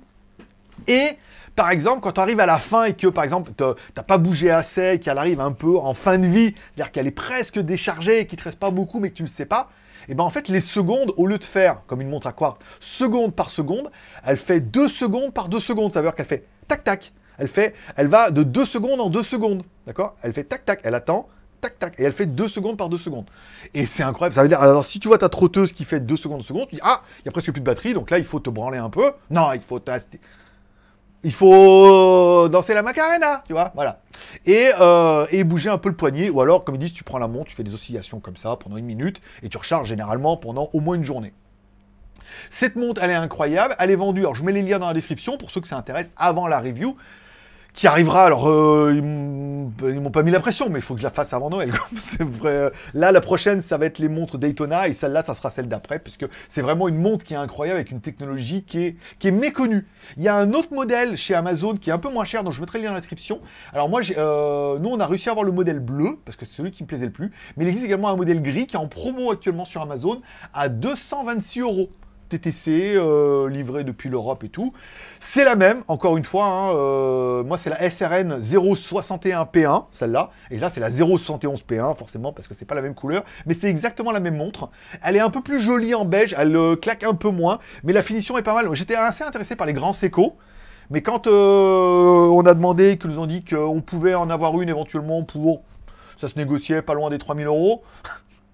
Et 0.87 1.17
par 1.57 1.71
exemple, 1.71 2.01
quand 2.01 2.11
tu 2.13 2.21
arrives 2.21 2.39
à 2.39 2.45
la 2.45 2.59
fin 2.59 2.83
et 2.83 2.93
que, 2.93 3.07
par 3.07 3.23
exemple, 3.23 3.51
t'as 3.57 4.03
pas 4.03 4.19
bougé 4.19 4.51
assez, 4.51 4.99
qu'elle 4.99 5.17
arrive 5.17 5.41
un 5.41 5.51
peu 5.51 5.77
en 5.77 5.95
fin 5.95 6.19
de 6.19 6.27
vie, 6.27 6.53
c'est-à-dire 6.53 6.91
qu'elle 6.91 7.07
est 7.07 7.11
presque 7.11 7.57
déchargée, 7.57 8.21
et 8.21 8.27
qu'il 8.27 8.37
te 8.37 8.43
reste 8.43 8.59
pas 8.59 8.69
beaucoup, 8.69 8.99
mais 8.99 9.09
que 9.09 9.15
tu 9.15 9.23
le 9.23 9.27
sais 9.27 9.47
pas, 9.47 9.69
et 10.07 10.13
ben 10.13 10.23
en 10.23 10.29
fait, 10.29 10.49
les 10.49 10.61
secondes, 10.61 11.13
au 11.17 11.25
lieu 11.25 11.39
de 11.39 11.43
faire, 11.43 11.81
comme 11.87 11.99
une 11.99 12.09
montre 12.09 12.27
à 12.27 12.31
quartz, 12.31 12.59
seconde 12.79 13.33
par 13.33 13.49
seconde, 13.49 13.89
elle 14.23 14.37
fait 14.37 14.61
2 14.61 14.87
secondes 14.87 15.33
par 15.33 15.49
2 15.49 15.59
secondes. 15.59 15.91
Ça 15.91 15.99
veut 15.99 16.07
dire 16.07 16.15
qu'elle 16.15 16.27
fait 16.27 16.45
tac 16.67 16.83
tac. 16.83 17.11
Elle 17.39 17.49
elle 17.95 18.07
va 18.07 18.31
de 18.31 18.43
2 18.43 18.65
secondes 18.65 19.01
en 19.01 19.09
2 19.09 19.23
secondes. 19.23 19.63
D'accord? 19.85 20.15
Elle 20.21 20.33
fait 20.33 20.43
tac 20.43 20.63
tac, 20.63 20.79
elle 20.83 20.95
attend, 20.95 21.27
tac 21.59 21.77
tac, 21.79 21.99
et 21.99 22.03
elle 22.03 22.13
fait 22.13 22.27
2 22.27 22.47
secondes 22.47 22.77
par 22.77 22.89
2 22.89 22.97
secondes. 22.97 23.25
Et 23.73 23.85
c'est 23.85 24.03
incroyable. 24.03 24.35
Ça 24.35 24.43
veut 24.43 24.47
dire, 24.47 24.61
alors 24.61 24.85
si 24.85 24.99
tu 24.99 25.07
vois 25.07 25.17
ta 25.17 25.27
trotteuse 25.27 25.73
qui 25.73 25.85
fait 25.85 25.99
2 25.99 26.15
secondes 26.15 26.43
secondes, 26.43 26.67
tu 26.69 26.75
dis, 26.75 26.81
ah, 26.83 27.01
il 27.19 27.25
y 27.25 27.29
a 27.29 27.31
presque 27.31 27.51
plus 27.51 27.61
de 27.61 27.65
batterie, 27.65 27.93
donc 27.93 28.11
là, 28.11 28.19
il 28.19 28.25
faut 28.25 28.39
te 28.39 28.49
branler 28.49 28.77
un 28.77 28.89
peu. 28.89 29.11
Non, 29.29 29.51
il 29.53 29.61
faut. 29.61 29.81
Il 31.23 31.33
faut 31.33 32.47
danser 32.49 32.73
la 32.73 32.83
macarena, 32.83 33.43
tu 33.47 33.53
vois, 33.53 33.71
voilà. 33.75 34.01
Et, 34.45 34.69
euh, 34.79 35.25
et 35.31 35.43
bouger 35.43 35.69
un 35.69 35.77
peu 35.77 35.89
le 35.89 35.95
poignet, 35.95 36.29
ou 36.29 36.41
alors, 36.41 36.63
comme 36.63 36.75
ils 36.75 36.79
disent, 36.79 36.93
tu 36.93 37.03
prends 37.03 37.17
la 37.17 37.27
montre, 37.27 37.45
tu 37.49 37.55
fais 37.55 37.63
des 37.63 37.73
oscillations 37.73 38.19
comme 38.19 38.37
ça 38.37 38.55
pendant 38.55 38.77
une 38.77 38.85
minute, 38.85 39.21
et 39.43 39.49
tu 39.49 39.57
recharges 39.57 39.89
généralement 39.89 40.37
pendant 40.37 40.69
au 40.73 40.79
moins 40.79 40.95
une 40.95 41.03
journée. 41.03 41.33
Cette 42.51 42.75
montre, 42.75 43.01
elle 43.03 43.09
est 43.09 43.15
incroyable, 43.15 43.75
elle 43.79 43.91
est 43.91 43.95
vendue, 43.95 44.21
alors 44.21 44.35
je 44.35 44.43
mets 44.43 44.51
les 44.51 44.61
liens 44.61 44.79
dans 44.79 44.87
la 44.87 44.93
description 44.93 45.37
pour 45.37 45.51
ceux 45.51 45.61
que 45.61 45.67
ça 45.67 45.77
intéresse 45.77 46.09
avant 46.17 46.47
la 46.47 46.59
review 46.59 46.95
qui 47.77 47.85
arrivera. 47.85 48.25
Alors, 48.25 48.49
euh, 48.49 48.91
ils 48.95 50.01
m'ont 50.01 50.09
pas 50.09 50.23
mis 50.23 50.31
la 50.31 50.39
pression, 50.39 50.67
mais 50.69 50.79
il 50.79 50.81
faut 50.81 50.95
que 50.95 50.99
je 50.99 51.05
la 51.05 51.11
fasse 51.11 51.31
avant 51.31 51.49
Noël. 51.49 51.71
vrai. 52.19 52.71
Là, 52.95 53.11
la 53.11 53.21
prochaine, 53.21 53.61
ça 53.61 53.77
va 53.77 53.85
être 53.85 53.99
les 53.99 54.09
montres 54.09 54.39
Daytona, 54.39 54.87
et 54.87 54.93
celle-là, 54.93 55.23
ça 55.23 55.35
sera 55.35 55.51
celle 55.51 55.69
d'après, 55.69 55.99
puisque 55.99 56.25
c'est 56.49 56.61
vraiment 56.61 56.87
une 56.87 56.97
montre 56.97 57.23
qui 57.23 57.35
est 57.35 57.37
incroyable 57.37 57.77
avec 57.77 57.91
une 57.91 58.01
technologie 58.01 58.63
qui 58.63 58.83
est, 58.83 58.95
qui 59.19 59.27
est 59.27 59.31
méconnue. 59.31 59.85
Il 60.17 60.23
y 60.23 60.27
a 60.27 60.35
un 60.35 60.53
autre 60.53 60.73
modèle 60.73 61.15
chez 61.17 61.35
Amazon 61.35 61.75
qui 61.75 61.91
est 61.91 61.93
un 61.93 61.99
peu 61.99 62.09
moins 62.09 62.25
cher, 62.25 62.43
donc 62.43 62.53
je 62.53 62.61
mettrai 62.61 62.79
le 62.79 62.85
lien 62.85 62.89
dans 62.89 62.95
la 62.95 63.01
description. 63.01 63.39
Alors 63.71 63.89
moi, 63.89 64.01
euh, 64.17 64.79
nous, 64.79 64.89
on 64.89 64.99
a 64.99 65.05
réussi 65.05 65.29
à 65.29 65.33
avoir 65.33 65.45
le 65.45 65.51
modèle 65.51 65.79
bleu, 65.79 66.17
parce 66.25 66.35
que 66.35 66.45
c'est 66.45 66.55
celui 66.55 66.71
qui 66.71 66.81
me 66.81 66.87
plaisait 66.87 67.05
le 67.05 67.11
plus, 67.11 67.31
mais 67.57 67.65
il 67.65 67.67
existe 67.67 67.85
également 67.85 68.09
un 68.09 68.15
modèle 68.15 68.41
gris 68.41 68.65
qui 68.65 68.75
est 68.75 68.79
en 68.79 68.87
promo 68.87 69.31
actuellement 69.31 69.65
sur 69.65 69.83
Amazon 69.83 70.19
à 70.51 70.67
226 70.69 71.61
euros. 71.61 71.89
TTC, 72.27 72.93
euh, 72.95 73.49
livré 73.49 73.83
depuis 73.83 74.09
l'Europe 74.09 74.43
et 74.43 74.49
tout. 74.49 74.73
C'est 75.19 75.43
la 75.43 75.55
même, 75.55 75.83
encore 75.87 76.17
une 76.17 76.23
fois. 76.23 76.45
Hein, 76.45 76.75
euh, 76.75 77.43
moi, 77.43 77.57
c'est 77.57 77.69
la 77.69 77.89
SRN 77.89 78.39
061P1, 78.39 79.85
celle-là. 79.91 80.29
Et 80.51 80.57
là, 80.57 80.69
c'est 80.69 80.79
la 80.79 80.89
071P1, 80.89 81.95
forcément, 81.95 82.33
parce 82.33 82.47
que 82.47 82.53
c'est 82.53 82.65
pas 82.65 82.75
la 82.75 82.81
même 82.81 82.95
couleur. 82.95 83.23
Mais 83.45 83.53
c'est 83.53 83.69
exactement 83.69 84.11
la 84.11 84.19
même 84.19 84.37
montre. 84.37 84.69
Elle 85.03 85.15
est 85.15 85.21
un 85.21 85.29
peu 85.29 85.41
plus 85.41 85.61
jolie 85.61 85.95
en 85.95 86.05
beige, 86.05 86.35
elle 86.37 86.55
euh, 86.55 86.75
claque 86.75 87.03
un 87.03 87.13
peu 87.13 87.29
moins. 87.29 87.59
Mais 87.83 87.93
la 87.93 88.01
finition 88.01 88.37
est 88.37 88.43
pas 88.43 88.53
mal. 88.53 88.73
J'étais 88.73 88.95
assez 88.95 89.23
intéressé 89.23 89.55
par 89.55 89.67
les 89.67 89.73
grands 89.73 89.93
Seco. 89.93 90.37
Mais 90.89 91.01
quand 91.01 91.27
on 91.27 92.45
a 92.45 92.53
demandé, 92.53 92.97
qu'ils 92.97 93.09
nous 93.09 93.19
ont 93.19 93.25
dit 93.25 93.43
qu'on 93.43 93.81
pouvait 93.81 94.15
en 94.15 94.29
avoir 94.29 94.59
une 94.61 94.69
éventuellement 94.69 95.23
pour... 95.23 95.63
Ça 96.17 96.29
se 96.29 96.39
négociait 96.39 96.81
pas 96.81 96.93
loin 96.93 97.09
des 97.09 97.17
3000 97.17 97.45
euros. 97.45 97.83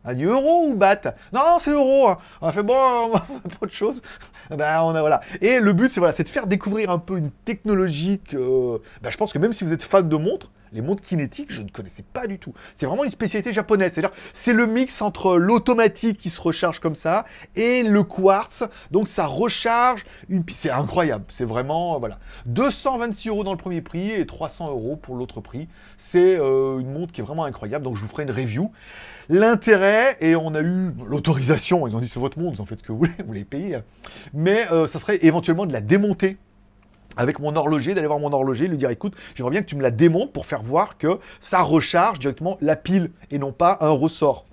A 0.06 0.14
dit 0.14 0.24
euro 0.24 0.68
ou 0.68 0.76
bat 0.76 1.16
Non, 1.32 1.60
c'est 1.62 1.72
euro. 1.72 2.10
Hein. 2.10 2.18
On 2.42 2.48
a 2.48 2.52
fait 2.52 2.64
bon, 2.64 2.76
on 2.76 3.12
pas 3.12 3.26
autre 3.62 3.74
chose. 3.74 4.02
Ben, 4.50 4.82
on 4.82 4.94
a 4.96 5.00
voilà. 5.00 5.22
Et 5.42 5.60
le 5.60 5.74
but, 5.74 5.92
c'est 5.92 6.00
voilà, 6.00 6.14
de 6.14 6.28
faire 6.28 6.48
découvrir 6.48 6.92
un 6.92 7.00
peu 7.00 7.18
une 7.18 7.32
technologie 7.46 8.20
que, 8.20 8.82
ben, 9.02 9.10
je 9.10 9.18
pense 9.18 9.32
que 9.32 9.40
même 9.40 9.54
si 9.54 9.64
vous 9.64 9.72
êtes 9.72 9.84
fan 9.84 10.08
de 10.08 10.16
montres, 10.18 10.52
les 10.74 10.82
montres 10.82 11.04
kinétiques, 11.04 11.52
je 11.52 11.62
ne 11.62 11.70
connaissais 11.70 12.04
pas 12.04 12.28
du 12.28 12.40
tout. 12.40 12.54
C'est 12.76 12.86
vraiment 12.86 13.04
une 13.04 13.12
spécialité 13.12 13.54
japonaise. 13.54 13.92
C'est-à-dire, 13.94 14.16
c'est 14.34 14.54
le 14.54 14.68
mix 14.68 15.02
entre 15.02 15.38
l'automatique 15.38 16.18
qui 16.18 16.30
se 16.30 16.42
recharge 16.42 16.80
comme 16.80 16.96
ça 16.96 17.26
et 17.56 17.84
le 17.84 18.04
quartz. 18.04 18.64
Donc, 18.92 19.08
ça 19.08 19.26
recharge 19.26 20.06
une. 20.30 20.44
C'est 20.54 20.70
incroyable. 20.70 21.26
C'est 21.30 21.46
vraiment 21.46 22.00
voilà. 22.00 22.20
226 22.48 23.30
euros 23.30 23.44
dans 23.44 23.52
le 23.52 23.58
premier 23.58 23.82
prix 23.82 24.12
et 24.12 24.26
300 24.26 24.70
euros 24.70 24.96
pour 24.96 25.16
l'autre 25.16 25.42
prix. 25.42 25.68
C'est 25.98 26.38
euh, 26.40 26.80
une 26.80 26.92
montre 26.92 27.14
qui 27.14 27.22
est 27.22 27.24
vraiment 27.24 27.46
incroyable. 27.46 27.86
Donc, 27.86 27.96
je 27.96 28.02
vous 28.02 28.08
ferai 28.08 28.24
une 28.24 28.32
review. 28.32 28.72
L'intérêt, 29.30 30.18
et 30.20 30.36
on 30.36 30.54
a 30.54 30.62
eu 30.62 30.92
l'autorisation, 31.06 31.88
ils 31.88 31.96
ont 31.96 32.00
dit 32.00 32.10
c'est 32.10 32.20
votre 32.20 32.40
monde, 32.40 32.56
vous 32.56 32.62
en 32.62 32.66
faites 32.66 32.80
ce 32.80 32.84
que 32.84 32.92
vous 32.92 33.00
voulez, 33.00 33.14
vous 33.26 33.32
les 33.32 33.46
payez, 33.46 33.78
mais 34.34 34.68
euh, 34.72 34.86
ça 34.86 35.00
serait 35.00 35.20
éventuellement 35.22 35.66
de 35.66 35.72
la 35.72 35.80
démonter 35.80 36.38
avec 37.18 37.40
mon 37.40 37.56
horloger, 37.56 37.94
d'aller 37.94 38.08
voir 38.08 38.20
mon 38.20 38.32
horloger, 38.32 38.68
lui 38.68 38.78
dire 38.78 38.90
écoute, 38.90 39.16
j'aimerais 39.36 39.52
bien 39.52 39.62
que 39.62 39.68
tu 39.68 39.76
me 39.76 39.82
la 39.82 39.92
démontes 39.92 40.34
pour 40.34 40.46
faire 40.46 40.64
voir 40.64 40.98
que 40.98 41.20
ça 41.40 41.62
recharge 41.62 42.20
directement 42.20 42.58
la 42.62 42.76
pile 42.76 43.12
et 43.32 43.38
non 43.38 43.52
pas 43.52 43.78
un 43.82 43.90
ressort. 43.90 44.46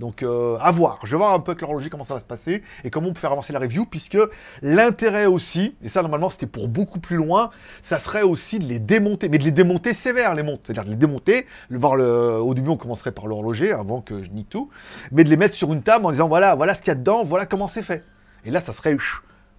Donc 0.00 0.22
euh, 0.22 0.56
à 0.60 0.72
voir. 0.72 0.98
Je 1.04 1.10
vais 1.10 1.18
voir 1.18 1.34
un 1.34 1.40
peu 1.40 1.52
avec 1.52 1.60
l'horloger 1.60 1.90
comment 1.90 2.04
ça 2.04 2.14
va 2.14 2.20
se 2.20 2.24
passer 2.24 2.62
et 2.84 2.90
comment 2.90 3.08
on 3.08 3.12
peut 3.12 3.20
faire 3.20 3.32
avancer 3.32 3.52
la 3.52 3.58
review, 3.58 3.84
puisque 3.84 4.18
l'intérêt 4.62 5.26
aussi, 5.26 5.76
et 5.82 5.90
ça 5.90 6.00
normalement 6.00 6.30
c'était 6.30 6.46
pour 6.46 6.68
beaucoup 6.68 6.98
plus 6.98 7.16
loin, 7.16 7.50
ça 7.82 7.98
serait 7.98 8.22
aussi 8.22 8.58
de 8.58 8.64
les 8.64 8.78
démonter, 8.78 9.28
mais 9.28 9.36
de 9.36 9.44
les 9.44 9.50
démonter 9.50 9.92
sévères 9.92 10.34
les 10.34 10.42
montres, 10.42 10.62
c'est-à-dire 10.64 10.84
de 10.86 10.90
les 10.90 10.96
démonter, 10.96 11.46
le, 11.68 11.78
voir 11.78 11.92
au 11.92 12.54
début 12.54 12.70
on 12.70 12.78
commencerait 12.78 13.12
par 13.12 13.26
l'horloger 13.26 13.72
avant 13.72 14.00
que 14.00 14.22
je 14.22 14.30
nie 14.30 14.46
tout, 14.46 14.70
mais 15.12 15.22
de 15.22 15.28
les 15.28 15.36
mettre 15.36 15.54
sur 15.54 15.70
une 15.72 15.82
table 15.82 16.06
en 16.06 16.12
disant 16.12 16.28
voilà, 16.28 16.54
voilà 16.54 16.74
ce 16.74 16.80
qu'il 16.80 16.88
y 16.88 16.92
a 16.92 16.94
dedans, 16.94 17.22
voilà 17.24 17.44
comment 17.44 17.68
c'est 17.68 17.82
fait. 17.82 18.02
Et 18.46 18.50
là 18.50 18.62
ça 18.62 18.72
serait 18.72 18.92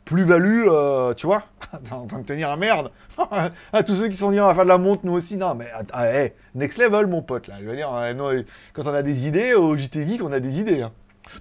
plus-value, 0.06 0.66
euh, 0.68 1.14
tu 1.14 1.26
vois, 1.26 1.44
en 1.92 2.06
train 2.06 2.20
de 2.20 2.26
tenir 2.26 2.50
à 2.50 2.58
merde. 2.58 2.92
à 3.74 3.84
tous 3.84 3.96
ceux 3.96 4.08
qui 4.08 4.18
sont 4.18 4.32
dit 4.32 4.40
on 4.40 4.46
va 4.46 4.56
faire 4.56 4.64
de 4.64 4.70
la 4.70 4.78
montre, 4.78 5.06
nous 5.06 5.14
aussi, 5.14 5.38
non, 5.38 5.56
mais 5.56 5.68
ah, 5.94 6.08
next 6.56 6.78
level, 6.78 7.08
mon 7.08 7.22
pote, 7.22 7.48
là. 7.48 7.56
Je 7.62 7.66
veux 7.66 7.76
dire, 7.76 7.94
euh, 7.94 8.42
quand 8.74 8.84
on 8.88 8.94
a 8.94 9.04
des 9.04 9.28
idées, 9.28 9.54
au 9.54 9.78
JT 9.78 10.08
Geek, 10.08 10.24
on 10.24 10.32
a 10.32 10.40
des 10.40 10.60
idées. 10.60 10.82
Hein. 10.82 10.92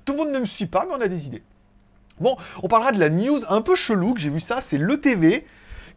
Tout 0.05 0.12
le 0.12 0.18
monde 0.18 0.33
ne 0.33 0.40
me 0.40 0.46
suit 0.46 0.66
pas, 0.66 0.87
mais 0.88 0.94
on 0.96 1.01
a 1.01 1.09
des 1.09 1.27
idées. 1.27 1.42
Bon, 2.20 2.37
on 2.62 2.68
parlera 2.68 2.92
de 2.92 3.01
la 3.01 3.09
news 3.09 3.40
un 3.49 3.62
peu 3.62 3.75
chelou, 3.75 4.14
que 4.14 4.20
j'ai 4.20 4.29
vu 4.29 4.40
ça, 4.40 4.61
c'est 4.61 4.79
l'ETV 4.79 5.46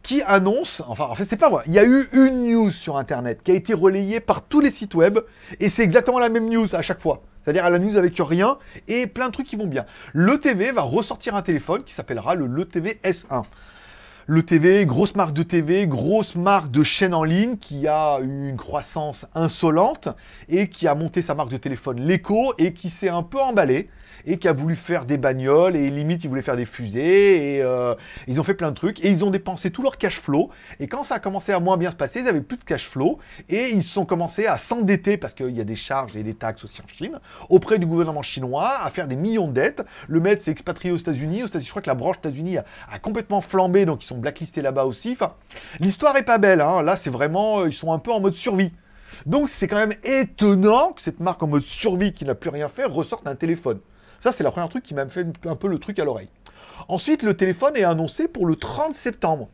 qui 0.02 0.22
annonce, 0.22 0.82
enfin 0.86 1.04
en 1.04 1.14
fait 1.14 1.24
c'est 1.24 1.38
pas 1.38 1.48
vrai, 1.48 1.64
il 1.66 1.72
y 1.72 1.78
a 1.78 1.84
eu 1.84 2.08
une 2.12 2.42
news 2.42 2.70
sur 2.70 2.98
internet 2.98 3.40
qui 3.42 3.50
a 3.50 3.54
été 3.54 3.72
relayée 3.72 4.20
par 4.20 4.42
tous 4.42 4.60
les 4.60 4.70
sites 4.70 4.94
web 4.94 5.18
et 5.60 5.70
c'est 5.70 5.82
exactement 5.82 6.18
la 6.18 6.28
même 6.28 6.48
news 6.48 6.68
à 6.74 6.82
chaque 6.82 7.00
fois. 7.00 7.22
C'est-à-dire 7.44 7.64
à 7.64 7.70
la 7.70 7.78
news 7.78 7.96
avec 7.96 8.16
rien 8.18 8.58
et 8.88 9.06
plein 9.06 9.26
de 9.26 9.32
trucs 9.32 9.46
qui 9.46 9.56
vont 9.56 9.66
bien. 9.66 9.84
Le 10.12 10.38
TV 10.38 10.72
va 10.72 10.82
ressortir 10.82 11.34
un 11.34 11.42
téléphone 11.42 11.84
qui 11.84 11.92
s'appellera 11.92 12.34
le 12.34 12.46
Le 12.46 12.64
TV 12.64 12.98
S1. 13.04 13.42
Le 14.26 14.42
TV, 14.42 14.86
grosse 14.86 15.14
marque 15.16 15.34
de 15.34 15.42
TV, 15.42 15.86
grosse 15.86 16.34
marque 16.34 16.70
de 16.70 16.82
chaîne 16.82 17.12
en 17.12 17.24
ligne 17.24 17.58
qui 17.58 17.86
a 17.86 18.20
eu 18.22 18.48
une 18.48 18.56
croissance 18.56 19.26
insolente 19.34 20.08
et 20.48 20.70
qui 20.70 20.88
a 20.88 20.94
monté 20.94 21.20
sa 21.20 21.34
marque 21.34 21.50
de 21.50 21.58
téléphone 21.58 22.00
L'Echo 22.00 22.54
et 22.56 22.72
qui 22.72 22.88
s'est 22.88 23.10
un 23.10 23.22
peu 23.22 23.38
emballé 23.38 23.90
et 24.26 24.38
qui 24.38 24.48
a 24.48 24.52
voulu 24.52 24.74
faire 24.74 25.04
des 25.04 25.18
bagnoles 25.18 25.76
et 25.76 25.90
limite 25.90 26.24
ils 26.24 26.28
voulaient 26.28 26.42
faire 26.42 26.56
des 26.56 26.64
fusées 26.64 27.56
et 27.56 27.62
euh, 27.62 27.94
ils 28.26 28.40
ont 28.40 28.44
fait 28.44 28.54
plein 28.54 28.70
de 28.70 28.74
trucs 28.74 29.04
et 29.04 29.10
ils 29.10 29.24
ont 29.24 29.30
dépensé 29.30 29.70
tout 29.70 29.82
leur 29.82 29.98
cash 29.98 30.20
flow 30.20 30.50
et 30.80 30.86
quand 30.86 31.04
ça 31.04 31.16
a 31.16 31.18
commencé 31.18 31.52
à 31.52 31.60
moins 31.60 31.76
bien 31.76 31.90
se 31.90 31.96
passer 31.96 32.20
ils 32.20 32.28
avaient 32.28 32.40
plus 32.40 32.56
de 32.56 32.64
cash 32.64 32.88
flow 32.88 33.18
et 33.48 33.70
ils 33.70 33.82
sont 33.82 34.06
commencé 34.06 34.46
à 34.46 34.58
s'endetter 34.58 35.16
parce 35.16 35.34
qu'il 35.34 35.50
y 35.50 35.60
a 35.60 35.64
des 35.64 35.76
charges 35.76 36.16
et 36.16 36.22
des 36.22 36.34
taxes 36.34 36.64
aussi 36.64 36.80
en 36.80 36.88
Chine 36.88 37.18
auprès 37.48 37.78
du 37.78 37.86
gouvernement 37.86 38.22
chinois 38.22 38.78
à 38.82 38.90
faire 38.90 39.08
des 39.08 39.16
millions 39.16 39.48
de 39.48 39.52
dettes. 39.52 39.82
Le 40.08 40.20
maître 40.20 40.42
s'est 40.42 40.50
expatrié 40.50 40.92
aux 40.92 40.96
États-Unis. 40.96 41.42
Aux 41.42 41.46
États-Unis 41.46 41.66
je 41.66 41.70
crois 41.70 41.82
que 41.82 41.90
la 41.90 41.94
branche 41.94 42.16
États-Unis 42.18 42.58
a, 42.58 42.98
complètement 43.00 43.40
flambé 43.40 43.84
donc 43.84 44.04
ils 44.04 44.06
sont 44.06 44.13
blacklistés 44.20 44.62
là-bas 44.62 44.84
aussi 44.84 45.16
l'histoire 45.80 46.16
est 46.16 46.24
pas 46.24 46.38
belle 46.38 46.60
hein. 46.60 46.82
là 46.82 46.96
c'est 46.96 47.10
vraiment 47.10 47.60
euh, 47.60 47.68
ils 47.68 47.74
sont 47.74 47.92
un 47.92 47.98
peu 47.98 48.12
en 48.12 48.20
mode 48.20 48.34
survie 48.34 48.72
donc 49.26 49.48
c'est 49.48 49.68
quand 49.68 49.76
même 49.76 49.94
étonnant 50.04 50.92
que 50.92 51.02
cette 51.02 51.20
marque 51.20 51.42
en 51.42 51.46
mode 51.46 51.62
survie 51.62 52.12
qui 52.12 52.24
n'a 52.24 52.34
plus 52.34 52.50
rien 52.50 52.68
fait 52.68 52.84
ressorte 52.84 53.26
un 53.26 53.34
téléphone. 53.34 53.80
Ça, 54.20 54.32
c'est 54.32 54.42
la 54.42 54.50
première 54.50 54.68
truc 54.68 54.84
qui 54.84 54.94
m'a 54.94 55.06
fait 55.06 55.26
un 55.46 55.56
peu 55.56 55.68
le 55.68 55.78
truc 55.78 55.98
à 55.98 56.04
l'oreille. 56.04 56.28
Ensuite, 56.88 57.22
le 57.22 57.34
téléphone 57.34 57.76
est 57.76 57.84
annoncé 57.84 58.28
pour 58.28 58.46
le 58.46 58.56
30 58.56 58.94
septembre. 58.94 59.48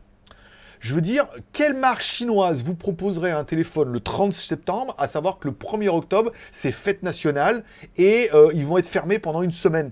Je 0.79 0.95
veux 0.95 1.01
dire, 1.01 1.27
quelle 1.53 1.75
marque 1.75 2.01
chinoise 2.01 2.63
vous 2.63 2.73
proposerait 2.73 3.31
un 3.31 3.43
téléphone 3.43 3.91
le 3.91 3.99
30 3.99 4.33
septembre, 4.33 4.95
à 4.97 5.07
savoir 5.07 5.37
que 5.37 5.47
le 5.47 5.53
1er 5.53 5.89
octobre, 5.89 6.31
c'est 6.51 6.71
fête 6.71 7.03
nationale, 7.03 7.63
et 7.97 8.29
euh, 8.33 8.49
ils 8.53 8.65
vont 8.65 8.79
être 8.79 8.87
fermés 8.87 9.19
pendant 9.19 9.43
une 9.43 9.51
semaine? 9.51 9.91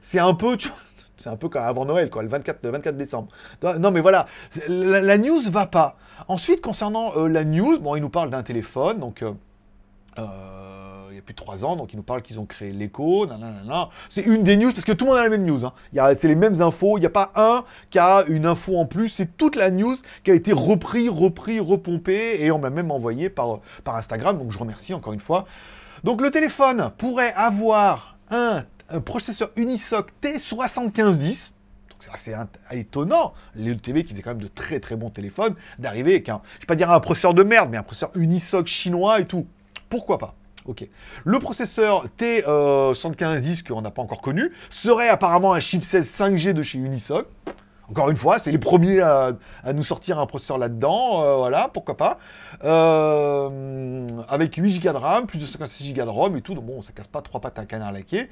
C'est 0.00 0.18
un 0.18 0.32
peu... 0.32 0.56
C'est 1.22 1.28
un 1.28 1.36
peu 1.36 1.50
comme 1.50 1.62
avant 1.62 1.84
Noël, 1.84 2.08
quoi, 2.08 2.22
le 2.22 2.28
24, 2.28 2.66
24 2.66 2.96
décembre. 2.96 3.28
Non, 3.78 3.90
mais 3.90 4.00
voilà, 4.00 4.26
la, 4.68 5.18
news 5.18 5.42
va 5.50 5.66
pas. 5.66 5.96
Ensuite, 6.28 6.62
concernant 6.62 7.12
euh, 7.16 7.28
la 7.28 7.44
news, 7.44 7.78
bon, 7.78 7.94
il 7.94 8.00
nous 8.00 8.08
parle 8.08 8.30
d'un 8.30 8.42
téléphone, 8.42 8.98
donc... 8.98 9.22
Euh, 9.22 9.32
plus 11.20 11.34
de 11.34 11.36
3 11.36 11.64
ans, 11.64 11.76
donc 11.76 11.92
ils 11.92 11.96
nous 11.96 12.02
parlent 12.02 12.22
qu'ils 12.22 12.40
ont 12.40 12.46
créé 12.46 12.72
l'écho, 12.72 13.26
c'est 14.08 14.22
une 14.22 14.42
des 14.42 14.56
news, 14.56 14.72
parce 14.72 14.84
que 14.84 14.92
tout 14.92 15.04
le 15.04 15.10
monde 15.10 15.20
a 15.20 15.22
la 15.22 15.28
même 15.28 15.44
news, 15.44 15.64
hein. 15.64 15.72
c'est 16.16 16.28
les 16.28 16.34
mêmes 16.34 16.60
infos, 16.62 16.96
il 16.96 17.00
n'y 17.00 17.06
a 17.06 17.10
pas 17.10 17.30
un 17.36 17.64
qui 17.90 17.98
a 17.98 18.24
une 18.28 18.46
info 18.46 18.76
en 18.76 18.86
plus, 18.86 19.10
c'est 19.10 19.36
toute 19.36 19.56
la 19.56 19.70
news 19.70 19.96
qui 20.24 20.30
a 20.30 20.34
été 20.34 20.52
repris, 20.52 21.08
repris, 21.08 21.60
repompée, 21.60 22.38
et 22.40 22.50
on 22.50 22.58
m'a 22.58 22.70
même 22.70 22.90
envoyé 22.90 23.28
par, 23.28 23.60
par 23.84 23.96
Instagram, 23.96 24.38
donc 24.38 24.50
je 24.50 24.58
remercie 24.58 24.94
encore 24.94 25.12
une 25.12 25.20
fois. 25.20 25.46
Donc 26.04 26.22
le 26.22 26.30
téléphone 26.30 26.90
pourrait 26.96 27.34
avoir 27.34 28.16
un, 28.30 28.64
processeur 28.98 29.50
Unisoc 29.56 30.10
T7510, 30.22 31.50
c'est 32.00 32.10
assez 32.12 32.34
étonnant, 32.72 33.34
le 33.54 33.74
TV 33.74 34.04
qui 34.04 34.10
faisait 34.10 34.22
quand 34.22 34.30
même 34.30 34.42
de 34.42 34.48
très 34.48 34.80
très 34.80 34.96
bons 34.96 35.10
téléphones, 35.10 35.54
d'arriver 35.78 36.12
avec 36.12 36.28
un, 36.28 36.40
je 36.56 36.60
vais 36.60 36.66
pas 36.66 36.74
dire 36.74 36.90
un 36.90 37.00
processeur 37.00 37.34
de 37.34 37.42
merde, 37.42 37.68
mais 37.70 37.76
un 37.76 37.82
processeur 37.82 38.10
Unisoc 38.14 38.66
chinois 38.66 39.20
et 39.20 39.26
tout. 39.26 39.46
Pourquoi 39.88 40.18
pas? 40.18 40.34
Ok. 40.66 40.86
Le 41.24 41.38
processeur 41.38 42.06
T7510 42.18 43.64
qu'on 43.66 43.82
n'a 43.82 43.90
pas 43.90 44.02
encore 44.02 44.20
connu 44.22 44.52
serait 44.70 45.08
apparemment 45.08 45.52
un 45.52 45.60
chipset 45.60 46.02
5G 46.02 46.52
de 46.52 46.62
chez 46.62 46.78
Unisoc. 46.78 47.26
Encore 47.90 48.10
une 48.10 48.16
fois, 48.16 48.38
c'est 48.38 48.52
les 48.52 48.58
premiers 48.58 49.00
à, 49.00 49.32
nous 49.74 49.82
sortir 49.84 50.18
un 50.18 50.26
processeur 50.26 50.58
là-dedans, 50.58 51.22
euh, 51.22 51.36
voilà, 51.36 51.68
pourquoi 51.72 51.96
pas. 51.96 52.18
Euh, 52.64 54.06
avec 54.28 54.54
8 54.54 54.80
Go 54.80 54.92
de 54.92 54.96
RAM, 54.96 55.26
plus 55.26 55.38
de 55.38 55.46
56 55.46 55.94
Go 55.94 56.04
de 56.04 56.08
ROM 56.08 56.36
et 56.36 56.40
tout, 56.40 56.54
donc 56.54 56.64
bon, 56.64 56.82
ça 56.82 56.92
casse 56.92 57.08
pas 57.08 57.22
trois 57.22 57.40
pattes 57.40 57.58
à 57.58 57.62
un 57.62 57.66
canard 57.66 57.92
laqué. 57.92 58.28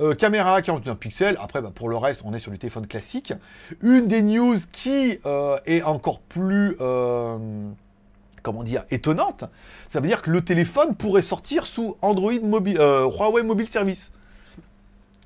Euh, 0.00 0.14
caméra 0.14 0.62
41 0.62 0.94
pixels, 0.94 1.36
après 1.42 1.60
bah, 1.60 1.72
pour 1.74 1.88
le 1.88 1.96
reste, 1.96 2.22
on 2.24 2.32
est 2.34 2.38
sur 2.38 2.52
du 2.52 2.58
téléphone 2.58 2.86
classique. 2.86 3.32
Une 3.82 4.06
des 4.06 4.22
news 4.22 4.56
qui 4.72 5.18
est 5.66 5.82
encore 5.82 6.20
plus 6.20 6.76
comment 8.42 8.62
dire, 8.62 8.84
étonnante, 8.90 9.44
ça 9.90 10.00
veut 10.00 10.08
dire 10.08 10.22
que 10.22 10.30
le 10.30 10.42
téléphone 10.42 10.94
pourrait 10.94 11.22
sortir 11.22 11.66
sous 11.66 11.96
Android 12.02 12.40
mobile, 12.42 12.78
euh, 12.78 13.06
Huawei 13.06 13.42
Mobile 13.42 13.68
Service, 13.68 14.12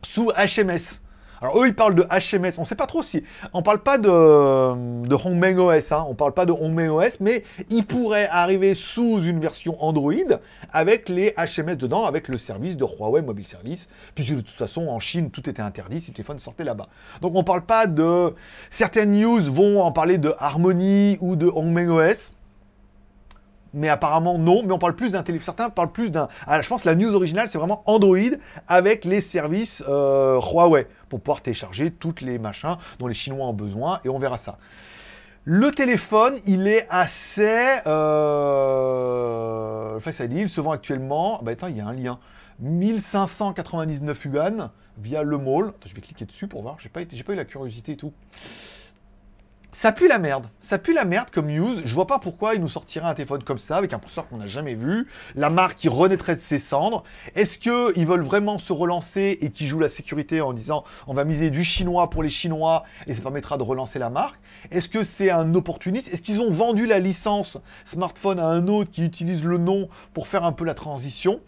sous 0.03 0.31
HMS. 0.33 1.01
Alors 1.45 1.63
eux, 1.63 1.69
ils 1.69 1.75
parlent 1.75 1.95
de 1.95 2.05
HMS. 2.05 2.55
On 2.57 2.65
sait 2.65 2.75
pas 2.75 2.87
trop 2.87 3.03
si. 3.03 3.23
On 3.53 3.61
parle 3.61 3.81
pas 3.81 3.99
de, 3.99 4.09
de 4.09 5.15
Hongmeng 5.15 5.59
OS. 5.59 5.93
Hein. 5.93 6.07
On 6.09 6.15
parle 6.15 6.33
pas 6.33 6.47
de 6.47 6.53
Hongmeng 6.53 6.89
OS, 6.89 7.21
mais 7.21 7.45
ils 7.69 7.85
pourraient 7.85 8.29
arriver 8.31 8.75
sous 8.75 9.21
une 9.23 9.41
version 9.41 9.77
Android 9.85 10.15
avec 10.73 11.11
les 11.11 11.35
HMS 11.37 11.77
dedans, 11.77 12.07
avec 12.07 12.29
le 12.29 12.39
service 12.39 12.79
de 12.79 12.85
Huawei 12.87 13.21
Mobile 13.21 13.47
Service, 13.47 13.91
puisque 14.15 14.37
de 14.37 14.41
toute 14.41 14.57
façon, 14.57 14.89
en 14.89 15.01
Chine, 15.01 15.31
tout 15.31 15.47
était 15.51 15.61
interdit 15.61 16.01
si 16.01 16.13
le 16.13 16.15
téléphone 16.15 16.39
sortait 16.39 16.65
là-bas. 16.65 16.89
Donc 17.21 17.35
on 17.35 17.45
parle 17.45 17.67
pas 17.67 17.87
de. 17.87 18.33
Certaines 18.71 19.13
news 19.13 19.43
vont 19.43 19.83
en 19.83 19.93
parler 19.93 20.17
de 20.17 20.35
Harmony 20.39 21.19
ou 21.21 21.37
de 21.37 21.47
Hongmeng 21.47 21.91
OS 21.91 22.31
mais 23.75 23.89
apparemment 23.89 24.39
non. 24.39 24.63
Mais 24.65 24.73
on 24.73 24.79
parle 24.79 24.97
plus 24.97 25.13
d'un 25.13 25.23
téléphone. 25.23 25.45
Certains 25.45 25.69
parlent 25.69 25.93
plus 25.93 26.11
d'un. 26.11 26.29
Ah, 26.47 26.63
je 26.63 26.69
pense 26.69 26.83
que 26.83 26.89
la 26.89 26.95
news 26.95 27.15
originale, 27.15 27.49
c'est 27.51 27.59
vraiment 27.59 27.83
Android 27.87 28.17
avec 28.69 29.05
les 29.05 29.21
services 29.21 29.85
euh, 29.89 30.41
Huawei 30.41 30.87
pour 31.09 31.21
pouvoir 31.21 31.43
télécharger 31.43 31.91
toutes 31.91 32.21
les 32.23 32.39
machins 32.39 32.77
dont 32.99 33.07
les 33.07 33.15
Chinois 33.15 33.47
ont 33.47 33.53
besoin 33.53 34.01
et 34.05 34.09
on 34.09 34.19
verra 34.19 34.39
ça. 34.39 34.57
Le 35.47 35.73
téléphone, 35.73 36.39
il 36.47 36.67
est 36.67 36.87
assez. 36.89 37.81
Euh... 37.87 39.21
Face 40.01 40.23
à 40.23 40.25
il 40.25 40.49
se 40.49 40.63
vend 40.63 40.71
actuellement. 40.73 41.41
Bah 41.43 41.53
attends, 41.53 41.67
il 41.67 41.77
y 41.77 41.81
a 41.83 41.87
un 41.87 41.93
lien. 41.93 42.19
1599 42.61 44.25
yuan 44.25 44.71
via 44.97 45.23
le 45.23 45.37
mall. 45.37 45.69
Attends, 45.69 45.87
je 45.87 45.95
vais 45.95 46.01
cliquer 46.01 46.25
dessus 46.25 46.49
pour 46.49 46.63
voir. 46.63 46.77
J'ai 46.79 46.89
pas, 46.89 47.03
été... 47.03 47.23
pas 47.23 47.35
eu 47.35 47.37
la 47.37 47.45
curiosité 47.45 47.93
et 47.93 47.97
tout. 47.97 48.15
Ça 49.75 49.91
pue 49.91 50.07
la 50.07 50.21
merde. 50.21 50.47
Ça 50.61 50.79
pue 50.79 50.95
la 50.95 51.05
merde 51.05 51.31
comme 51.33 51.51
news. 51.51 51.81
Je 51.85 51.95
vois 51.95 52.07
pas 52.07 52.21
pourquoi 52.21 52.55
il 52.55 52.61
nous 52.61 52.69
sortirait 52.69 53.07
un 53.07 53.15
téléphone 53.15 53.43
comme 53.43 53.59
ça, 53.59 53.77
avec 53.77 53.93
un 53.93 53.99
processeur 53.99 54.29
qu'on 54.29 54.37
n'a 54.37 54.47
jamais 54.47 54.77
vu. 54.77 55.09
La 55.35 55.51
marque 55.51 55.75
qui 55.75 55.89
renaîtrait 55.89 56.37
de 56.37 56.41
ses 56.41 56.61
cendres. 56.61 57.03
Est-ce 57.35 57.59
qu'ils 57.59 58.07
veulent 58.07 58.23
vraiment 58.23 58.61
se 58.61 58.73
relancer 58.73 59.37
et 59.41 59.51
qui 59.51 59.67
jouent 59.67 59.81
la 59.81 59.89
sécurité 59.89 60.41
en 60.41 60.53
disant 60.53 60.85
on 61.09 61.13
va 61.13 61.25
miser 61.25 61.51
du 61.51 61.65
chinois 61.65 62.09
pour 62.09 62.23
les 62.23 62.29
chinois 62.29 62.85
et 63.09 63.15
ça 63.15 63.21
permettra 63.23 63.59
de 63.59 63.65
relancer 63.65 63.99
la 63.99 64.11
marque? 64.11 64.39
Est-ce 64.71 64.89
que 64.89 65.03
c'est 65.03 65.31
un 65.31 65.57
opportuniste? 65.57 66.09
Est-ce 66.13 66.23
qu'ils 66.23 66.41
ont 66.41 66.53
vendu 66.53 66.87
la 66.87 67.01
licence 67.01 67.59
smartphone 67.85 68.39
à 68.39 68.47
un 68.47 68.69
autre 68.69 68.93
qui 68.93 69.05
utilise 69.05 69.43
le 69.43 69.59
nom 69.59 69.89
pour 70.13 70.29
faire 70.29 70.45
un 70.45 70.53
peu 70.53 70.65
la 70.65 70.75
transition? 70.75 71.41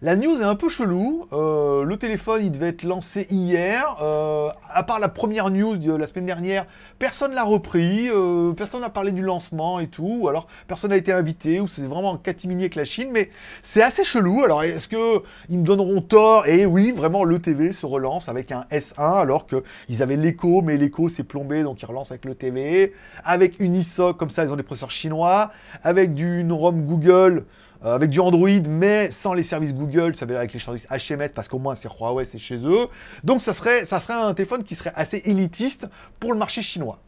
La 0.00 0.14
news 0.14 0.40
est 0.40 0.44
un 0.44 0.54
peu 0.54 0.68
chelou. 0.68 1.26
Euh, 1.32 1.82
le 1.82 1.96
téléphone, 1.96 2.40
il 2.44 2.52
devait 2.52 2.68
être 2.68 2.84
lancé 2.84 3.26
hier. 3.30 3.96
Euh, 4.00 4.48
à 4.72 4.84
part 4.84 5.00
la 5.00 5.08
première 5.08 5.50
news 5.50 5.76
de 5.76 5.92
la 5.92 6.06
semaine 6.06 6.26
dernière, 6.26 6.66
personne 7.00 7.34
l'a 7.34 7.42
repris. 7.42 8.08
Euh, 8.08 8.52
personne 8.52 8.82
n'a 8.82 8.90
parlé 8.90 9.10
du 9.10 9.22
lancement 9.22 9.80
et 9.80 9.88
tout. 9.88 10.18
Ou 10.20 10.28
alors, 10.28 10.46
personne 10.68 10.90
n'a 10.90 10.96
été 10.96 11.10
invité. 11.10 11.58
Ou 11.60 11.66
c'est 11.66 11.82
vraiment 11.82 12.14
un 12.14 12.16
catimini 12.16 12.62
avec 12.62 12.76
la 12.76 12.84
Chine. 12.84 13.08
Mais 13.12 13.30
c'est 13.64 13.82
assez 13.82 14.04
chelou. 14.04 14.44
Alors, 14.44 14.62
est-ce 14.62 14.86
que 14.86 15.22
ils 15.48 15.58
me 15.58 15.64
donneront 15.64 16.00
tort? 16.00 16.46
Et 16.46 16.64
oui, 16.64 16.92
vraiment, 16.92 17.24
le 17.24 17.40
TV 17.40 17.72
se 17.72 17.84
relance 17.84 18.28
avec 18.28 18.52
un 18.52 18.66
S1 18.70 19.20
alors 19.20 19.46
qu'ils 19.48 20.00
avaient 20.00 20.16
l'écho, 20.16 20.62
mais 20.62 20.76
l'écho 20.76 21.08
s'est 21.08 21.24
plombé, 21.24 21.64
donc 21.64 21.82
ils 21.82 21.86
relancent 21.86 22.12
avec 22.12 22.24
le 22.24 22.36
TV. 22.36 22.92
Avec 23.24 23.58
une 23.58 23.74
ISOC, 23.74 24.16
comme 24.16 24.30
ça, 24.30 24.44
ils 24.44 24.52
ont 24.52 24.56
des 24.56 24.62
processeurs 24.62 24.92
chinois. 24.92 25.50
Avec 25.82 26.14
du 26.14 26.46
ROM 26.48 26.86
Google. 26.86 27.46
Euh, 27.84 27.94
avec 27.94 28.10
du 28.10 28.18
Android, 28.18 28.48
mais 28.68 29.12
sans 29.12 29.34
les 29.34 29.44
services 29.44 29.72
Google, 29.72 30.16
ça 30.16 30.24
veut 30.24 30.32
dire 30.32 30.38
avec 30.38 30.52
les 30.52 30.58
services 30.58 30.86
HMS, 30.90 31.28
parce 31.32 31.46
qu'au 31.46 31.60
moins 31.60 31.76
c'est 31.76 31.88
Huawei, 31.88 32.24
c'est 32.24 32.38
chez 32.38 32.56
eux. 32.56 32.88
Donc 33.22 33.40
ça 33.40 33.54
serait, 33.54 33.86
ça 33.86 34.00
serait 34.00 34.14
un 34.14 34.34
téléphone 34.34 34.64
qui 34.64 34.74
serait 34.74 34.92
assez 34.96 35.22
élitiste 35.24 35.86
pour 36.18 36.32
le 36.32 36.38
marché 36.38 36.60
chinois. 36.60 36.98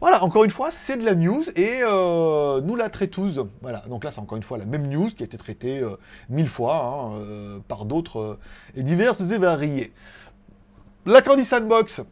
Voilà, 0.00 0.22
encore 0.22 0.44
une 0.44 0.50
fois, 0.50 0.70
c'est 0.70 0.98
de 0.98 1.04
la 1.04 1.14
news 1.14 1.44
et 1.56 1.80
euh, 1.86 2.60
nous 2.60 2.76
la 2.76 2.90
traitons. 2.90 3.48
Voilà, 3.62 3.84
donc 3.88 4.04
là 4.04 4.10
c'est 4.10 4.20
encore 4.20 4.36
une 4.36 4.42
fois 4.42 4.58
la 4.58 4.66
même 4.66 4.86
news 4.86 5.08
qui 5.08 5.22
a 5.22 5.26
été 5.26 5.38
traitée 5.38 5.78
euh, 5.78 5.96
mille 6.28 6.48
fois 6.48 7.14
hein, 7.16 7.60
par 7.68 7.86
d'autres 7.86 8.38
et 8.74 8.82
diverses 8.82 9.20
et 9.20 9.38
variées. 9.38 9.92
La 11.06 11.22
Candy 11.22 11.44
Sandbox 11.44 12.02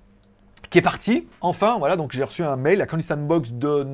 qui 0.70 0.78
est 0.78 0.82
partie, 0.82 1.26
enfin, 1.40 1.78
voilà, 1.78 1.96
donc 1.96 2.12
j'ai 2.12 2.22
reçu 2.22 2.44
un 2.44 2.56
mail, 2.56 2.78
la 2.78 2.86
Candy 2.86 3.02
Sandbox 3.02 3.50
de 3.52 3.84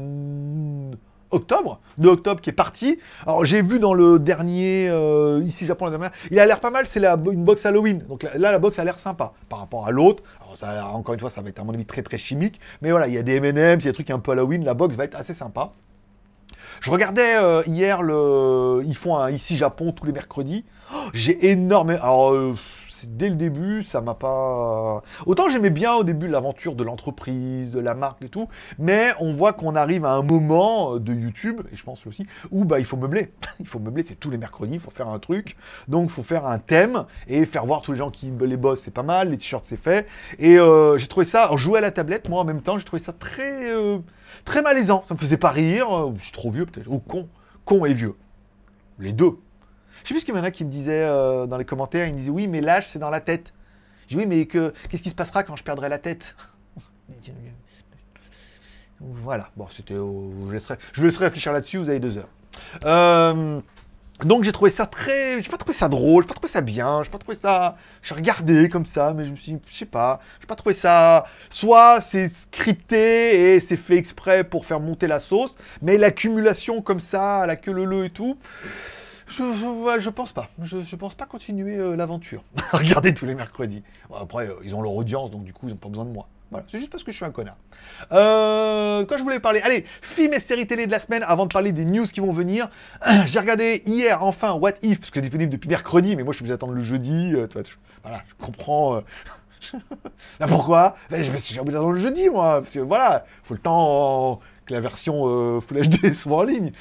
octobre, 1.36 1.80
de 1.98 2.08
octobre 2.08 2.40
qui 2.40 2.50
est 2.50 2.54
parti. 2.54 2.98
Alors 3.26 3.44
j'ai 3.44 3.62
vu 3.62 3.78
dans 3.78 3.94
le 3.94 4.18
dernier, 4.18 4.88
euh, 4.88 5.40
ici 5.44 5.66
Japon 5.66 5.86
la 5.86 5.90
dernière, 5.92 6.10
il 6.30 6.38
a 6.38 6.46
l'air 6.46 6.60
pas 6.60 6.70
mal, 6.70 6.86
c'est 6.86 7.04
une 7.04 7.44
box 7.44 7.64
Halloween. 7.64 8.04
Donc 8.08 8.24
là, 8.24 8.52
la 8.52 8.58
box 8.58 8.78
a 8.78 8.84
l'air 8.84 8.98
sympa 8.98 9.32
par 9.48 9.60
rapport 9.60 9.86
à 9.86 9.90
l'autre. 9.90 10.22
Alors 10.62 10.96
encore 10.96 11.14
une 11.14 11.20
fois, 11.20 11.30
ça 11.30 11.42
va 11.42 11.48
être 11.48 11.60
à 11.60 11.64
mon 11.64 11.74
avis 11.74 11.86
très 11.86 12.02
très 12.02 12.18
chimique. 12.18 12.60
Mais 12.82 12.90
voilà, 12.90 13.08
il 13.08 13.14
y 13.14 13.18
a 13.18 13.22
des 13.22 13.36
M&M's, 13.36 13.82
il 13.82 13.86
y 13.86 13.88
a 13.88 13.92
des 13.92 13.92
trucs 13.92 14.10
un 14.10 14.18
peu 14.18 14.32
Halloween, 14.32 14.64
la 14.64 14.74
box 14.74 14.96
va 14.96 15.04
être 15.04 15.16
assez 15.16 15.34
sympa. 15.34 15.68
Je 16.80 16.90
regardais 16.90 17.36
euh, 17.36 17.62
hier 17.66 18.02
le, 18.02 18.82
ils 18.84 18.96
font 18.96 19.16
un 19.16 19.30
ici 19.30 19.56
Japon 19.56 19.92
tous 19.92 20.04
les 20.06 20.12
mercredis. 20.12 20.64
Oh, 20.94 21.08
j'ai 21.14 21.50
énormément, 21.50 22.30
dès 23.06 23.28
le 23.28 23.36
début, 23.36 23.84
ça 23.84 24.00
m'a 24.00 24.14
pas. 24.14 25.02
Autant 25.26 25.48
j'aimais 25.48 25.70
bien 25.70 25.94
au 25.94 26.04
début 26.04 26.28
l'aventure 26.28 26.74
de 26.74 26.84
l'entreprise, 26.84 27.70
de 27.70 27.80
la 27.80 27.94
marque 27.94 28.22
et 28.22 28.28
tout, 28.28 28.48
mais 28.78 29.12
on 29.20 29.32
voit 29.32 29.52
qu'on 29.52 29.74
arrive 29.76 30.04
à 30.04 30.12
un 30.12 30.22
moment 30.22 30.94
euh, 30.94 31.00
de 31.00 31.14
YouTube, 31.14 31.62
et 31.72 31.76
je 31.76 31.84
pense 31.84 32.06
aussi, 32.06 32.26
où 32.50 32.64
bah, 32.64 32.78
il 32.78 32.84
faut 32.84 32.96
meubler. 32.96 33.32
il 33.60 33.66
faut 33.66 33.78
meubler, 33.78 34.02
c'est 34.02 34.16
tous 34.16 34.30
les 34.30 34.38
mercredis, 34.38 34.74
il 34.74 34.80
faut 34.80 34.90
faire 34.90 35.08
un 35.08 35.18
truc. 35.18 35.56
Donc 35.88 36.04
il 36.04 36.12
faut 36.12 36.22
faire 36.22 36.46
un 36.46 36.58
thème 36.58 37.04
et 37.28 37.46
faire 37.46 37.66
voir 37.66 37.82
tous 37.82 37.92
les 37.92 37.98
gens 37.98 38.10
qui 38.10 38.32
les 38.40 38.56
bossent, 38.56 38.82
c'est 38.82 38.90
pas 38.90 39.02
mal, 39.02 39.30
les 39.30 39.38
t-shirts 39.38 39.64
c'est 39.66 39.80
fait. 39.80 40.06
Et 40.38 40.58
euh, 40.58 40.98
j'ai 40.98 41.06
trouvé 41.06 41.26
ça, 41.26 41.50
jouer 41.56 41.78
à 41.78 41.82
la 41.82 41.90
tablette, 41.90 42.28
moi 42.28 42.40
en 42.40 42.44
même 42.44 42.62
temps, 42.62 42.78
j'ai 42.78 42.84
trouvé 42.84 43.02
ça 43.02 43.12
très, 43.12 43.72
euh, 43.72 43.98
très 44.44 44.62
malaisant. 44.62 45.04
Ça 45.08 45.14
me 45.14 45.18
faisait 45.18 45.36
pas 45.36 45.50
rire, 45.50 45.88
je 46.18 46.22
suis 46.22 46.32
trop 46.32 46.50
vieux 46.50 46.66
peut-être, 46.66 46.90
ou 46.90 46.98
con, 46.98 47.28
con 47.64 47.84
et 47.84 47.94
vieux. 47.94 48.14
Les 48.98 49.12
deux. 49.12 49.38
Je 50.06 50.10
sais 50.10 50.14
plus 50.14 50.20
ce 50.20 50.26
qu'il 50.26 50.36
y 50.36 50.38
en 50.38 50.44
a 50.44 50.52
qui 50.52 50.64
me 50.64 50.70
disaient 50.70 51.02
euh, 51.02 51.46
dans 51.46 51.56
les 51.56 51.64
commentaires, 51.64 52.06
ils 52.06 52.12
me 52.12 52.16
disaient 52.16 52.30
oui, 52.30 52.46
mais 52.46 52.60
l'âge 52.60 52.86
c'est 52.86 53.00
dans 53.00 53.10
la 53.10 53.20
tête. 53.20 53.52
Je 54.06 54.14
dis 54.14 54.20
oui, 54.20 54.26
mais 54.26 54.46
que, 54.46 54.72
qu'est-ce 54.88 55.02
qui 55.02 55.10
se 55.10 55.16
passera 55.16 55.42
quand 55.42 55.56
je 55.56 55.64
perdrai 55.64 55.88
la 55.88 55.98
tête? 55.98 56.36
Voilà, 59.00 59.50
bon, 59.56 59.66
c'était. 59.70 59.94
je, 59.94 60.52
laisserai, 60.52 60.76
je 60.92 61.04
laisserai 61.04 61.26
réfléchir 61.26 61.52
là-dessus, 61.52 61.76
vous 61.76 61.90
avez 61.90 62.00
deux 62.00 62.16
heures. 62.16 62.30
Euh, 62.86 63.60
donc 64.20 64.44
j'ai 64.44 64.52
trouvé 64.52 64.70
ça 64.70 64.86
très. 64.86 65.42
J'ai 65.42 65.50
pas 65.50 65.58
trouvé 65.58 65.74
ça 65.74 65.88
drôle, 65.88 66.22
j'ai 66.22 66.28
pas 66.28 66.34
trouvé 66.34 66.48
ça 66.50 66.60
bien, 66.62 67.02
j'ai 67.02 67.10
pas 67.10 67.18
trouvé 67.18 67.36
ça. 67.36 67.76
J'ai 68.00 68.14
regardé 68.14 68.68
comme 68.70 68.86
ça, 68.86 69.12
mais 69.12 69.24
je 69.24 69.32
me 69.32 69.36
suis 69.36 69.52
dit, 69.54 69.60
je 69.68 69.76
sais 69.76 69.86
pas, 69.86 70.20
j'ai 70.40 70.46
pas 70.46 70.54
trouvé 70.54 70.74
ça. 70.74 71.26
Soit 71.50 72.00
c'est 72.00 72.34
scripté 72.34 73.56
et 73.56 73.60
c'est 73.60 73.76
fait 73.76 73.96
exprès 73.96 74.44
pour 74.44 74.64
faire 74.64 74.80
monter 74.80 75.08
la 75.08 75.18
sauce, 75.18 75.56
mais 75.82 75.98
l'accumulation 75.98 76.80
comme 76.80 77.00
ça, 77.00 77.44
la 77.44 77.56
queue 77.56 77.72
le 77.72 78.04
et 78.04 78.10
tout. 78.10 78.38
Je, 79.28 80.10
pense 80.10 80.32
pas. 80.32 80.48
Je, 80.62 80.96
pense 80.96 81.14
pas 81.14 81.26
continuer 81.26 81.76
euh, 81.76 81.96
l'aventure. 81.96 82.42
Regardez 82.72 83.14
tous 83.14 83.26
les 83.26 83.34
mercredis. 83.34 83.82
après, 84.14 84.48
euh, 84.48 84.54
ils 84.64 84.74
ont 84.74 84.82
leur 84.82 84.94
audience, 84.94 85.30
donc 85.30 85.44
du 85.44 85.52
coup, 85.52 85.66
ils 85.66 85.70
n'ont 85.70 85.76
pas 85.76 85.88
besoin 85.88 86.04
de 86.04 86.10
moi. 86.10 86.28
Voilà, 86.50 86.64
c'est 86.70 86.78
juste 86.78 86.90
parce 86.90 87.02
que 87.02 87.10
je 87.10 87.16
suis 87.16 87.24
un 87.24 87.32
connard. 87.32 87.56
Euh, 88.12 89.04
quoi 89.04 89.16
je 89.16 89.24
voulais 89.24 89.40
parler 89.40 89.60
Allez, 89.62 89.84
film 90.00 90.32
et 90.32 90.38
série 90.38 90.68
télé 90.68 90.86
de 90.86 90.92
la 90.92 91.00
semaine, 91.00 91.24
avant 91.26 91.46
de 91.46 91.52
parler 91.52 91.72
des 91.72 91.84
news 91.84 92.06
qui 92.06 92.20
vont 92.20 92.32
venir. 92.32 92.68
J'ai 93.26 93.40
regardé 93.40 93.82
hier, 93.84 94.22
enfin, 94.22 94.52
What 94.52 94.74
If, 94.82 95.00
parce 95.00 95.10
que 95.10 95.16
c'est 95.16 95.22
disponible 95.22 95.50
depuis 95.50 95.68
mercredi, 95.68 96.14
mais 96.14 96.22
moi 96.22 96.32
je 96.32 96.36
suis 96.36 96.42
obligé 96.44 96.54
d'attendre 96.54 96.74
le 96.74 96.84
jeudi. 96.84 97.32
voilà, 98.02 98.22
je 98.28 98.34
comprends. 98.44 99.02
pourquoi? 100.48 100.94
Ben, 101.10 101.20
J'ai 101.22 101.60
envie 101.60 101.72
d'attendre 101.72 101.92
le 101.92 102.00
jeudi, 102.00 102.30
moi. 102.30 102.60
Parce 102.60 102.74
que 102.74 102.78
voilà, 102.78 103.24
faut 103.42 103.54
le 103.54 103.60
temps 103.60 104.40
la 104.70 104.80
version 104.80 105.22
euh, 105.26 105.60
Full 105.60 105.88
HD 105.88 106.14
soit 106.14 106.36
en 106.36 106.42
ligne. 106.42 106.72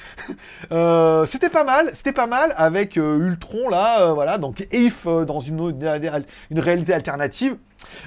Euh, 0.72 1.26
c'était 1.26 1.50
pas 1.50 1.64
mal, 1.64 1.90
c'était 1.94 2.12
pas 2.12 2.26
mal 2.26 2.54
avec 2.56 2.96
euh, 2.96 3.18
Ultron 3.18 3.68
là, 3.68 4.12
voilà, 4.12 4.38
donc 4.38 4.66
If 4.72 5.06
dans 5.06 5.40
une 5.40 6.60
réalité 6.60 6.92
alternative. 6.92 7.56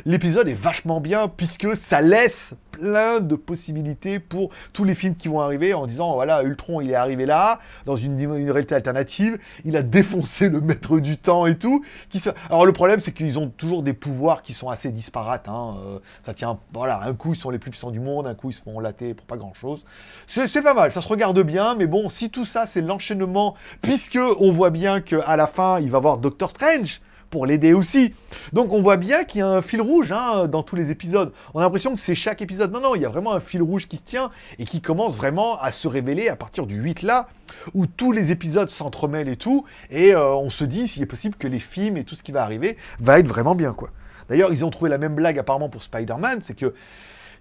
L'épisode 0.06 0.48
est 0.48 0.54
vachement 0.54 1.00
bien 1.00 1.28
puisque 1.28 1.76
ça 1.76 2.02
laisse 2.02 2.54
plein 2.72 3.20
de 3.20 3.36
possibilités 3.36 4.20
pour 4.20 4.52
tous 4.72 4.86
les 4.86 4.96
films 4.96 5.16
qui 5.16 5.28
vont 5.28 5.42
arriver 5.42 5.74
en 5.74 5.86
disant 5.86 6.14
voilà 6.14 6.44
Ultron 6.44 6.80
il 6.80 6.92
est 6.92 6.96
arrivé 6.96 7.26
là 7.26 7.60
dans 7.86 7.96
une, 7.96 8.16
réalité 8.52 8.74
alternative 8.74 9.38
il 9.66 9.76
a 9.76 9.82
défoncé 9.84 10.48
le 10.48 10.62
maître 10.62 11.00
du 11.00 11.18
temps 11.18 11.46
et 11.46 11.58
tout 11.58 11.84
qui 12.10 12.22
alors 12.48 12.66
le 12.66 12.72
problème 12.72 13.02
c'est 13.02 13.12
qu'ils 13.12 13.38
ont 13.38 13.50
toujours 13.50 13.84
des 13.84 13.94
pouvoirs 13.94 14.42
qui 14.42 14.54
sont 14.54 14.70
assez 14.70 14.92
disparates 14.92 15.50
hein. 15.50 15.76
Euh, 15.86 16.00
ça 16.24 16.34
tient 16.34 16.58
voilà 16.74 17.02
un 17.06 17.14
coup 17.14 17.34
ils 17.34 17.40
sont 17.40 17.50
les 17.50 17.60
plus 17.60 17.72
puissants 17.72 17.92
du 17.92 18.00
monde 18.00 18.28
un 18.28 18.36
coup 18.36 18.50
ils 18.50 18.54
se 18.54 18.62
font 18.62 18.80
latter 18.80 19.14
pour 19.14 19.26
pas 19.26 19.38
grand 19.38 19.54
chose 19.54 19.84
c'est 20.28 20.62
pas 20.62 20.74
mal 20.74 20.92
ça 20.94 21.02
se 21.02 21.08
regarde 21.08 21.42
bien 21.42 21.76
mais 21.76 21.86
bon 21.86 22.08
si 22.08 22.30
tout 22.30 22.46
ça 22.46 22.66
c'est 22.66 22.82
l'enchaînement 22.82 23.56
puisque 23.82 24.20
on 24.40 24.52
voit 24.54 24.70
bien 24.70 25.02
qu'à 25.02 25.36
la 25.36 25.48
fin 25.48 25.80
il 25.80 25.92
va 25.92 26.00
voir 26.00 26.18
Doctor 26.18 26.50
Strange 26.50 27.02
pour 27.30 27.46
l'aider 27.46 27.74
aussi. 27.74 28.14
Donc 28.54 28.74
on 28.74 28.82
voit 28.82 28.98
bien 28.98 29.24
qu'il 29.24 29.40
y 29.40 29.42
a 29.42 29.48
un 29.48 29.62
fil 29.62 29.82
rouge 29.82 30.12
hein, 30.12 30.48
dans 30.48 30.64
tous 30.64 30.76
les 30.76 30.92
épisodes. 30.92 31.32
On 31.54 31.60
a 31.60 31.64
l'impression 31.64 31.94
que 31.94 32.02
c'est 32.02 32.16
chaque 32.16 32.42
épisode. 32.42 32.72
Non, 32.72 32.82
non, 32.82 32.96
il 32.96 33.02
y 33.02 33.06
a 33.06 33.10
vraiment 33.10 33.34
un 33.34 33.40
fil 33.40 33.62
rouge 33.62 33.88
qui 33.88 33.98
se 33.98 34.04
tient 34.04 34.32
et 34.58 34.66
qui 34.66 34.82
commence 34.82 35.16
vraiment 35.16 35.60
à 35.62 35.72
se 35.72 35.88
révéler 35.88 36.30
à 36.30 36.36
partir 36.36 36.66
du 36.66 36.76
8 36.76 37.04
là, 37.04 37.28
où 37.74 37.86
tous 37.86 38.12
les 38.12 38.32
épisodes 38.32 38.70
s'entremêlent 38.70 39.30
et 39.30 39.38
tout. 39.38 39.66
Et 39.90 40.14
euh, 40.14 40.34
on 40.36 40.50
se 40.50 40.64
dit, 40.64 40.88
s'il 40.88 41.04
est 41.04 41.08
possible, 41.08 41.36
que 41.36 41.48
les 41.48 41.60
films 41.60 41.98
et 41.98 42.04
tout 42.04 42.16
ce 42.16 42.24
qui 42.24 42.32
va 42.32 42.44
arriver 42.44 42.78
va 43.00 43.20
être 43.20 43.28
vraiment 43.28 43.56
bien, 43.56 43.74
quoi. 43.74 43.90
D'ailleurs, 44.30 44.52
ils 44.54 44.64
ont 44.64 44.70
trouvé 44.70 44.90
la 44.90 45.00
même 45.00 45.16
blague 45.16 45.40
apparemment 45.40 45.70
pour 45.70 45.82
Spider-Man, 45.82 46.40
c'est 46.42 46.56
que 46.56 46.74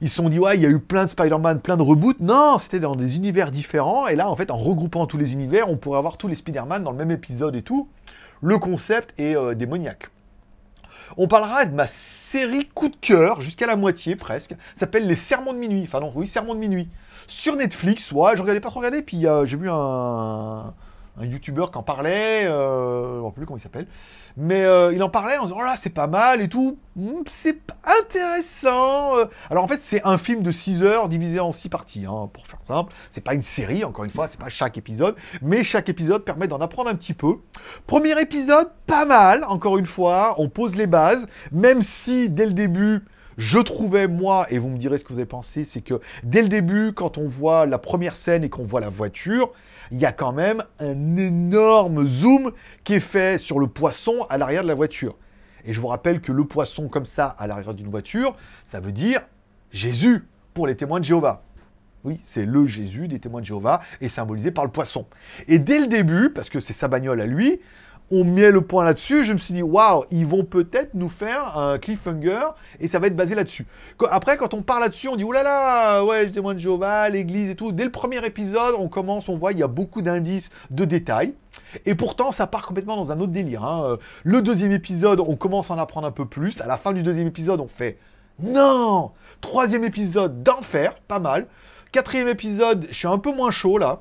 ils 0.00 0.08
se 0.08 0.14
sont 0.14 0.28
dit, 0.28 0.38
ouais, 0.38 0.56
il 0.56 0.62
y 0.62 0.66
a 0.66 0.68
eu 0.68 0.78
plein 0.78 1.06
de 1.06 1.10
Spider-Man, 1.10 1.60
plein 1.60 1.76
de 1.76 1.82
reboots. 1.82 2.20
Non, 2.20 2.58
c'était 2.60 2.78
dans 2.78 2.94
des 2.94 3.16
univers 3.16 3.50
différents. 3.50 4.06
Et 4.06 4.14
là, 4.14 4.30
en 4.30 4.36
fait, 4.36 4.52
en 4.52 4.56
regroupant 4.56 5.06
tous 5.06 5.18
les 5.18 5.32
univers, 5.32 5.68
on 5.68 5.76
pourrait 5.76 5.98
avoir 5.98 6.18
tous 6.18 6.28
les 6.28 6.36
Spider-Man 6.36 6.84
dans 6.84 6.92
le 6.92 6.96
même 6.96 7.10
épisode 7.10 7.56
et 7.56 7.62
tout 7.62 7.88
le 8.40 8.58
concept 8.58 9.18
est 9.18 9.36
euh, 9.36 9.54
démoniaque. 9.54 10.08
On 11.16 11.28
parlera 11.28 11.64
de 11.64 11.74
ma 11.74 11.86
série 11.86 12.66
coup 12.66 12.88
de 12.88 12.96
cœur, 12.96 13.40
jusqu'à 13.40 13.66
la 13.66 13.76
moitié 13.76 14.16
presque. 14.16 14.54
S'appelle 14.78 15.06
Les 15.06 15.16
Sermons 15.16 15.52
de 15.52 15.58
minuit. 15.58 15.82
Enfin 15.84 16.00
non, 16.00 16.12
oui, 16.14 16.26
Sermons 16.26 16.54
de 16.54 16.60
minuit. 16.60 16.88
Sur 17.26 17.56
Netflix, 17.56 18.12
ouais, 18.12 18.36
je 18.36 18.42
regardais 18.42 18.60
pas 18.60 18.70
trop 18.70 18.80
regarder, 18.80 19.02
puis 19.02 19.26
euh, 19.26 19.44
j'ai 19.44 19.56
vu 19.56 19.68
un, 19.70 20.74
un 21.20 21.24
youtubeur 21.24 21.70
qui 21.70 21.78
en 21.78 21.82
parlait, 21.82 22.46
euh, 22.46 23.20
je 23.20 23.24
ne 23.24 23.30
plus 23.30 23.46
comment 23.46 23.56
il 23.58 23.60
s'appelle, 23.62 23.86
mais 24.36 24.62
euh, 24.64 24.92
il 24.92 25.02
en 25.02 25.08
parlait 25.08 25.36
en 25.38 25.44
disant 25.44 25.56
oh 25.60 25.64
là 25.64 25.76
c'est 25.76 25.90
pas 25.94 26.06
mal 26.06 26.40
et 26.40 26.48
tout, 26.48 26.78
Hmm, 26.96 27.22
c'est 27.30 27.60
intéressant. 27.84 29.16
euh. 29.18 29.26
Alors 29.50 29.64
en 29.64 29.68
fait 29.68 29.80
c'est 29.82 30.02
un 30.04 30.18
film 30.18 30.42
de 30.42 30.50
6 30.50 30.82
heures 30.82 31.08
divisé 31.08 31.38
en 31.40 31.52
6 31.52 31.68
parties, 31.68 32.04
hein, 32.06 32.28
pour 32.32 32.46
faire 32.46 32.58
simple. 32.64 32.92
C'est 33.10 33.20
pas 33.22 33.34
une 33.34 33.42
série, 33.42 33.84
encore 33.84 34.04
une 34.04 34.10
fois, 34.10 34.26
c'est 34.28 34.40
pas 34.40 34.48
chaque 34.48 34.76
épisode, 34.78 35.14
mais 35.42 35.64
chaque 35.64 35.88
épisode 35.88 36.24
permet 36.24 36.48
d'en 36.48 36.60
apprendre 36.60 36.90
un 36.90 36.94
petit 36.94 37.14
peu. 37.14 37.36
Premier 37.86 38.20
épisode, 38.20 38.68
pas 38.86 39.04
mal, 39.04 39.44
encore 39.44 39.78
une 39.78 39.86
fois, 39.86 40.34
on 40.38 40.48
pose 40.48 40.74
les 40.74 40.86
bases, 40.86 41.26
même 41.52 41.82
si 41.82 42.28
dès 42.28 42.46
le 42.46 42.52
début 42.52 43.04
je 43.36 43.60
trouvais, 43.60 44.08
moi, 44.08 44.48
et 44.50 44.58
vous 44.58 44.68
me 44.68 44.76
direz 44.78 44.98
ce 44.98 45.04
que 45.04 45.10
vous 45.12 45.20
avez 45.20 45.24
pensé, 45.26 45.62
c'est 45.62 45.80
que 45.80 46.00
dès 46.24 46.42
le 46.42 46.48
début, 46.48 46.92
quand 46.92 47.18
on 47.18 47.26
voit 47.26 47.66
la 47.66 47.78
première 47.78 48.16
scène 48.16 48.42
et 48.42 48.48
qu'on 48.48 48.64
voit 48.64 48.80
la 48.80 48.88
voiture, 48.88 49.52
il 49.90 49.98
y 49.98 50.06
a 50.06 50.12
quand 50.12 50.32
même 50.32 50.62
un 50.78 51.16
énorme 51.16 52.06
zoom 52.06 52.52
qui 52.84 52.94
est 52.94 53.00
fait 53.00 53.38
sur 53.38 53.58
le 53.58 53.66
poisson 53.66 54.26
à 54.28 54.38
l'arrière 54.38 54.62
de 54.62 54.68
la 54.68 54.74
voiture. 54.74 55.16
Et 55.64 55.72
je 55.72 55.80
vous 55.80 55.86
rappelle 55.88 56.20
que 56.20 56.32
le 56.32 56.44
poisson 56.44 56.88
comme 56.88 57.06
ça 57.06 57.26
à 57.26 57.46
l'arrière 57.46 57.74
d'une 57.74 57.90
voiture, 57.90 58.36
ça 58.70 58.80
veut 58.80 58.92
dire 58.92 59.20
Jésus 59.70 60.24
pour 60.54 60.66
les 60.66 60.76
témoins 60.76 61.00
de 61.00 61.04
Jéhovah. 61.04 61.42
Oui, 62.04 62.20
c'est 62.22 62.46
le 62.46 62.64
Jésus 62.64 63.08
des 63.08 63.18
témoins 63.18 63.40
de 63.40 63.46
Jéhovah 63.46 63.80
et 64.00 64.08
symbolisé 64.08 64.50
par 64.50 64.64
le 64.64 64.70
poisson. 64.70 65.06
Et 65.48 65.58
dès 65.58 65.80
le 65.80 65.88
début, 65.88 66.30
parce 66.30 66.48
que 66.48 66.60
c'est 66.60 66.72
sa 66.72 66.88
bagnole 66.88 67.20
à 67.20 67.26
lui, 67.26 67.60
on 68.10 68.24
met 68.24 68.50
le 68.50 68.60
point 68.62 68.84
là-dessus. 68.84 69.24
Je 69.24 69.32
me 69.32 69.38
suis 69.38 69.54
dit, 69.54 69.62
waouh, 69.62 70.04
ils 70.10 70.26
vont 70.26 70.44
peut-être 70.44 70.94
nous 70.94 71.08
faire 71.08 71.58
un 71.58 71.78
cliffhanger 71.78 72.40
et 72.80 72.88
ça 72.88 72.98
va 72.98 73.06
être 73.08 73.16
basé 73.16 73.34
là-dessus. 73.34 73.66
Après, 74.10 74.36
quand 74.36 74.54
on 74.54 74.62
parle 74.62 74.82
là-dessus, 74.82 75.08
on 75.08 75.16
dit, 75.16 75.24
oulala, 75.24 75.44
là 75.44 75.94
là, 75.96 76.04
ouais, 76.04 76.24
les 76.24 76.30
témoins 76.30 76.54
de 76.54 76.58
Jéhovah, 76.58 77.08
l'église 77.08 77.50
et 77.50 77.54
tout. 77.54 77.72
Dès 77.72 77.84
le 77.84 77.90
premier 77.90 78.24
épisode, 78.24 78.74
on 78.78 78.88
commence, 78.88 79.28
on 79.28 79.36
voit, 79.36 79.52
il 79.52 79.58
y 79.58 79.62
a 79.62 79.68
beaucoup 79.68 80.02
d'indices, 80.02 80.50
de 80.70 80.84
détails. 80.84 81.34
Et 81.84 81.94
pourtant, 81.94 82.32
ça 82.32 82.46
part 82.46 82.66
complètement 82.66 82.96
dans 82.96 83.12
un 83.12 83.20
autre 83.20 83.32
délire. 83.32 83.64
hein. 83.64 83.82
Euh, 83.84 83.96
Le 84.24 84.40
deuxième 84.40 84.72
épisode, 84.72 85.20
on 85.20 85.36
commence 85.36 85.70
à 85.70 85.74
en 85.74 85.78
apprendre 85.78 86.06
un 86.06 86.12
peu 86.12 86.24
plus. 86.24 86.60
À 86.60 86.66
la 86.66 86.78
fin 86.78 86.92
du 86.92 87.02
deuxième 87.02 87.26
épisode, 87.26 87.60
on 87.60 87.68
fait 87.68 87.98
non 88.40 89.10
Troisième 89.40 89.84
épisode 89.84 90.42
d'enfer, 90.42 90.94
pas 91.08 91.18
mal. 91.18 91.46
Quatrième 91.92 92.28
épisode, 92.28 92.86
je 92.90 92.94
suis 92.94 93.08
un 93.08 93.18
peu 93.18 93.34
moins 93.34 93.50
chaud 93.50 93.78
là. 93.78 94.00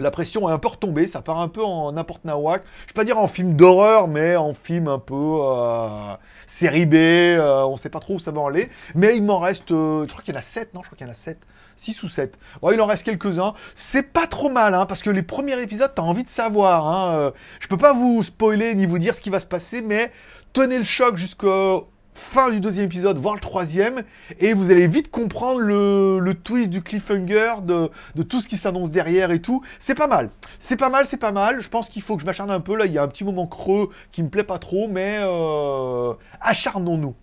La 0.00 0.10
pression 0.12 0.48
est 0.48 0.52
un 0.52 0.58
peu 0.58 0.68
retombée, 0.68 1.08
ça 1.08 1.22
part 1.22 1.40
un 1.40 1.48
peu 1.48 1.62
en 1.62 1.90
n'importe 1.92 2.24
nawak. 2.24 2.62
Je 2.82 2.92
vais 2.92 2.94
pas 2.94 3.04
dire 3.04 3.18
en 3.18 3.26
film 3.26 3.54
d'horreur, 3.54 4.06
mais 4.06 4.36
en 4.36 4.54
film 4.54 4.86
un 4.86 5.00
peu 5.00 5.14
euh, 5.14 6.14
série 6.46 6.86
B, 6.86 6.94
euh, 6.94 7.64
on 7.64 7.76
sait 7.76 7.88
pas 7.88 7.98
trop 7.98 8.14
où 8.14 8.20
ça 8.20 8.30
va 8.30 8.46
aller. 8.46 8.68
Mais 8.94 9.16
il 9.16 9.24
m'en 9.24 9.40
reste, 9.40 9.72
euh, 9.72 10.04
je 10.06 10.10
crois 10.10 10.22
qu'il 10.22 10.34
y 10.34 10.36
en 10.36 10.40
a 10.40 10.42
7, 10.42 10.72
non 10.74 10.82
Je 10.82 10.86
crois 10.86 10.96
qu'il 10.96 11.06
y 11.06 11.08
en 11.08 11.12
a 11.12 11.16
7. 11.16 11.38
6 11.78 12.02
ou 12.02 12.08
7. 12.08 12.38
Bon, 12.60 12.72
il 12.72 12.80
en 12.80 12.86
reste 12.86 13.04
quelques-uns. 13.04 13.54
C'est 13.74 14.02
pas 14.02 14.26
trop 14.26 14.50
mal, 14.50 14.74
hein, 14.74 14.86
parce 14.86 15.02
que 15.02 15.10
les 15.10 15.22
premiers 15.22 15.60
épisodes, 15.62 15.92
t'as 15.94 16.02
envie 16.02 16.24
de 16.24 16.28
savoir. 16.28 16.86
Hein. 16.86 17.14
Euh, 17.16 17.30
Je 17.60 17.68
peux 17.68 17.76
pas 17.76 17.92
vous 17.92 18.22
spoiler 18.22 18.74
ni 18.74 18.86
vous 18.86 18.98
dire 18.98 19.14
ce 19.14 19.20
qui 19.20 19.30
va 19.30 19.40
se 19.40 19.46
passer, 19.46 19.80
mais 19.80 20.12
tenez 20.52 20.78
le 20.78 20.84
choc 20.84 21.16
jusqu'au 21.16 21.88
fin 22.18 22.50
du 22.50 22.60
deuxième 22.60 22.86
épisode, 22.86 23.18
voire 23.18 23.34
le 23.34 23.40
troisième, 23.40 24.02
et 24.38 24.52
vous 24.52 24.70
allez 24.70 24.86
vite 24.86 25.10
comprendre 25.10 25.60
le, 25.60 26.32
twist 26.34 26.68
du 26.68 26.82
cliffhanger, 26.82 27.62
de, 27.62 28.22
tout 28.22 28.40
ce 28.40 28.48
qui 28.48 28.56
s'annonce 28.56 28.90
derrière 28.90 29.30
et 29.30 29.40
tout. 29.40 29.62
C'est 29.80 29.94
pas 29.94 30.06
mal. 30.06 30.30
C'est 30.58 30.76
pas 30.76 30.88
mal, 30.88 31.06
c'est 31.06 31.16
pas 31.16 31.32
mal. 31.32 31.62
Je 31.62 31.68
pense 31.68 31.88
qu'il 31.88 32.02
faut 32.02 32.16
que 32.16 32.22
je 32.22 32.26
m'acharne 32.26 32.50
un 32.50 32.60
peu. 32.60 32.76
Là, 32.76 32.86
il 32.86 32.92
y 32.92 32.98
a 32.98 33.02
un 33.02 33.08
petit 33.08 33.24
moment 33.24 33.46
creux 33.46 33.90
qui 34.12 34.22
me 34.22 34.28
plaît 34.28 34.44
pas 34.44 34.58
trop, 34.58 34.88
mais 34.88 35.18
euh, 35.20 36.12
acharnons-nous. 36.40 37.14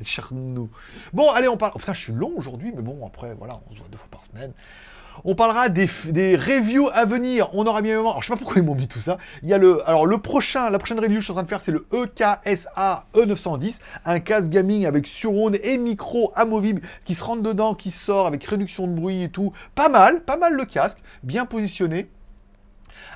Acharnons-nous. 0.00 0.68
Bon, 1.12 1.30
allez, 1.30 1.48
on 1.48 1.56
parle. 1.56 1.72
Oh, 1.76 1.80
je 1.86 1.92
suis 1.92 2.12
long 2.12 2.32
aujourd'hui, 2.36 2.72
mais 2.74 2.82
bon, 2.82 3.06
après, 3.06 3.34
voilà, 3.34 3.60
on 3.70 3.72
se 3.72 3.78
voit 3.78 3.88
deux 3.90 3.98
fois 3.98 4.08
par 4.10 4.24
semaine. 4.24 4.52
On 5.24 5.34
parlera 5.34 5.68
des, 5.68 5.88
des 6.06 6.36
reviews 6.36 6.88
à 6.92 7.04
venir. 7.04 7.48
On 7.54 7.66
aura 7.66 7.82
bien. 7.82 8.00
Alors, 8.00 8.20
je 8.20 8.26
sais 8.26 8.32
pas 8.32 8.38
pourquoi 8.38 8.60
ils 8.60 8.64
m'ont 8.64 8.74
mis 8.74 8.88
tout 8.88 8.98
ça. 8.98 9.18
Il 9.42 9.48
y 9.48 9.54
a 9.54 9.58
le. 9.58 9.88
Alors, 9.88 10.06
le 10.06 10.18
prochain, 10.18 10.70
la 10.70 10.78
prochaine 10.78 10.98
review 10.98 11.16
que 11.16 11.20
je 11.20 11.24
suis 11.24 11.32
en 11.32 11.34
train 11.34 11.44
de 11.44 11.48
faire, 11.48 11.62
c'est 11.62 11.72
le 11.72 11.86
EKSA 11.92 13.06
E910. 13.14 13.76
Un 14.04 14.20
casque 14.20 14.48
gaming 14.48 14.86
avec 14.86 15.06
surround 15.06 15.58
et 15.62 15.78
micro 15.78 16.32
amovible 16.34 16.82
qui 17.04 17.14
se 17.14 17.22
rentre 17.22 17.42
dedans, 17.42 17.74
qui 17.74 17.90
sort 17.90 18.26
avec 18.26 18.44
réduction 18.44 18.86
de 18.86 18.92
bruit 18.92 19.22
et 19.22 19.28
tout. 19.28 19.52
Pas 19.74 19.88
mal, 19.88 20.22
pas 20.22 20.36
mal 20.36 20.54
le 20.54 20.64
casque. 20.64 20.98
Bien 21.22 21.46
positionné. 21.46 22.08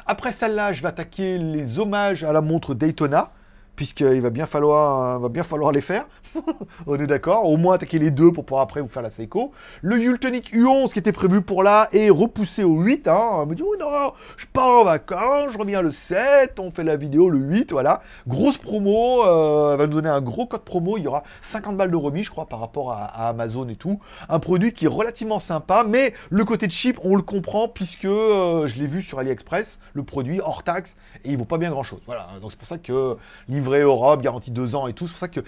Après 0.07 0.32
celle-là, 0.32 0.72
je 0.72 0.82
vais 0.82 0.88
attaquer 0.88 1.38
les 1.38 1.78
hommages 1.78 2.24
à 2.24 2.32
la 2.32 2.40
montre 2.40 2.74
Daytona. 2.74 3.32
Puisqu'il 3.76 4.20
va 4.20 4.22
va 4.22 4.30
bien 4.30 4.46
falloir 4.46 5.72
les 5.72 5.80
faire. 5.80 6.07
On 6.87 6.97
est 6.97 7.07
d'accord. 7.07 7.49
Au 7.49 7.57
moins 7.57 7.74
attaquer 7.74 7.99
les 7.99 8.11
deux 8.11 8.33
pour 8.33 8.45
pouvoir 8.45 8.62
après 8.62 8.81
vous 8.81 8.89
faire 8.89 9.03
la 9.03 9.11
Seiko. 9.11 9.53
Le 9.83 9.99
Yultonic 9.99 10.55
U11 10.55 10.93
qui 10.93 10.99
était 10.99 11.12
prévu 11.12 11.43
pour 11.43 11.62
là 11.62 11.89
est 11.93 12.11
repoussé 12.11 12.64
au 12.64 12.81
8. 12.81 13.09
Hein. 13.09 13.29
On 13.33 13.47
me 13.47 13.55
dit, 13.55 13.62
oh 13.64 13.76
non, 13.79 14.12
je 14.37 14.47
pars 14.53 14.81
en 14.81 14.85
vacances, 14.85 15.53
je 15.53 15.59
reviens 15.59 15.83
le 15.83 15.93
7, 15.93 16.59
on 16.61 16.70
fait 16.70 16.85
la 16.85 16.97
vidéo 16.97 17.31
le 17.31 17.39
8, 17.39 17.72
voilà. 17.72 18.03
Grosse 18.26 18.59
promo, 18.59 19.24
euh, 19.24 19.72
elle 19.72 19.79
va 19.79 19.87
nous 19.87 19.95
donner 19.95 20.09
un 20.09 20.20
gros 20.20 20.47
code 20.47 20.62
promo. 20.62 20.97
Il 20.97 21.05
y 21.05 21.07
aura 21.07 21.24
50 21.43 21.76
balles 21.76 21.91
de 21.91 21.97
remise, 21.97 22.26
je 22.26 22.31
crois, 22.31 22.47
par 22.47 22.61
rapport 22.61 22.93
à, 22.93 23.05
à 23.05 23.29
Amazon 23.29 23.68
et 23.68 23.76
tout. 23.76 24.01
Un 24.29 24.39
produit 24.39 24.72
qui 24.72 24.85
est 24.87 24.89
relativement 24.89 25.41
sympa, 25.41 25.85
mais 25.87 26.14
le 26.31 26.45
côté 26.45 26.68
cheap, 26.68 26.99
on 27.05 27.16
le 27.16 27.22
comprend 27.22 27.68
puisque 27.68 28.05
euh, 28.05 28.66
je 28.66 28.76
l'ai 28.76 28.87
vu 28.87 29.03
sur 29.03 29.18
AliExpress, 29.18 29.79
le 29.95 30.03
produit 30.03 30.41
hors 30.41 30.62
taxe, 30.62 30.97
et 31.24 31.31
il 31.31 31.39
vaut 31.39 31.45
pas 31.45 31.59
bien 31.59 31.70
grand 31.70 31.83
chose. 31.83 32.01
Voilà. 32.07 32.29
Donc 32.41 32.51
c'est 32.51 32.59
pour 32.59 32.68
ça 32.68 32.79
que 32.79 33.16
livré 33.49 33.81
Europe, 33.81 34.22
garantie 34.22 34.51
2 34.51 34.74
ans 34.74 34.87
et 34.87 34.93
tout, 34.93 35.07
c'est 35.07 35.12
pour 35.12 35.18
ça 35.18 35.29
que 35.29 35.41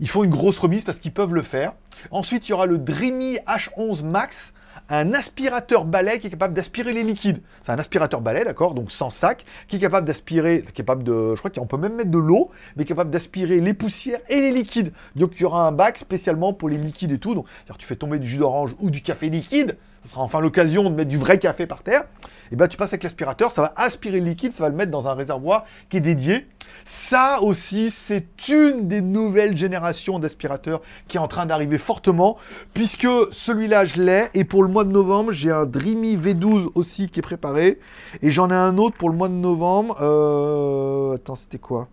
il 0.00 0.08
faut 0.08 0.24
une 0.24 0.30
grosse 0.30 0.58
remise 0.58 0.84
parce 0.84 1.00
qu'ils 1.00 1.12
peuvent 1.12 1.34
le 1.34 1.42
faire. 1.42 1.72
Ensuite, 2.10 2.48
il 2.48 2.50
y 2.50 2.54
aura 2.54 2.66
le 2.66 2.78
Dreamy 2.78 3.38
H11 3.46 4.04
Max, 4.04 4.52
un 4.88 5.12
aspirateur 5.12 5.84
balai 5.84 6.18
qui 6.18 6.28
est 6.28 6.30
capable 6.30 6.54
d'aspirer 6.54 6.92
les 6.92 7.02
liquides. 7.02 7.40
C'est 7.62 7.72
un 7.72 7.78
aspirateur 7.78 8.20
balai, 8.20 8.44
d'accord, 8.44 8.74
donc 8.74 8.90
sans 8.90 9.10
sac, 9.10 9.44
qui 9.66 9.76
est 9.76 9.80
capable 9.80 10.06
d'aspirer, 10.06 10.64
capable 10.74 11.02
de, 11.02 11.34
je 11.34 11.38
crois 11.38 11.50
qu'on 11.50 11.66
peut 11.66 11.76
même 11.76 11.94
mettre 11.94 12.10
de 12.10 12.18
l'eau, 12.18 12.50
mais 12.76 12.84
capable 12.84 13.10
d'aspirer 13.10 13.60
les 13.60 13.74
poussières 13.74 14.20
et 14.28 14.40
les 14.40 14.52
liquides. 14.52 14.92
Donc 15.16 15.32
il 15.36 15.42
y 15.42 15.44
aura 15.44 15.66
un 15.66 15.72
bac 15.72 15.98
spécialement 15.98 16.52
pour 16.52 16.68
les 16.68 16.78
liquides 16.78 17.12
et 17.12 17.18
tout. 17.18 17.34
Donc 17.34 17.46
tu 17.78 17.86
fais 17.86 17.96
tomber 17.96 18.18
du 18.18 18.26
jus 18.26 18.38
d'orange 18.38 18.74
ou 18.78 18.90
du 18.90 19.02
café 19.02 19.28
liquide, 19.28 19.76
ce 20.04 20.10
sera 20.10 20.22
enfin 20.22 20.40
l'occasion 20.40 20.88
de 20.88 20.94
mettre 20.94 21.10
du 21.10 21.18
vrai 21.18 21.38
café 21.38 21.66
par 21.66 21.82
terre. 21.82 22.04
Et 22.52 22.56
ben 22.56 22.68
tu 22.68 22.76
passes 22.76 22.90
avec 22.90 23.02
l'aspirateur, 23.02 23.52
ça 23.52 23.62
va 23.62 23.72
aspirer 23.76 24.20
le 24.20 24.26
liquide, 24.26 24.52
ça 24.52 24.64
va 24.64 24.68
le 24.68 24.76
mettre 24.76 24.90
dans 24.90 25.08
un 25.08 25.14
réservoir 25.14 25.64
qui 25.88 25.98
est 25.98 26.00
dédié. 26.00 26.46
Ça 26.84 27.40
aussi, 27.42 27.90
c'est 27.90 28.48
une 28.48 28.88
des 28.88 29.00
nouvelles 29.00 29.56
générations 29.56 30.18
d'aspirateurs 30.18 30.80
qui 31.06 31.16
est 31.16 31.20
en 31.20 31.28
train 31.28 31.46
d'arriver 31.46 31.78
fortement, 31.78 32.36
puisque 32.74 33.08
celui-là, 33.30 33.86
je 33.86 34.00
l'ai, 34.00 34.28
et 34.34 34.44
pour 34.44 34.62
le 34.62 34.68
mois 34.68 34.84
de 34.84 34.92
novembre, 34.92 35.32
j'ai 35.32 35.50
un 35.50 35.66
Dreamy 35.66 36.16
V12 36.16 36.70
aussi 36.74 37.08
qui 37.08 37.20
est 37.20 37.22
préparé, 37.22 37.78
et 38.22 38.30
j'en 38.30 38.50
ai 38.50 38.54
un 38.54 38.78
autre 38.78 38.96
pour 38.96 39.10
le 39.10 39.16
mois 39.16 39.28
de 39.28 39.34
novembre. 39.34 39.96
Euh... 40.00 41.14
Attends, 41.14 41.36
c'était 41.36 41.58
quoi? 41.58 41.88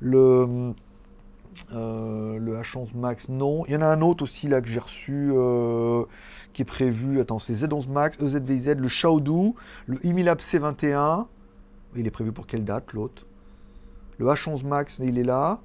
Le... 0.00 0.72
euh, 1.72 2.38
le 2.38 2.56
H11 2.56 2.96
Max, 2.96 3.28
non. 3.28 3.64
Il 3.66 3.74
y 3.74 3.76
en 3.76 3.82
a 3.82 3.86
un 3.86 4.00
autre 4.00 4.24
aussi 4.24 4.48
là 4.48 4.60
que 4.60 4.68
j'ai 4.68 4.78
reçu, 4.78 5.30
euh, 5.32 6.04
qui 6.58 6.62
est 6.62 6.64
prévu. 6.64 7.20
Attends, 7.20 7.38
c'est 7.38 7.52
Z11 7.52 7.88
Max, 7.88 8.16
EZVZ, 8.20 8.74
le 8.78 8.88
Shaodu, 8.88 9.54
le 9.86 10.04
Imilab 10.04 10.40
C21. 10.40 11.26
Il 11.94 12.04
est 12.04 12.10
prévu 12.10 12.32
pour 12.32 12.48
quelle 12.48 12.64
date 12.64 12.92
l'autre? 12.94 13.26
Le 14.18 14.26
H11 14.26 14.66
Max, 14.66 14.98
il 15.00 15.20
est 15.20 15.24
là. 15.24 15.60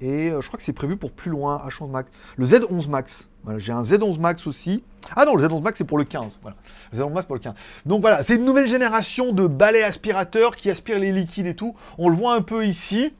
Et 0.00 0.32
euh, 0.32 0.40
je 0.40 0.48
crois 0.48 0.58
que 0.58 0.64
c'est 0.64 0.72
prévu 0.72 0.96
pour 0.96 1.12
plus 1.12 1.30
loin, 1.30 1.62
H11 1.68 1.88
Max. 1.88 2.10
Le 2.36 2.46
Z11 2.46 2.88
Max. 2.88 3.28
Voilà, 3.44 3.60
j'ai 3.60 3.70
un 3.70 3.84
Z11 3.84 4.18
Max 4.18 4.44
aussi. 4.48 4.82
Ah 5.14 5.24
non, 5.24 5.36
le 5.36 5.46
Z11 5.46 5.62
Max 5.62 5.78
c'est 5.78 5.84
pour 5.84 5.98
le 5.98 6.04
15. 6.04 6.40
Voilà. 6.42 6.56
Le 6.92 6.98
Z11 6.98 7.12
Max 7.12 7.26
pour 7.26 7.36
le 7.36 7.40
15. 7.40 7.54
Donc 7.86 8.00
voilà, 8.00 8.24
c'est 8.24 8.34
une 8.34 8.44
nouvelle 8.44 8.66
génération 8.66 9.32
de 9.32 9.46
balais 9.46 9.84
aspirateurs 9.84 10.56
qui 10.56 10.68
aspirent 10.68 10.98
les 10.98 11.12
liquides 11.12 11.46
et 11.46 11.54
tout. 11.54 11.76
On 11.96 12.08
le 12.08 12.16
voit 12.16 12.34
un 12.34 12.42
peu 12.42 12.66
ici. 12.66 13.14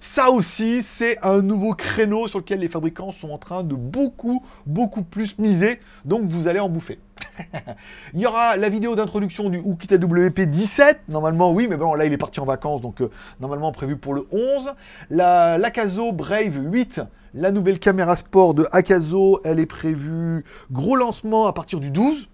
Ça 0.00 0.30
aussi, 0.30 0.82
c'est 0.82 1.18
un 1.22 1.42
nouveau 1.42 1.74
créneau 1.74 2.28
sur 2.28 2.38
lequel 2.38 2.60
les 2.60 2.68
fabricants 2.68 3.12
sont 3.12 3.30
en 3.30 3.38
train 3.38 3.62
de 3.62 3.74
beaucoup, 3.74 4.44
beaucoup 4.66 5.02
plus 5.02 5.38
miser. 5.38 5.80
Donc 6.04 6.24
vous 6.24 6.48
allez 6.48 6.60
en 6.60 6.68
bouffer. 6.68 6.98
il 8.14 8.20
y 8.20 8.26
aura 8.26 8.56
la 8.56 8.68
vidéo 8.68 8.94
d'introduction 8.94 9.48
du 9.48 9.58
Ukita 9.58 9.96
WP17. 9.96 10.96
Normalement, 11.08 11.52
oui, 11.52 11.68
mais 11.68 11.76
bon, 11.76 11.94
là, 11.94 12.04
il 12.04 12.12
est 12.12 12.18
parti 12.18 12.40
en 12.40 12.44
vacances, 12.44 12.80
donc 12.80 13.00
euh, 13.00 13.10
normalement 13.40 13.72
prévu 13.72 13.96
pour 13.96 14.14
le 14.14 14.26
11. 14.32 14.74
La 15.10 15.58
l'Akazo 15.58 16.12
Brave 16.12 16.56
8, 16.56 17.00
la 17.34 17.50
nouvelle 17.50 17.78
caméra 17.78 18.16
sport 18.16 18.54
de 18.54 18.66
Akazo, 18.72 19.40
elle 19.44 19.60
est 19.60 19.66
prévue 19.66 20.44
gros 20.70 20.96
lancement 20.96 21.46
à 21.46 21.52
partir 21.52 21.80
du 21.80 21.90
12. 21.90 22.28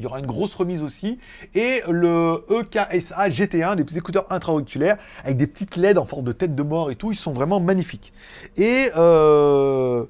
Il 0.00 0.04
y 0.04 0.06
aura 0.06 0.18
une 0.18 0.26
grosse 0.26 0.54
remise 0.54 0.82
aussi. 0.82 1.18
Et 1.54 1.82
le 1.86 2.42
E 2.48 2.60
EKSA 2.60 3.28
GT1, 3.28 3.76
des 3.76 3.98
écouteurs 3.98 4.24
intra-auriculaires 4.30 4.96
avec 5.24 5.36
des 5.36 5.46
petites 5.46 5.76
LED 5.76 5.98
en 5.98 6.06
forme 6.06 6.24
de 6.24 6.32
tête 6.32 6.54
de 6.54 6.62
mort 6.62 6.90
et 6.90 6.96
tout. 6.96 7.12
Ils 7.12 7.16
sont 7.16 7.34
vraiment 7.34 7.60
magnifiques. 7.60 8.14
Et, 8.56 8.90
euh, 8.96 10.04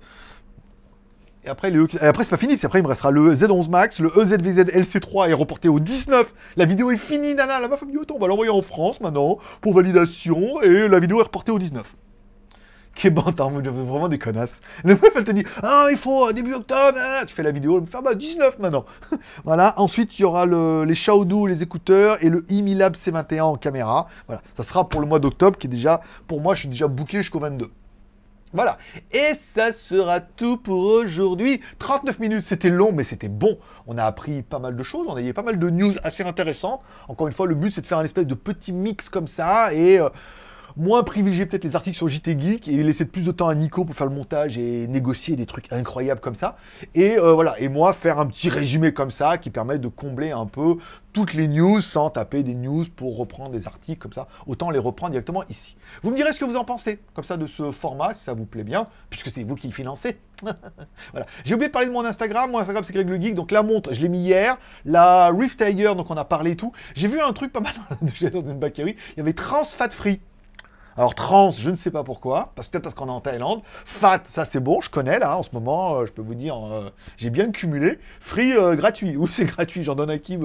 et 1.45 1.49
après, 1.49 1.73
et 1.73 2.07
après 2.07 2.23
c'est 2.23 2.31
pas 2.31 2.37
fini, 2.37 2.53
parce 2.53 2.63
qu'après 2.63 2.79
il 2.79 2.83
me 2.83 2.89
restera 2.89 3.11
le 3.11 3.35
Z11 3.35 3.69
Max, 3.69 3.99
le 3.99 4.11
E 4.11 4.23
EZVZ 4.23 4.71
LC3 4.71 5.31
est 5.31 5.33
reporté 5.33 5.69
au 5.69 5.81
19. 5.81 6.33
La 6.57 6.67
vidéo 6.67 6.93
est 6.93 6.97
finie, 6.97 7.35
nana. 7.35 7.59
La 7.59 7.67
meuf 7.67 7.83
a 7.83 7.87
dit, 7.87 7.97
on 8.15 8.19
va 8.21 8.29
l'envoyer 8.29 8.53
en 8.53 8.63
France 8.63 9.01
maintenant 9.01 9.39
pour 9.61 9.75
validation. 9.75 10.63
Et 10.63 10.87
la 10.87 11.01
vidéo 11.01 11.19
est 11.19 11.25
reportée 11.25 11.51
au 11.51 11.59
19. 11.59 11.85
Qui 12.95 13.07
est 13.07 13.11
bantard, 13.11 13.51
vraiment 13.51 14.09
des 14.09 14.19
connasses. 14.19 14.61
Le 14.85 14.95
meuf, 14.95 15.11
elle 15.15 15.25
te 15.25 15.31
dit, 15.31 15.45
ah, 15.63 15.87
il 15.91 15.97
faut 15.97 16.33
début 16.33 16.55
octobre, 16.55 16.99
tu 17.27 17.35
fais 17.35 17.43
la 17.43 17.53
vidéo, 17.53 17.77
elle 17.77 17.83
me 17.83 17.87
fait, 17.87 17.99
ah, 17.99 18.03
bah, 18.03 18.15
19 18.15 18.59
maintenant. 18.59 18.85
voilà, 19.45 19.75
ensuite, 19.79 20.19
il 20.19 20.23
y 20.23 20.25
aura 20.25 20.47
le, 20.47 20.85
les 20.85 20.95
Xiaodu, 20.95 21.47
les 21.49 21.63
écouteurs, 21.63 22.23
et 22.23 22.29
le 22.29 22.45
Imilab 22.51 22.97
C21 22.97 23.43
en 23.43 23.57
caméra. 23.57 24.09
Voilà, 24.27 24.43
ça 24.57 24.65
sera 24.65 24.89
pour 24.89 25.01
le 25.01 25.07
mois 25.07 25.19
d'octobre, 25.19 25.57
qui 25.57 25.67
est 25.67 25.71
déjà, 25.71 26.01
pour 26.27 26.41
moi, 26.41 26.55
je 26.55 26.61
suis 26.61 26.69
déjà 26.69 26.89
booké 26.89 27.19
jusqu'au 27.19 27.41
22. 27.41 27.71
Voilà. 28.53 28.79
Et 29.13 29.35
ça 29.55 29.73
sera 29.73 30.19
tout 30.19 30.57
pour 30.57 30.83
aujourd'hui. 30.83 31.61
39 31.79 32.19
minutes, 32.19 32.45
c'était 32.45 32.69
long, 32.69 32.91
mais 32.93 33.05
c'était 33.05 33.29
bon. 33.29 33.59
On 33.87 33.97
a 33.97 34.05
appris 34.05 34.43
pas 34.43 34.59
mal 34.59 34.77
de 34.77 34.83
choses, 34.83 35.07
on 35.09 35.15
a 35.15 35.23
eu 35.23 35.33
pas 35.33 35.43
mal 35.43 35.59
de 35.59 35.71
news 35.71 35.93
assez 36.03 36.25
intéressantes. 36.25 36.81
Encore 37.09 37.29
une 37.29 37.33
fois, 37.33 37.47
le 37.47 37.55
but, 37.55 37.73
c'est 37.73 37.81
de 37.81 37.87
faire 37.87 37.99
un 37.99 38.05
espèce 38.05 38.27
de 38.27 38.35
petit 38.35 38.73
mix 38.73 39.09
comme 39.09 39.29
ça 39.29 39.73
et... 39.73 39.99
Euh, 39.99 40.09
moins 40.77 41.03
privilégier 41.03 41.47
peut-être 41.47 41.65
les 41.65 41.77
articles 41.77 41.97
sur 41.97 42.09
JT 42.09 42.39
Geek 42.39 42.69
et 42.69 42.83
laisser 42.83 43.05
plus 43.05 43.23
de 43.23 43.33
temps 43.33 43.49
à 43.49 43.55
Nico 43.55 43.85
pour 43.85 43.95
faire 43.95 44.07
le 44.07 44.15
montage 44.15 44.59
et 44.59 44.87
négocier 44.87 45.37
des 45.37 45.47
trucs 45.47 45.73
incroyables 45.73 46.21
comme 46.21 46.35
ça. 46.35 46.57
Et 46.95 47.19
euh, 47.19 47.33
voilà, 47.33 47.59
et 47.61 47.69
moi 47.69 47.93
faire 47.93 48.19
un 48.19 48.27
petit 48.27 48.49
résumé 48.49 48.93
comme 48.93 49.11
ça 49.11 49.39
qui 49.39 49.51
permet 49.51 49.79
de 49.79 49.89
combler 49.89 50.31
un 50.31 50.47
peu 50.47 50.77
toutes 51.13 51.35
les 51.35 51.49
news 51.49 51.81
sans 51.81 52.11
taper 52.11 52.43
des 52.43 52.55
news 52.55 52.85
pour 52.95 53.17
reprendre 53.17 53.51
des 53.51 53.67
articles 53.67 54.01
comme 54.01 54.13
ça. 54.13 54.29
Autant 54.47 54.71
les 54.71 54.79
reprendre 54.79 55.11
directement 55.13 55.45
ici. 55.49 55.77
Vous 56.03 56.11
me 56.11 56.17
direz 56.17 56.33
ce 56.33 56.39
que 56.39 56.45
vous 56.45 56.57
en 56.57 56.65
pensez 56.65 57.01
comme 57.15 57.25
ça 57.25 57.37
de 57.37 57.47
ce 57.47 57.73
format, 57.73 58.15
si 58.15 58.25
ça 58.25 58.35
vous 58.35 58.47
plaît 58.47 58.65
bien, 58.65 58.85
puisque 59.09 59.29
c'est 59.29 59.43
vous 59.43 59.55
qui 59.55 59.67
le 59.67 59.73
financez. 59.73 60.19
voilà. 61.13 61.27
J'ai 61.45 61.55
oublié 61.55 61.69
de 61.69 61.73
parler 61.73 61.89
de 61.89 61.93
mon 61.93 62.05
Instagram. 62.05 62.51
Mon 62.51 62.59
Instagram 62.59 62.85
c'est 62.85 62.93
Greg 62.93 63.09
le 63.09 63.21
Geek. 63.21 63.35
Donc 63.35 63.51
la 63.51 63.63
montre, 63.63 63.93
je 63.93 64.01
l'ai 64.01 64.09
mis 64.09 64.21
hier. 64.21 64.59
La 64.85 65.31
Rift 65.31 65.65
Tiger, 65.65 65.95
donc 65.97 66.11
on 66.11 66.17
a 66.17 66.25
parlé 66.25 66.53
et 66.53 66.57
tout. 66.57 66.73
J'ai 66.95 67.09
vu 67.09 67.21
un 67.21 67.33
truc 67.33 67.53
pas 67.53 67.61
mal 67.61 67.75
dans 68.33 68.51
une 68.51 68.59
bakery. 68.59 68.97
Il 69.13 69.19
y 69.19 69.21
avait 69.21 69.33
Trans 69.33 69.65
Fat 69.65 69.91
Free. 69.91 70.21
Alors 70.97 71.15
trans, 71.15 71.53
je 71.53 71.71
ne 71.71 71.77
sais 71.77 71.91
pas 71.91 72.03
pourquoi, 72.03 72.53
parce 72.55 72.69
peut-être 72.69 72.83
parce 72.83 72.95
qu'on 72.95 73.07
est 73.07 73.11
en 73.11 73.21
Thaïlande. 73.21 73.63
Fat, 73.85 74.23
ça 74.29 74.45
c'est 74.45 74.61
bon, 74.61 74.81
je 74.81 74.91
connais 74.91 75.19
là 75.19 75.39
en 75.39 75.43
ce 75.43 75.51
moment, 75.53 75.97
euh, 75.97 76.07
je 76.07 76.13
peux 76.13 76.23
vous 76.23 76.35
dire, 76.35 76.57
euh, 76.57 76.91
j'ai 77.17 77.31
bien 77.31 77.51
cumulé. 77.53 77.99
Free, 78.21 78.57
euh, 78.57 78.75
gratuit, 78.75 79.17
ou 79.19 79.27
c'est 79.27 79.45
gratuit, 79.45 79.85
j'en 79.85 79.95
donne 79.95 80.11
à 80.11 80.19
qui, 80.19 80.39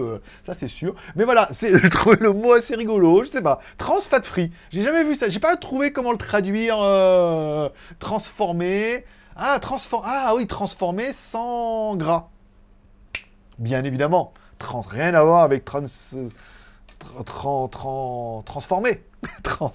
ça 0.46 0.54
c'est 0.54 0.68
sûr. 0.68 0.96
Mais 1.16 1.24
voilà, 1.24 1.48
c'est 1.52 1.74
je 1.78 2.24
le 2.24 2.34
mot 2.34 2.54
assez 2.54 2.76
rigolo, 2.76 3.24
je 3.24 3.30
sais 3.30 3.42
pas. 3.42 3.60
Trans 3.78 4.00
fat 4.02 4.22
free, 4.22 4.52
j'ai 4.70 4.84
jamais 4.84 5.04
vu 5.04 5.16
ça, 5.16 5.30
j'ai 5.30 5.40
pas 5.40 5.56
trouvé 5.58 5.92
comment 5.92 6.12
le 6.12 6.18
traduire. 6.18 6.78
transformé, 8.00 9.06
ah 9.36 9.60
ah 10.04 10.34
oui 10.36 10.48
transformé 10.48 11.12
sans 11.12 11.96
gras. 11.96 12.30
Bien 13.58 13.84
évidemment, 13.84 14.34
trans, 14.60 14.82
rien 14.82 15.14
à 15.16 15.24
voir 15.24 15.44
avec 15.44 15.66
trans 15.66 15.86
transformé, 18.46 19.04
trans, 19.44 19.72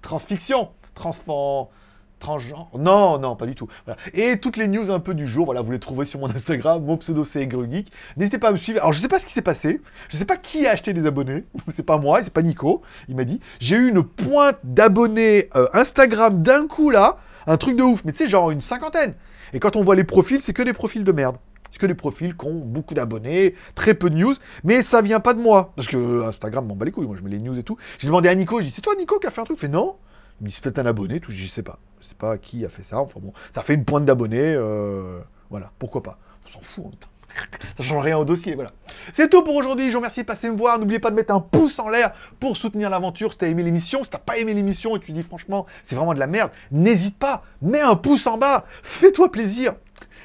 transfiction, 0.00 0.70
transgenre. 0.94 2.70
Non, 2.78 3.18
non, 3.18 3.36
pas 3.36 3.46
du 3.46 3.54
tout. 3.54 3.68
Et 4.14 4.38
toutes 4.38 4.56
les 4.56 4.68
news 4.68 4.90
un 4.90 5.00
peu 5.00 5.14
du 5.14 5.26
jour, 5.26 5.44
voilà, 5.44 5.60
vous 5.60 5.72
les 5.72 5.78
trouverez 5.78 6.06
sur 6.06 6.20
mon 6.20 6.30
Instagram, 6.30 6.82
mon 6.84 6.96
pseudo 6.96 7.24
c'est 7.24 7.48
Geek. 7.50 7.92
N'hésitez 8.16 8.38
pas 8.38 8.48
à 8.48 8.52
me 8.52 8.56
suivre. 8.56 8.80
Alors 8.80 8.92
je 8.92 9.00
sais 9.00 9.08
pas 9.08 9.18
ce 9.18 9.26
qui 9.26 9.32
s'est 9.32 9.42
passé, 9.42 9.80
je 10.08 10.16
sais 10.16 10.24
pas 10.24 10.36
qui 10.36 10.66
a 10.66 10.70
acheté 10.70 10.92
des 10.92 11.06
abonnés. 11.06 11.44
c'est 11.68 11.82
pas 11.82 11.98
moi, 11.98 12.22
c'est 12.22 12.32
pas 12.32 12.42
Nico. 12.42 12.82
Il 13.08 13.16
m'a 13.16 13.24
dit, 13.24 13.40
j'ai 13.60 13.76
eu 13.76 13.88
une 13.88 14.02
pointe 14.02 14.58
d'abonnés 14.64 15.50
euh, 15.56 15.68
Instagram 15.72 16.42
d'un 16.42 16.66
coup 16.66 16.90
là, 16.90 17.18
un 17.46 17.56
truc 17.56 17.76
de 17.76 17.82
ouf. 17.82 18.02
Mais 18.04 18.12
tu 18.12 18.24
sais, 18.24 18.30
genre 18.30 18.50
une 18.50 18.60
cinquantaine. 18.60 19.14
Et 19.52 19.60
quand 19.60 19.76
on 19.76 19.84
voit 19.84 19.96
les 19.96 20.04
profils, 20.04 20.40
c'est 20.40 20.54
que 20.54 20.62
des 20.62 20.72
profils 20.72 21.04
de 21.04 21.12
merde. 21.12 21.36
C'est 21.72 21.78
que 21.78 21.86
des 21.86 21.94
profils 21.94 22.36
qui 22.36 22.46
ont 22.46 22.54
beaucoup 22.54 22.94
d'abonnés, 22.94 23.54
très 23.74 23.94
peu 23.94 24.10
de 24.10 24.16
news, 24.16 24.34
mais 24.62 24.82
ça 24.82 25.02
vient 25.02 25.20
pas 25.20 25.34
de 25.34 25.40
moi. 25.40 25.72
Parce 25.74 25.88
que 25.88 26.22
Instagram 26.24 26.66
m'en 26.66 26.76
bat 26.76 26.84
les 26.84 26.92
couilles, 26.92 27.06
moi 27.06 27.16
je 27.16 27.22
mets 27.22 27.30
les 27.30 27.38
news 27.38 27.58
et 27.58 27.62
tout. 27.62 27.76
J'ai 27.98 28.06
demandé 28.06 28.28
à 28.28 28.34
Nico, 28.34 28.60
j'ai 28.60 28.66
dit 28.66 28.72
c'est 28.72 28.82
toi 28.82 28.94
Nico 28.94 29.18
qui 29.18 29.26
a 29.26 29.30
fait 29.30 29.40
un 29.40 29.44
truc? 29.44 29.58
Il 29.58 29.62
fait 29.62 29.68
non. 29.68 29.96
Il 30.40 30.44
me 30.44 30.48
dit 30.48 30.54
c'est 30.54 30.62
peut-être 30.62 30.78
un 30.78 30.86
abonné, 30.86 31.18
tout. 31.18 31.32
Je 31.32 31.46
sais 31.46 31.62
pas. 31.62 31.78
Je 32.00 32.06
sais 32.06 32.14
pas 32.14 32.36
qui 32.36 32.64
a 32.64 32.68
fait 32.68 32.82
ça. 32.82 32.98
Enfin 32.98 33.20
bon, 33.20 33.32
ça 33.54 33.62
fait 33.62 33.74
une 33.74 33.84
pointe 33.84 34.04
d'abonnés. 34.04 34.54
Euh, 34.54 35.20
voilà, 35.50 35.70
pourquoi 35.78 36.02
pas. 36.02 36.18
On 36.46 36.50
s'en 36.50 36.60
fout 36.60 36.84
en 36.84 36.88
même 36.88 36.96
temps. 36.96 37.08
Ça 37.76 37.82
change 37.82 38.02
rien 38.02 38.18
au 38.18 38.24
dossier, 38.24 38.54
voilà. 38.54 38.72
C'est 39.12 39.28
tout 39.28 39.42
pour 39.42 39.54
aujourd'hui, 39.56 39.86
je 39.86 39.92
vous 39.92 39.98
remercie 39.98 40.20
de 40.20 40.26
passer 40.26 40.50
me 40.50 40.56
voir. 40.56 40.78
N'oubliez 40.78 40.98
pas 40.98 41.10
de 41.10 41.16
mettre 41.16 41.34
un 41.34 41.40
pouce 41.40 41.78
en 41.78 41.88
l'air 41.88 42.12
pour 42.40 42.56
soutenir 42.56 42.90
l'aventure 42.90 43.32
si 43.32 43.38
t'as 43.38 43.48
aimé 43.48 43.62
l'émission. 43.62 44.04
Si 44.04 44.10
t'as 44.10 44.18
pas 44.18 44.38
aimé 44.38 44.54
l'émission 44.54 44.96
et 44.96 45.00
tu 45.00 45.12
dis 45.12 45.22
franchement, 45.22 45.66
c'est 45.84 45.94
vraiment 45.94 46.14
de 46.14 46.18
la 46.18 46.26
merde, 46.26 46.50
n'hésite 46.70 47.18
pas, 47.18 47.44
mets 47.60 47.80
un 47.80 47.96
pouce 47.96 48.26
en 48.26 48.38
bas, 48.38 48.66
fais-toi 48.82 49.30
plaisir. 49.32 49.74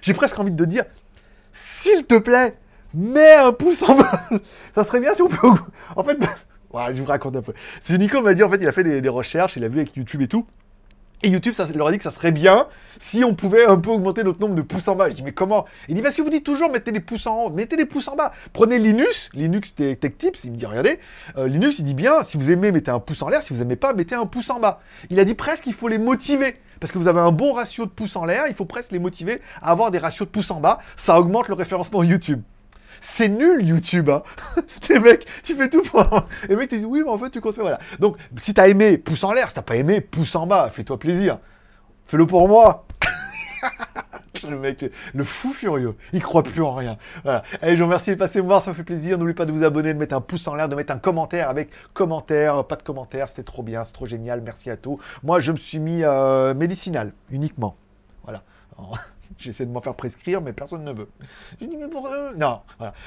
J'ai 0.02 0.14
presque 0.14 0.38
envie 0.40 0.52
de 0.52 0.64
te 0.64 0.70
dire, 0.70 0.86
s'il 1.58 2.06
te 2.06 2.16
plaît, 2.16 2.56
mets 2.94 3.34
un 3.34 3.52
pouce 3.52 3.82
en 3.82 3.96
bas. 3.96 4.30
ça 4.76 4.86
serait 4.86 5.00
bien 5.00 5.16
si 5.16 5.24
on 5.24 5.28
peut. 5.28 5.48
En 5.96 6.04
fait, 6.04 6.18
je 6.94 7.02
vous 7.02 7.06
raconte 7.06 7.36
un 7.36 7.42
peu. 7.42 7.54
C'est 7.82 7.98
Nico 7.98 8.22
m'a 8.22 8.36
dit, 8.36 8.44
en 8.44 8.50
fait, 8.50 8.58
il 8.62 8.68
a 8.68 8.72
fait 8.72 8.84
des, 8.84 9.10
recherches, 9.10 9.58
il 9.58 9.64
a 9.64 9.68
vu 9.68 9.80
avec 9.80 9.96
YouTube 9.96 10.22
et 10.22 10.28
tout. 10.28 10.46
Et 11.24 11.30
YouTube, 11.30 11.54
ça 11.56 11.66
leur 11.74 11.88
a 11.88 11.92
dit 11.92 11.98
que 11.98 12.04
ça 12.04 12.12
serait 12.12 12.32
bien 12.32 12.68
si 13.00 13.24
on 13.24 13.34
pouvait 13.34 13.66
un 13.66 13.80
peu 13.80 13.90
augmenter 13.90 14.24
notre 14.24 14.40
nombre 14.40 14.54
de 14.54 14.62
pouces 14.62 14.88
en 14.88 14.96
bas. 14.96 15.10
Je 15.10 15.16
dis, 15.16 15.24
mais 15.24 15.32
comment? 15.32 15.66
Il 15.90 15.96
dit, 15.96 16.04
parce 16.04 16.16
que 16.16 16.22
vous 16.22 16.30
dites 16.30 16.44
toujours, 16.44 16.72
mettez 16.72 16.92
les 16.92 17.00
pouces 17.00 17.26
en 17.26 17.46
haut, 17.46 17.50
mettez 17.50 17.76
les 17.76 17.88
pouces 17.88 18.08
en 18.08 18.16
bas. 18.16 18.32
Prenez 18.54 18.78
Linux, 18.78 19.30
Linux 19.34 19.74
Tech 19.74 20.00
Tips, 20.00 20.44
il 20.44 20.52
me 20.52 20.58
dit, 20.58 20.66
regardez, 20.68 21.00
euh, 21.38 21.48
Linux, 21.48 21.80
il 21.80 21.86
dit 21.86 21.96
bien, 21.96 22.24
si 22.24 22.38
vous 22.38 22.52
aimez, 22.52 22.72
mettez 22.72 22.92
un 22.92 23.00
pouce 23.00 23.24
en 23.24 23.30
l'air, 23.30 23.42
si 23.42 23.52
vous 23.52 23.64
aimez 23.64 23.78
pas, 23.78 23.94
mettez 23.94 24.14
un 24.14 24.28
pouce 24.28 24.52
en 24.52 24.60
bas. 24.60 24.80
Il 25.10 25.20
a 25.20 25.26
dit 25.26 25.34
presque, 25.34 25.66
il 25.66 25.74
faut 25.74 25.88
les 25.88 25.98
motiver. 25.98 26.58
Parce 26.80 26.92
que 26.92 26.98
vous 26.98 27.08
avez 27.08 27.20
un 27.20 27.32
bon 27.32 27.54
ratio 27.54 27.86
de 27.86 27.92
pouces 27.92 28.16
en 28.16 28.26
l'air, 28.26 28.46
il 28.48 28.56
faut 28.56 28.66
presque 28.66 28.92
les 28.92 29.00
motiver 29.00 29.42
à 29.62 29.72
avoir 29.72 29.92
des 29.92 29.98
ratios 29.98 30.28
de 30.28 30.32
pouces 30.32 30.52
en 30.52 30.60
bas. 30.60 30.80
Ça 30.98 31.20
augmente 31.20 31.48
le 31.48 31.54
référencement 31.54 32.04
YouTube. 32.04 32.42
C'est 33.02 33.30
nul 33.30 33.66
YouTube, 33.66 34.10
hein. 34.10 34.24
Les 34.90 35.00
mecs, 35.00 35.26
tu 35.44 35.56
fais 35.56 35.70
tout 35.70 35.84
pour. 35.84 36.04
Les 36.48 36.56
mecs 36.56 36.70
te 36.70 36.76
disent 36.76 36.86
oui, 36.86 37.02
mais 37.04 37.12
en 37.12 37.18
fait, 37.18 37.30
tu 37.30 37.42
comptes 37.42 37.56
faire. 37.56 37.64
Voilà. 37.64 37.80
Donc, 38.00 38.18
si 38.38 38.54
t'as 38.54 38.68
aimé, 38.68 38.98
pouce 38.98 39.24
en 39.24 39.34
l'air. 39.34 39.50
Si 39.50 39.54
t'as 39.54 39.62
pas 39.62 39.76
aimé, 39.76 40.02
pouce 40.02 40.36
en 40.36 40.48
bas. 40.48 40.70
Fais-toi 40.74 40.98
plaisir. 40.98 41.40
Fais-le 42.06 42.26
pour 42.26 42.48
moi. 42.48 42.86
le 44.50 44.58
mec, 44.58 44.86
le 45.14 45.24
fou 45.24 45.54
furieux. 45.54 45.96
Il 46.14 46.22
croit 46.22 46.44
plus 46.44 46.62
en 46.62 46.74
rien. 46.74 46.98
Voilà. 47.24 47.44
Allez, 47.62 47.76
je 47.76 47.80
vous 47.80 47.88
remercie 47.88 48.12
de 48.12 48.16
passer 48.16 48.42
me 48.42 48.48
voir, 48.48 48.64
ça 48.64 48.72
me 48.72 48.76
fait 48.76 48.84
plaisir. 48.84 49.18
N'oubliez 49.18 49.36
pas 49.36 49.46
de 49.46 49.52
vous 49.52 49.64
abonner, 49.64 49.94
de 49.94 50.00
mettre 50.00 50.16
un 50.16 50.22
pouce 50.22 50.48
en 50.48 50.56
l'air, 50.56 50.70
de 50.70 50.76
mettre 50.76 50.94
un 50.94 51.00
commentaire 51.00 51.50
avec 51.50 51.70
commentaire, 51.94 52.66
pas 52.66 52.76
de 52.76 52.84
commentaire, 52.84 53.30
c'était 53.30 53.44
trop 53.44 53.64
bien, 53.64 53.86
c'est 53.86 53.94
trop 53.94 54.06
génial, 54.06 54.42
merci 54.42 54.70
à 54.70 54.78
tous. 54.78 55.00
Moi, 55.24 55.40
je 55.40 55.52
me 55.52 55.58
suis 55.58 55.80
mis 55.80 56.04
euh, 56.04 56.54
médicinal, 56.54 57.14
uniquement. 57.30 57.76
Voilà. 58.24 58.44
J'essaie 59.38 59.66
de 59.66 59.72
m'en 59.72 59.82
faire 59.82 59.96
prescrire, 59.96 60.42
mais 60.42 60.54
personne 60.54 60.84
ne 60.84 60.94
veut. 60.94 61.10
J'ai 61.60 61.68
dit, 61.68 61.78
mais 61.78 61.88
pour 61.88 62.08
eux, 62.08 62.36
non. 62.38 62.62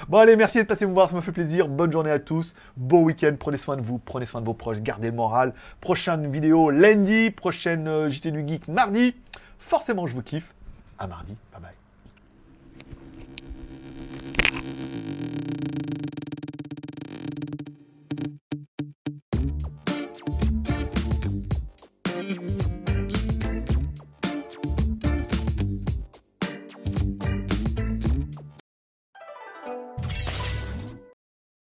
Bon, 0.09 0.19
allez, 0.19 0.37
merci 0.37 0.59
de 0.59 0.65
passer 0.65 0.87
me 0.87 0.93
voir, 0.93 1.11
ça 1.11 1.17
me 1.17 1.21
fait 1.21 1.33
plaisir. 1.33 1.69
Bonne 1.69 1.91
journée 1.91 2.11
à 2.11 2.19
tous. 2.19 2.55
Beau 2.77 3.01
week-end. 3.01 3.35
Prenez 3.39 3.59
soin 3.59 3.77
de 3.77 3.83
vous, 3.83 3.99
prenez 3.99 4.27
soin 4.27 4.41
de 4.41 4.47
vos 4.47 4.55
proches, 4.55 4.81
gardez 4.81 5.09
le 5.09 5.17
moral. 5.17 5.55
Prochaine 5.81 6.31
vidéo 6.31 6.71
lundi, 6.71 7.31
prochaine 7.31 7.89
euh, 7.89 8.09
JT 8.11 8.33
du 8.33 8.47
Geek 8.47 8.69
mardi. 8.69 9.15
Forcément, 9.59 10.07
je 10.07 10.15
vous 10.15 10.23
kiffe. 10.23 10.53
À 11.01 11.07
mardi. 11.07 11.37
Bye 11.51 11.61
bye. 11.61 11.80